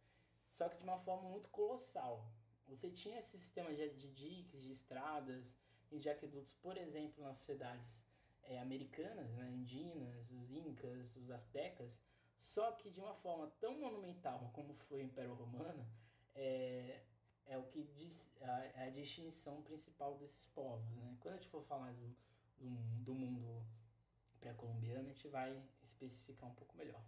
só 0.50 0.68
que 0.68 0.76
de 0.76 0.84
uma 0.84 0.98
forma 0.98 1.28
muito 1.28 1.48
colossal. 1.50 2.30
Você 2.68 2.90
tinha 2.90 3.18
esse 3.18 3.38
sistema 3.38 3.74
de, 3.74 3.88
de 3.94 4.08
diques, 4.12 4.60
de 4.60 4.70
estradas 4.70 5.56
e 5.90 5.98
de 5.98 6.08
aquedutos, 6.08 6.52
por 6.54 6.76
exemplo, 6.76 7.22
nas 7.22 7.38
sociedades 7.38 8.02
é, 8.44 8.58
americanas, 8.60 9.30
né, 9.32 9.50
indinas, 9.50 10.30
os 10.30 10.50
incas, 10.50 11.16
os 11.16 11.30
astecas, 11.30 12.00
só 12.36 12.72
que 12.72 12.90
de 12.90 13.00
uma 13.00 13.14
forma 13.14 13.50
tão 13.60 13.78
monumental 13.78 14.50
como 14.52 14.74
foi 14.74 15.00
o 15.00 15.04
Império 15.04 15.34
Romano, 15.34 15.86
é, 16.34 17.02
é 17.46 17.58
o 17.58 17.64
que 17.64 17.82
diz, 17.82 18.30
é 18.40 18.84
a 18.86 18.90
distinção 18.90 19.62
principal 19.62 20.16
desses 20.18 20.46
povos. 20.48 20.88
Né? 20.92 21.16
Quando 21.20 21.34
a 21.34 21.36
gente 21.36 21.48
for 21.48 21.62
falar 21.64 21.92
do, 21.92 22.14
do, 22.58 22.70
do 23.04 23.14
mundo 23.14 23.64
pré-colombiano, 24.38 25.08
a 25.08 25.12
gente 25.12 25.28
vai 25.28 25.60
especificar 25.82 26.48
um 26.48 26.54
pouco 26.54 26.76
melhor. 26.76 27.02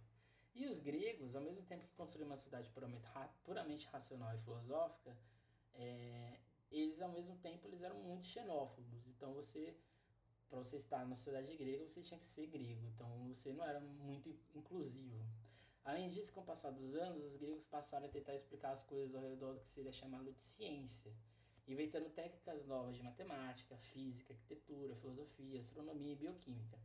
E 0.53 0.67
os 0.67 0.79
gregos, 0.79 1.33
ao 1.35 1.41
mesmo 1.41 1.63
tempo 1.63 1.85
que 1.85 1.93
construíram 1.95 2.29
uma 2.29 2.37
cidade 2.37 2.69
puramente, 2.71 3.07
puramente 3.43 3.87
racional 3.87 4.35
e 4.35 4.39
filosófica, 4.39 5.15
é, 5.75 6.37
eles 6.71 7.01
ao 7.01 7.09
mesmo 7.09 7.35
tempo 7.37 7.67
eles 7.67 7.81
eram 7.81 7.99
muito 7.99 8.25
xenófobos. 8.25 9.07
Então 9.07 9.33
você, 9.33 9.75
para 10.49 10.59
você 10.59 10.77
estar 10.77 11.05
na 11.05 11.15
cidade 11.15 11.55
grega, 11.55 11.87
você 11.87 12.01
tinha 12.01 12.19
que 12.19 12.25
ser 12.25 12.47
grego. 12.47 12.87
Então 12.87 13.07
você 13.29 13.51
não 13.53 13.65
era 13.65 13.79
muito 13.79 14.29
inclusivo. 14.55 15.25
Além 15.83 16.09
disso, 16.09 16.31
com 16.33 16.41
o 16.41 16.45
passar 16.45 16.71
dos 16.71 16.93
anos, 16.95 17.25
os 17.25 17.37
gregos 17.37 17.65
passaram 17.65 18.05
a 18.05 18.09
tentar 18.09 18.35
explicar 18.35 18.71
as 18.71 18.83
coisas 18.83 19.15
ao 19.15 19.21
redor 19.21 19.53
do 19.53 19.61
que 19.61 19.69
seria 19.69 19.91
chamado 19.91 20.31
de 20.31 20.41
ciência, 20.41 21.11
inventando 21.67 22.09
técnicas 22.11 22.67
novas 22.67 22.95
de 22.95 23.01
matemática, 23.01 23.75
física, 23.77 24.33
arquitetura, 24.33 24.95
filosofia, 24.95 25.59
astronomia 25.59 26.13
e 26.13 26.15
bioquímica 26.15 26.77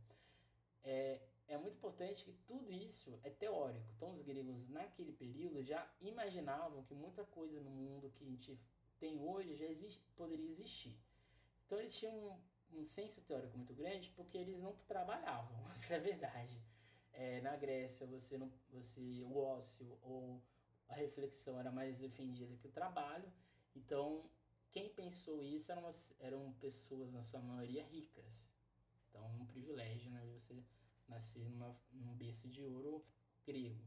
é, 0.87 1.19
é 1.49 1.57
muito 1.57 1.75
importante 1.75 2.23
que 2.23 2.31
tudo 2.47 2.71
isso 2.71 3.19
é 3.23 3.29
teórico. 3.29 3.85
Então, 3.95 4.13
os 4.13 4.21
gregos, 4.21 4.69
naquele 4.69 5.11
período, 5.11 5.61
já 5.61 5.85
imaginavam 6.01 6.83
que 6.83 6.93
muita 6.95 7.25
coisa 7.25 7.59
no 7.59 7.69
mundo 7.69 8.09
que 8.15 8.23
a 8.23 8.27
gente 8.27 8.57
tem 8.99 9.19
hoje 9.19 9.55
já 9.55 9.65
existe, 9.65 10.01
poderia 10.15 10.49
existir. 10.49 10.97
Então, 11.65 11.79
eles 11.79 11.95
tinham 11.97 12.13
um, 12.71 12.79
um 12.79 12.85
senso 12.85 13.21
teórico 13.21 13.57
muito 13.57 13.73
grande 13.73 14.11
porque 14.15 14.37
eles 14.37 14.59
não 14.59 14.75
trabalhavam, 14.87 15.71
isso 15.73 15.93
é 15.93 15.99
verdade. 15.99 16.61
É, 17.13 17.41
na 17.41 17.55
Grécia, 17.55 18.05
você, 18.05 18.37
não, 18.37 18.51
você 18.69 19.23
o 19.23 19.37
ócio 19.37 19.97
ou 20.03 20.41
a 20.87 20.95
reflexão 20.95 21.59
era 21.59 21.71
mais 21.71 21.97
defendida 21.99 22.55
que 22.57 22.67
o 22.67 22.71
trabalho. 22.71 23.31
Então, 23.75 24.29
quem 24.71 24.89
pensou 24.89 25.43
isso 25.43 25.71
eram, 25.71 25.91
eram 26.19 26.53
pessoas, 26.53 27.11
na 27.11 27.23
sua 27.23 27.41
maioria, 27.41 27.83
ricas. 27.83 28.45
Então, 29.09 29.25
um 29.39 29.45
privilégio, 29.45 30.11
né, 30.11 30.25
de 30.25 30.31
você 30.33 30.63
nascer 31.07 31.49
numa, 31.49 31.75
num 31.91 32.15
berço 32.15 32.47
de 32.47 32.61
ouro 32.61 33.03
grego. 33.45 33.83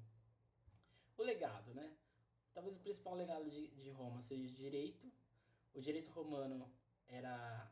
O 1.16 1.22
legado, 1.22 1.74
né? 1.74 1.94
Talvez 2.52 2.76
o 2.76 2.80
principal 2.80 3.14
legado 3.14 3.48
de, 3.48 3.68
de 3.68 3.90
Roma 3.90 4.20
seja 4.20 4.44
o 4.44 4.50
direito. 4.50 5.10
O 5.74 5.80
direito 5.80 6.10
romano 6.10 6.70
era 7.06 7.70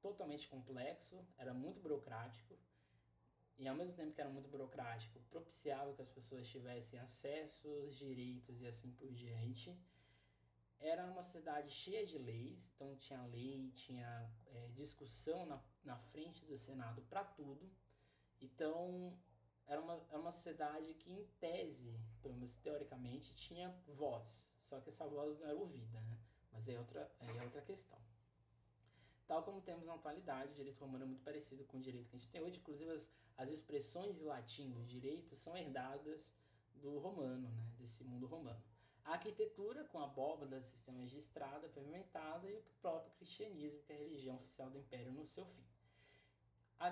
totalmente 0.00 0.48
complexo, 0.48 1.24
era 1.38 1.54
muito 1.54 1.80
burocrático, 1.80 2.56
e 3.58 3.66
ao 3.66 3.74
mesmo 3.74 3.94
tempo 3.94 4.12
que 4.12 4.20
era 4.20 4.30
muito 4.30 4.48
burocrático, 4.48 5.18
propiciava 5.30 5.92
que 5.94 6.02
as 6.02 6.10
pessoas 6.10 6.46
tivessem 6.46 6.98
acesso, 6.98 7.88
direitos 7.90 8.60
e 8.60 8.66
assim 8.66 8.90
por 8.92 9.10
diante. 9.10 9.74
Era 10.78 11.06
uma 11.06 11.22
cidade 11.22 11.70
cheia 11.70 12.04
de 12.04 12.18
leis, 12.18 12.70
então 12.74 12.94
tinha 12.96 13.22
lei, 13.22 13.72
tinha 13.74 14.30
é, 14.48 14.68
discussão 14.74 15.46
na, 15.46 15.62
na 15.82 15.96
frente 15.96 16.44
do 16.44 16.58
Senado 16.58 17.00
para 17.08 17.24
tudo. 17.24 17.70
Então 18.42 19.18
era 19.66 19.80
uma, 19.80 20.06
era 20.10 20.18
uma 20.18 20.32
cidade 20.32 20.92
que, 20.94 21.10
em 21.10 21.24
tese, 21.40 21.98
pelo 22.26 22.34
menos 22.34 22.56
teoricamente, 22.56 23.34
tinha 23.36 23.72
voz, 23.86 24.48
só 24.60 24.80
que 24.80 24.90
essa 24.90 25.06
voz 25.06 25.38
não 25.38 25.46
era 25.46 25.56
ouvida, 25.56 26.00
né? 26.00 26.18
mas 26.52 26.68
é 26.68 26.76
outra, 26.76 27.08
é 27.20 27.42
outra 27.42 27.62
questão. 27.62 27.98
Tal 29.28 29.42
como 29.44 29.60
temos 29.60 29.86
na 29.86 29.94
atualidade, 29.94 30.52
o 30.52 30.54
direito 30.54 30.80
romano 30.80 31.04
é 31.04 31.06
muito 31.06 31.22
parecido 31.22 31.64
com 31.64 31.78
o 31.78 31.80
direito 31.80 32.08
que 32.08 32.16
a 32.16 32.18
gente 32.18 32.30
tem 32.30 32.40
hoje, 32.40 32.58
inclusive 32.58 32.90
as, 32.90 33.08
as 33.36 33.48
expressões 33.50 34.18
em 34.18 34.24
latim 34.24 34.70
do 34.72 34.84
direito 34.84 35.36
são 35.36 35.56
herdadas 35.56 36.32
do 36.74 36.98
romano, 36.98 37.48
né? 37.48 37.70
desse 37.78 38.02
mundo 38.02 38.26
romano. 38.26 38.60
A 39.04 39.12
arquitetura, 39.12 39.84
com 39.84 40.00
abóbada, 40.00 40.60
sistemas 40.60 41.08
de 41.08 41.18
estrada 41.18 41.68
pavimentada 41.68 42.48
e 42.50 42.54
o 42.54 42.62
próprio 42.80 43.12
cristianismo, 43.14 43.80
que 43.82 43.92
é 43.92 43.96
a 43.96 43.98
religião 44.00 44.36
oficial 44.36 44.68
do 44.68 44.78
império 44.78 45.12
no 45.12 45.24
seu 45.24 45.46
fim. 45.46 45.64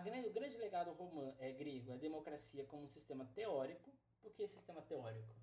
Grande, 0.05 0.29
o 0.29 0.33
grande 0.33 0.57
legado 0.57 0.93
romano, 0.93 1.35
é, 1.39 1.53
grego 1.53 1.91
é 1.91 1.95
a 1.95 1.99
democracia 1.99 2.65
como 2.65 2.85
um 2.85 2.89
sistema 2.89 3.25
teórico. 3.35 3.93
Por 4.25 4.33
que 4.33 4.49
sistema 4.49 4.81
teórico? 4.81 5.37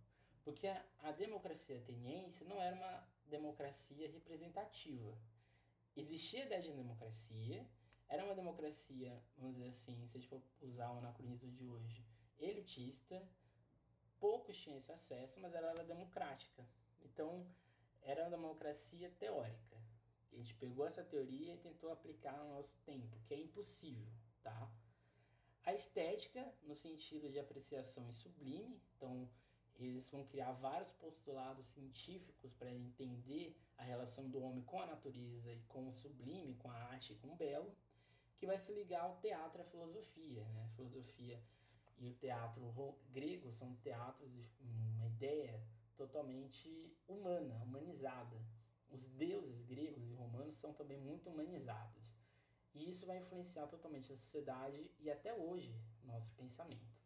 Porque 0.44 0.68
a, 0.68 0.84
a 1.04 1.12
democracia 1.12 1.78
ateniense 1.78 2.44
não 2.46 2.60
era 2.60 2.76
uma 2.76 3.08
democracia 3.28 4.10
representativa. 4.10 5.16
Existia 5.96 6.42
a 6.42 6.46
ideia 6.48 6.64
de 6.64 6.72
democracia, 6.72 7.64
era 8.10 8.26
uma 8.26 8.34
democracia, 8.34 9.22
vamos 9.38 9.54
dizer 9.54 9.70
assim, 9.70 10.08
se 10.08 10.18
a 10.18 10.20
gente 10.20 10.28
for 10.28 10.42
usar 10.62 10.92
o 10.94 10.98
anacronismo 10.98 11.52
de 11.52 11.64
hoje, 11.64 12.04
elitista, 12.40 13.22
poucos 14.20 14.58
tinham 14.58 14.80
esse 14.80 14.92
acesso, 14.92 15.40
mas 15.40 15.54
ela 15.54 15.70
era 15.70 15.84
democrática. 15.84 16.66
Então, 17.04 17.46
era 18.02 18.24
uma 18.24 18.32
democracia 18.32 19.12
teórica. 19.20 19.78
A 20.34 20.36
gente 20.38 20.56
pegou 20.56 20.88
essa 20.88 21.04
teoria 21.04 21.54
e 21.54 21.60
tentou 21.60 21.92
aplicar 21.92 22.36
no 22.36 22.56
nosso 22.56 22.76
tempo, 22.84 23.16
que 23.28 23.36
é 23.36 23.38
impossível 23.38 24.12
tá? 24.42 24.70
A 25.64 25.74
estética, 25.74 26.54
no 26.64 26.76
sentido 26.76 27.30
de 27.30 27.40
apreciação 27.40 28.10
e 28.10 28.14
sublime, 28.14 28.82
então 28.96 29.30
eles 29.76 30.10
vão 30.10 30.26
criar 30.26 30.52
vários 30.54 30.92
postulados 30.94 31.68
científicos 31.68 32.54
para 32.54 32.72
entender 32.72 33.56
a 33.78 33.84
relação 33.84 34.30
do 34.30 34.42
homem 34.42 34.64
com 34.64 34.80
a 34.80 34.86
natureza 34.86 35.52
e 35.52 35.62
com 35.68 35.88
o 35.88 35.94
sublime, 35.94 36.56
com 36.56 36.70
a 36.70 36.76
arte 36.76 37.14
e 37.14 37.16
com 37.16 37.30
o 37.30 37.36
belo, 37.36 37.76
que 38.38 38.46
vai 38.46 38.58
se 38.58 38.74
ligar 38.74 39.02
ao 39.02 39.18
teatro 39.18 39.60
e 39.60 39.62
à 39.62 39.66
filosofia. 39.66 40.44
Né? 40.50 40.66
A 40.66 40.76
filosofia 40.76 41.42
e 42.00 42.10
o 42.10 42.14
teatro 42.16 42.96
grego 43.12 43.52
são 43.52 43.76
teatros 43.78 44.32
de 44.32 44.72
uma 44.96 45.06
ideia 45.06 45.62
totalmente 45.96 46.92
humana, 47.08 47.62
humanizada. 47.64 48.42
Os 48.90 49.08
deuses 49.08 49.62
gregos 49.62 50.10
e 50.10 50.14
romanos 50.14 50.56
são 50.56 50.74
também 50.74 51.00
muito 51.00 51.30
humanizados. 51.30 52.01
E 52.74 52.90
isso 52.90 53.06
vai 53.06 53.18
influenciar 53.18 53.68
totalmente 53.68 54.12
a 54.12 54.18
sociedade 54.18 54.90
e 55.00 55.10
até 55.10 55.34
hoje 55.34 55.76
nosso 56.04 56.34
pensamento. 56.36 57.02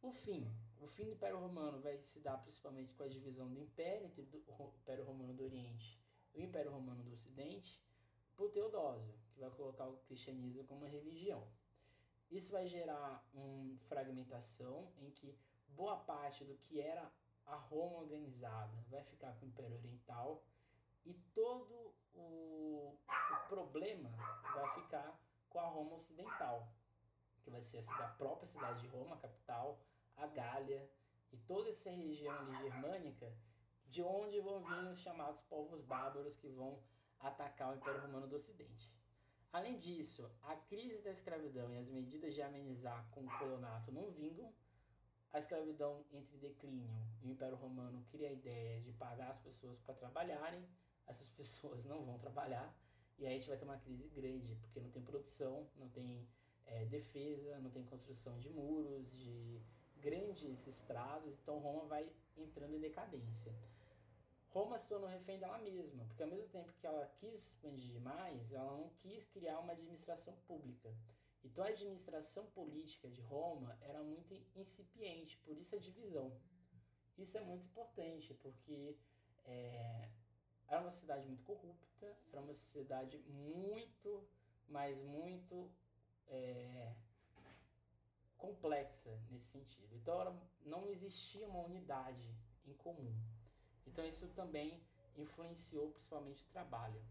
O 0.00 0.12
fim. 0.12 0.52
O 0.80 0.86
fim 0.86 1.04
do 1.04 1.12
Império 1.12 1.38
Romano 1.38 1.80
vai 1.80 1.96
se 1.98 2.18
dar 2.18 2.38
principalmente 2.38 2.92
com 2.94 3.04
a 3.04 3.08
divisão 3.08 3.48
do 3.48 3.60
Império 3.60 4.06
entre 4.06 4.22
o 4.22 4.72
Império 4.80 5.04
Romano 5.04 5.32
do 5.32 5.44
Oriente 5.44 6.00
e 6.34 6.40
o 6.40 6.42
Império 6.42 6.72
Romano 6.72 7.04
do 7.04 7.12
Ocidente 7.12 7.80
por 8.36 8.50
Teodósio, 8.50 9.14
que 9.32 9.38
vai 9.38 9.50
colocar 9.50 9.86
o 9.86 9.98
cristianismo 9.98 10.64
como 10.64 10.86
religião. 10.86 11.46
Isso 12.30 12.50
vai 12.50 12.66
gerar 12.66 13.24
uma 13.32 13.78
fragmentação 13.88 14.90
em 14.98 15.10
que 15.10 15.38
boa 15.68 15.96
parte 15.98 16.44
do 16.44 16.56
que 16.56 16.80
era 16.80 17.12
a 17.46 17.54
Roma 17.54 17.98
organizada 17.98 18.76
vai 18.88 19.04
ficar 19.04 19.32
com 19.34 19.44
o 19.44 19.48
Império 19.48 19.76
Oriental 19.76 20.42
e 21.04 21.14
todo 21.34 21.94
o, 22.14 22.96
o 22.96 23.48
problema 23.48 24.10
vai 24.54 24.74
ficar 24.74 25.20
com 25.48 25.60
a 25.60 25.66
Roma 25.66 25.96
Ocidental, 25.96 26.68
que 27.42 27.50
vai 27.50 27.62
ser 27.62 27.84
a 27.90 28.08
própria 28.08 28.46
cidade 28.46 28.80
de 28.80 28.88
Roma, 28.88 29.16
a 29.16 29.18
capital, 29.18 29.80
a 30.16 30.26
Gália 30.26 30.88
e 31.32 31.36
toda 31.36 31.70
essa 31.70 31.90
região 31.90 32.34
ali 32.38 32.56
germânica, 32.56 33.32
de 33.86 34.02
onde 34.02 34.40
vão 34.40 34.62
vir 34.62 34.90
os 34.90 35.00
chamados 35.00 35.40
povos 35.42 35.82
bárbaros 35.82 36.36
que 36.36 36.48
vão 36.48 36.82
atacar 37.18 37.72
o 37.72 37.76
Império 37.76 38.00
Romano 38.00 38.26
do 38.26 38.36
Ocidente. 38.36 38.92
Além 39.52 39.78
disso, 39.78 40.30
a 40.42 40.56
crise 40.56 41.02
da 41.02 41.10
escravidão 41.10 41.70
e 41.72 41.76
as 41.76 41.88
medidas 41.88 42.34
de 42.34 42.40
amenizar 42.40 43.06
com 43.10 43.20
o 43.20 43.38
colonato 43.38 43.92
não 43.92 44.10
vingam. 44.10 44.52
A 45.30 45.38
escravidão 45.38 46.04
entre 46.10 46.38
declínio 46.38 46.90
e 47.22 47.28
o 47.28 47.32
Império 47.32 47.56
Romano 47.56 48.04
cria 48.10 48.28
a 48.28 48.32
ideia 48.32 48.80
de 48.80 48.92
pagar 48.92 49.30
as 49.30 49.38
pessoas 49.40 49.78
para 49.80 49.94
trabalharem 49.94 50.66
essas 51.06 51.28
pessoas 51.36 51.84
não 51.84 52.04
vão 52.04 52.18
trabalhar 52.18 52.74
e 53.18 53.26
aí 53.26 53.34
a 53.34 53.36
gente 53.36 53.48
vai 53.48 53.56
ter 53.56 53.64
uma 53.64 53.78
crise 53.78 54.08
grande, 54.08 54.56
porque 54.56 54.80
não 54.80 54.90
tem 54.90 55.02
produção, 55.02 55.68
não 55.76 55.88
tem 55.88 56.26
é, 56.66 56.84
defesa, 56.86 57.58
não 57.60 57.70
tem 57.70 57.84
construção 57.84 58.38
de 58.38 58.48
muros, 58.50 59.10
de 59.12 59.60
grandes 60.00 60.66
estradas, 60.66 61.38
então 61.40 61.60
Roma 61.60 61.84
vai 61.86 62.12
entrando 62.36 62.74
em 62.74 62.80
decadência. 62.80 63.54
Roma 64.50 64.78
se 64.78 64.88
tornou 64.88 65.08
refém 65.08 65.38
dela 65.38 65.58
mesma, 65.58 66.04
porque 66.06 66.22
ao 66.22 66.28
mesmo 66.28 66.48
tempo 66.48 66.72
que 66.74 66.86
ela 66.86 67.06
quis 67.20 67.52
expandir 67.52 67.92
demais, 67.92 68.52
ela 68.52 68.76
não 68.76 68.90
quis 68.98 69.24
criar 69.28 69.60
uma 69.60 69.72
administração 69.72 70.34
pública. 70.46 70.92
Então 71.44 71.64
a 71.64 71.68
administração 71.68 72.44
política 72.46 73.08
de 73.08 73.20
Roma 73.22 73.78
era 73.80 74.02
muito 74.02 74.34
incipiente, 74.56 75.38
por 75.38 75.56
isso 75.56 75.74
a 75.74 75.78
divisão. 75.78 76.36
Isso 77.16 77.38
é 77.38 77.40
muito 77.40 77.64
importante, 77.66 78.34
porque 78.34 78.96
é, 79.44 80.08
era 80.72 80.80
uma 80.80 80.90
cidade 80.90 81.26
muito 81.26 81.42
corrupta, 81.42 82.16
era 82.32 82.40
uma 82.40 82.54
cidade 82.54 83.18
muito, 83.28 84.26
mas 84.66 84.96
muito 85.02 85.70
é, 86.26 86.94
complexa 88.38 89.10
nesse 89.30 89.48
sentido. 89.48 89.94
Então 89.94 90.18
era, 90.18 90.34
não 90.64 90.88
existia 90.88 91.46
uma 91.46 91.60
unidade 91.60 92.34
em 92.66 92.72
comum. 92.72 93.14
Então 93.86 94.02
isso 94.06 94.26
também 94.28 94.82
influenciou 95.14 95.90
principalmente 95.90 96.42
o 96.42 96.48
trabalho. 96.48 97.02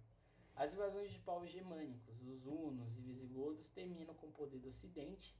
As 0.55 0.73
invasões 0.73 1.11
de 1.11 1.19
povos 1.19 1.51
germânicos, 1.51 2.19
os 2.23 2.47
hunos 2.47 2.97
e 2.97 3.01
visigodos, 3.01 3.69
terminam 3.69 4.15
com 4.15 4.25
o 4.25 4.31
poder 4.31 4.57
do 4.57 4.69
Ocidente, 4.69 5.37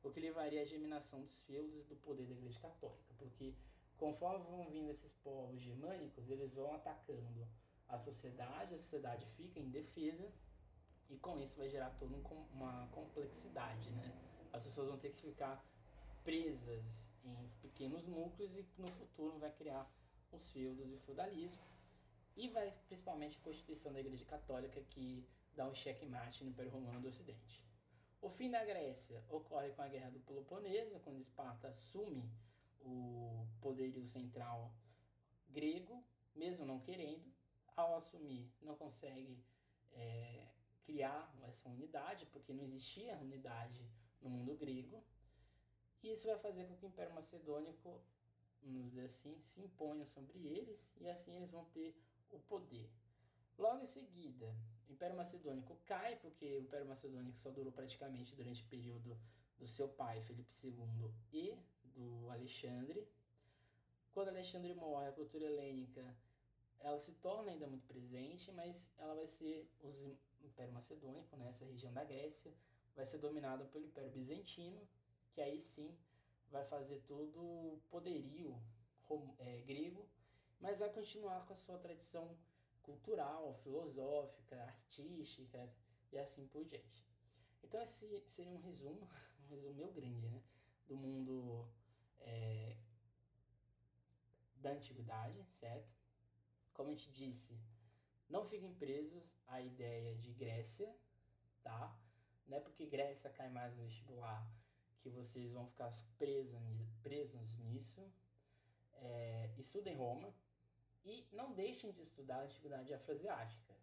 o 0.00 0.12
que 0.12 0.20
levaria 0.20 0.62
à 0.62 0.64
germinação 0.64 1.22
dos 1.22 1.40
feudos 1.40 1.74
e 1.74 1.82
do 1.82 1.96
poder 1.96 2.24
da 2.24 2.34
Igreja 2.34 2.60
Católica, 2.60 3.12
porque 3.18 3.52
conforme 3.96 4.44
vão 4.44 4.70
vindo 4.70 4.90
esses 4.90 5.12
povos 5.14 5.60
germânicos, 5.60 6.30
eles 6.30 6.52
vão 6.52 6.72
atacando 6.72 7.48
a 7.88 7.98
sociedade, 7.98 8.74
a 8.74 8.78
sociedade 8.78 9.26
fica 9.36 9.58
em 9.58 9.70
defesa 9.70 10.30
e 11.10 11.16
com 11.16 11.38
isso 11.38 11.56
vai 11.56 11.68
gerar 11.68 11.90
toda 11.90 12.16
uma 12.52 12.88
complexidade, 12.88 13.90
né? 13.90 14.12
As 14.52 14.64
pessoas 14.64 14.88
vão 14.88 14.98
ter 14.98 15.12
que 15.12 15.22
ficar 15.22 15.64
presas 16.22 17.12
em 17.24 17.48
pequenos 17.60 18.06
núcleos 18.06 18.56
e 18.56 18.66
no 18.78 18.88
futuro 18.88 19.38
vai 19.38 19.52
criar 19.52 19.90
os 20.32 20.50
feudos 20.50 20.90
e 20.90 20.94
o 20.94 20.98
feudalismo 21.00 21.62
e 22.36 22.48
vai 22.48 22.72
principalmente 22.88 23.38
a 23.38 23.42
constituição 23.42 23.92
da 23.92 24.00
Igreja 24.00 24.24
Católica 24.24 24.80
que 24.90 25.26
dá 25.54 25.68
um 25.68 25.74
checkmate 25.74 26.42
no 26.42 26.50
Império 26.50 26.72
Romano 26.72 27.00
do 27.00 27.08
Ocidente. 27.08 27.64
O 28.20 28.28
fim 28.28 28.50
da 28.50 28.64
Grécia 28.64 29.22
ocorre 29.28 29.70
com 29.70 29.82
a 29.82 29.88
Guerra 29.88 30.10
do 30.10 30.18
Peloponeso, 30.20 30.98
quando 31.00 31.20
Esparta 31.20 31.68
assume 31.68 32.28
o 32.80 33.46
poderio 33.60 34.04
central 34.06 34.72
grego, 35.50 36.02
mesmo 36.34 36.64
não 36.64 36.80
querendo, 36.80 37.24
ao 37.76 37.96
assumir, 37.96 38.50
não 38.62 38.76
consegue 38.76 39.42
é, 39.92 40.48
criar 40.84 41.34
essa 41.42 41.68
unidade, 41.68 42.26
porque 42.26 42.52
não 42.52 42.64
existia 42.64 43.16
unidade 43.18 43.88
no 44.20 44.30
mundo 44.30 44.54
grego. 44.54 45.02
E 46.02 46.12
isso 46.12 46.26
vai 46.26 46.38
fazer 46.38 46.64
com 46.66 46.76
que 46.76 46.84
o 46.84 46.88
Império 46.88 47.14
Macedônico, 47.14 48.00
vamos 48.62 48.84
dizer 48.84 49.06
assim, 49.06 49.40
se 49.42 49.60
imponha 49.60 50.04
sobre 50.06 50.38
eles 50.46 50.92
e 51.00 51.08
assim 51.08 51.34
eles 51.36 51.50
vão 51.50 51.64
ter 51.66 51.96
o 52.30 52.38
poder. 52.40 52.90
Logo 53.56 53.82
em 53.82 53.86
seguida, 53.86 54.54
o 54.88 54.92
Império 54.92 55.16
Macedônico 55.16 55.78
cai, 55.86 56.16
porque 56.16 56.56
o 56.56 56.60
Império 56.60 56.86
Macedônico 56.86 57.38
só 57.38 57.50
durou 57.50 57.72
praticamente 57.72 58.34
durante 58.34 58.62
o 58.62 58.66
período 58.66 59.18
do 59.58 59.66
seu 59.66 59.88
pai, 59.88 60.20
Felipe 60.22 60.52
II, 60.62 61.10
e 61.32 61.56
do 61.84 62.28
Alexandre. 62.30 63.08
Quando 64.12 64.28
Alexandre 64.28 64.74
morre, 64.74 65.08
a 65.08 65.12
cultura 65.12 65.44
helênica 65.44 66.04
ela 66.84 66.98
se 66.98 67.12
torna 67.14 67.50
ainda 67.50 67.66
muito 67.66 67.86
presente, 67.86 68.52
mas 68.52 68.92
ela 68.98 69.14
vai 69.14 69.26
ser 69.26 69.68
o 69.80 70.16
Império 70.42 70.72
Macedônico, 70.72 71.34
né, 71.36 71.48
essa 71.48 71.64
região 71.64 71.92
da 71.92 72.04
Grécia, 72.04 72.52
vai 72.94 73.06
ser 73.06 73.18
dominada 73.18 73.64
pelo 73.64 73.86
Império 73.86 74.12
Bizantino, 74.12 74.86
que 75.32 75.40
aí 75.40 75.62
sim 75.62 75.96
vai 76.50 76.64
fazer 76.66 77.02
todo 77.06 77.40
o 77.40 77.80
poderio 77.90 78.54
é, 79.38 79.62
grego, 79.62 80.06
mas 80.60 80.78
vai 80.78 80.90
continuar 80.90 81.46
com 81.46 81.54
a 81.54 81.56
sua 81.56 81.78
tradição 81.78 82.36
cultural, 82.82 83.54
filosófica, 83.62 84.62
artística, 84.62 85.72
e 86.12 86.18
assim 86.18 86.46
por 86.48 86.64
diante. 86.64 87.04
Então 87.62 87.80
esse 87.82 88.22
seria 88.28 88.52
um 88.52 88.60
resumo, 88.60 89.08
um 89.42 89.46
resumo 89.48 89.74
meio 89.74 89.90
grande, 89.90 90.28
né? 90.28 90.42
Do 90.86 90.96
mundo 90.96 91.66
é, 92.20 92.76
da 94.56 94.70
antiguidade, 94.70 95.42
certo? 95.50 96.03
Como 96.74 96.90
a 96.90 96.92
gente 96.92 97.10
disse, 97.12 97.58
não 98.28 98.44
fiquem 98.44 98.74
presos 98.74 99.32
à 99.46 99.60
ideia 99.60 100.14
de 100.16 100.32
Grécia, 100.32 100.94
tá? 101.62 101.96
Não 102.46 102.58
é 102.58 102.60
porque 102.60 102.84
Grécia 102.84 103.30
cai 103.30 103.48
mais 103.48 103.74
no 103.76 103.84
vestibular 103.84 104.46
que 105.00 105.08
vocês 105.08 105.52
vão 105.52 105.66
ficar 105.66 105.90
presos, 106.18 106.60
presos 107.02 107.58
nisso. 107.58 108.02
É, 108.94 109.50
estudem 109.58 109.96
Roma 109.96 110.34
e 111.04 111.26
não 111.32 111.52
deixem 111.52 111.92
de 111.92 112.02
estudar 112.02 112.40
a 112.40 112.44
antiguidade 112.44 112.92
afroasiática. 112.92 113.74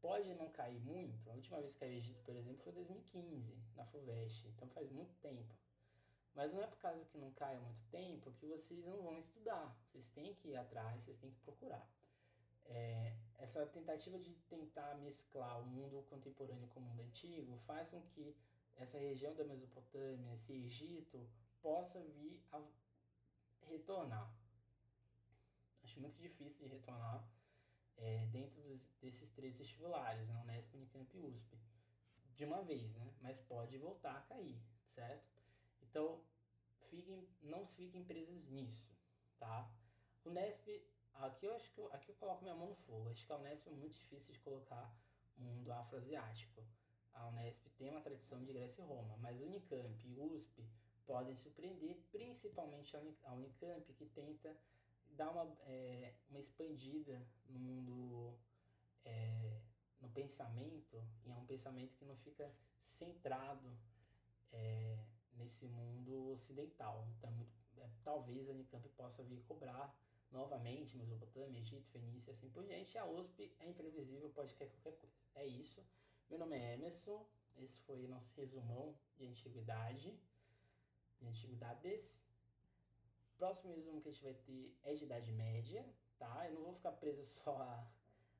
Pode 0.00 0.34
não 0.34 0.50
cair 0.50 0.80
muito. 0.80 1.30
A 1.30 1.34
última 1.34 1.60
vez 1.60 1.72
que 1.72 1.80
caiu 1.80 1.94
Egito, 1.94 2.22
por 2.22 2.36
exemplo, 2.36 2.62
foi 2.62 2.72
em 2.72 2.76
2015, 2.76 3.56
na 3.76 3.84
FUVEST. 3.86 4.46
Então 4.48 4.68
faz 4.68 4.90
muito 4.90 5.14
tempo. 5.16 5.54
Mas 6.38 6.54
não 6.54 6.62
é 6.62 6.68
por 6.68 6.78
causa 6.78 7.04
que 7.06 7.18
não 7.18 7.32
cai 7.32 7.56
há 7.56 7.60
muito 7.60 7.82
tempo 7.90 8.30
que 8.34 8.46
vocês 8.46 8.84
não 8.84 9.02
vão 9.02 9.18
estudar. 9.18 9.76
Vocês 9.82 10.08
têm 10.10 10.36
que 10.36 10.50
ir 10.50 10.56
atrás, 10.56 11.02
vocês 11.02 11.18
têm 11.18 11.32
que 11.32 11.40
procurar. 11.40 11.84
É, 12.66 13.16
essa 13.38 13.66
tentativa 13.66 14.16
de 14.20 14.32
tentar 14.48 14.94
mesclar 14.98 15.60
o 15.60 15.66
mundo 15.66 16.06
contemporâneo 16.08 16.68
com 16.68 16.78
o 16.78 16.82
mundo 16.84 17.02
antigo 17.02 17.58
faz 17.66 17.90
com 17.90 18.00
que 18.10 18.36
essa 18.76 18.96
região 18.96 19.34
da 19.34 19.42
Mesopotâmia, 19.42 20.32
esse 20.32 20.52
Egito, 20.52 21.28
possa 21.60 22.00
vir 22.00 22.40
a 22.52 22.62
retornar. 23.62 24.32
Acho 25.82 26.00
muito 26.00 26.20
difícil 26.20 26.68
de 26.68 26.68
retornar 26.68 27.28
é, 27.96 28.26
dentro 28.26 28.62
dos, 28.62 28.86
desses 29.00 29.28
três 29.32 29.56
vestibulares, 29.56 30.24
né? 30.28 30.40
Unesp, 30.44 30.72
Unicamp 30.76 31.16
e 31.16 31.20
USP, 31.20 31.58
de 32.36 32.44
uma 32.44 32.62
vez, 32.62 32.94
né? 32.94 33.12
Mas 33.20 33.40
pode 33.40 33.76
voltar 33.76 34.18
a 34.18 34.20
cair, 34.20 34.62
certo? 34.94 35.37
Então, 35.90 36.22
fiquem, 36.90 37.28
não 37.42 37.64
fiquem 37.64 38.04
presos 38.04 38.48
nisso, 38.48 38.96
tá? 39.38 39.70
Unesp 40.24 40.68
Aqui 41.18 41.46
eu 41.46 41.54
acho 41.54 41.68
que 41.72 41.80
eu, 41.80 41.92
aqui 41.92 42.10
eu 42.10 42.14
coloco 42.14 42.42
minha 42.42 42.54
mão 42.54 42.68
no 42.68 42.76
fogo. 42.76 43.08
Acho 43.10 43.26
que 43.26 43.32
a 43.32 43.36
Unesp 43.36 43.66
é 43.66 43.72
muito 43.72 43.94
difícil 43.94 44.32
de 44.32 44.38
colocar 44.40 44.94
mundo 45.36 45.72
afroasiático. 45.72 46.64
A 47.12 47.26
Unesp 47.28 47.68
tem 47.76 47.90
uma 47.90 48.00
tradição 48.00 48.38
de 48.38 48.46
Grécia 48.46 48.82
e 48.82 48.84
Roma, 48.84 49.16
mas 49.16 49.40
Unicamp 49.40 50.06
e 50.06 50.20
USP 50.20 50.64
podem 51.04 51.34
surpreender, 51.34 51.96
principalmente 52.12 52.96
a 52.96 53.32
Unicamp, 53.32 53.92
que 53.94 54.06
tenta 54.06 54.56
dar 55.06 55.30
uma, 55.30 55.58
é, 55.62 56.14
uma 56.28 56.38
expandida 56.38 57.26
no 57.46 57.58
mundo, 57.58 58.38
é, 59.04 59.60
no 60.00 60.08
pensamento, 60.10 61.04
e 61.24 61.30
é 61.32 61.36
um 61.36 61.46
pensamento 61.46 61.96
que 61.96 62.04
não 62.04 62.16
fica 62.16 62.54
centrado 62.80 63.76
é, 64.52 65.04
nesse 65.38 65.66
mundo 65.66 66.30
ocidental. 66.30 67.08
Então, 67.16 67.30
muito, 67.30 67.52
é, 67.78 67.88
talvez 68.04 68.48
a 68.48 68.52
Unicamp 68.52 68.88
possa 68.90 69.22
vir 69.22 69.40
cobrar 69.42 69.96
novamente 70.30 70.96
Mesopotâmia, 70.96 71.60
Egito, 71.60 71.88
Fenícia, 71.90 72.32
assim 72.32 72.50
por 72.50 72.64
diante. 72.64 72.98
A 72.98 73.06
USP 73.06 73.52
é 73.60 73.66
imprevisível, 73.66 74.30
pode 74.30 74.54
cair 74.54 74.68
qualquer 74.70 74.98
coisa. 74.98 75.14
É 75.34 75.46
isso. 75.46 75.82
Meu 76.28 76.38
nome 76.38 76.56
é 76.58 76.74
Emerson. 76.74 77.26
Esse 77.56 77.78
foi 77.80 78.06
nosso 78.06 78.32
resumão 78.36 78.94
de 79.16 79.26
antiguidade, 79.26 80.16
de 81.18 81.26
antiguidades. 81.26 82.20
Próximo 83.36 83.74
resumo 83.74 84.00
que 84.00 84.08
a 84.08 84.12
gente 84.12 84.22
vai 84.22 84.34
ter 84.34 84.76
é 84.82 84.94
de 84.94 85.04
Idade 85.04 85.32
Média, 85.32 85.84
tá? 86.18 86.46
Eu 86.48 86.54
não 86.54 86.62
vou 86.64 86.74
ficar 86.74 86.92
preso 86.92 87.24
só 87.42 87.56
à, 87.56 87.90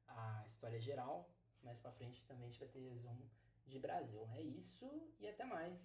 à 0.08 0.44
história 0.46 0.80
geral, 0.80 1.30
mais 1.62 1.78
para 1.78 1.92
frente 1.92 2.22
também 2.26 2.46
a 2.46 2.48
gente 2.50 2.60
vai 2.60 2.68
ter 2.68 2.80
resumo 2.80 3.28
de 3.66 3.78
Brasil. 3.78 4.28
É 4.34 4.42
isso 4.42 4.86
e 5.18 5.26
até 5.26 5.44
mais. 5.44 5.78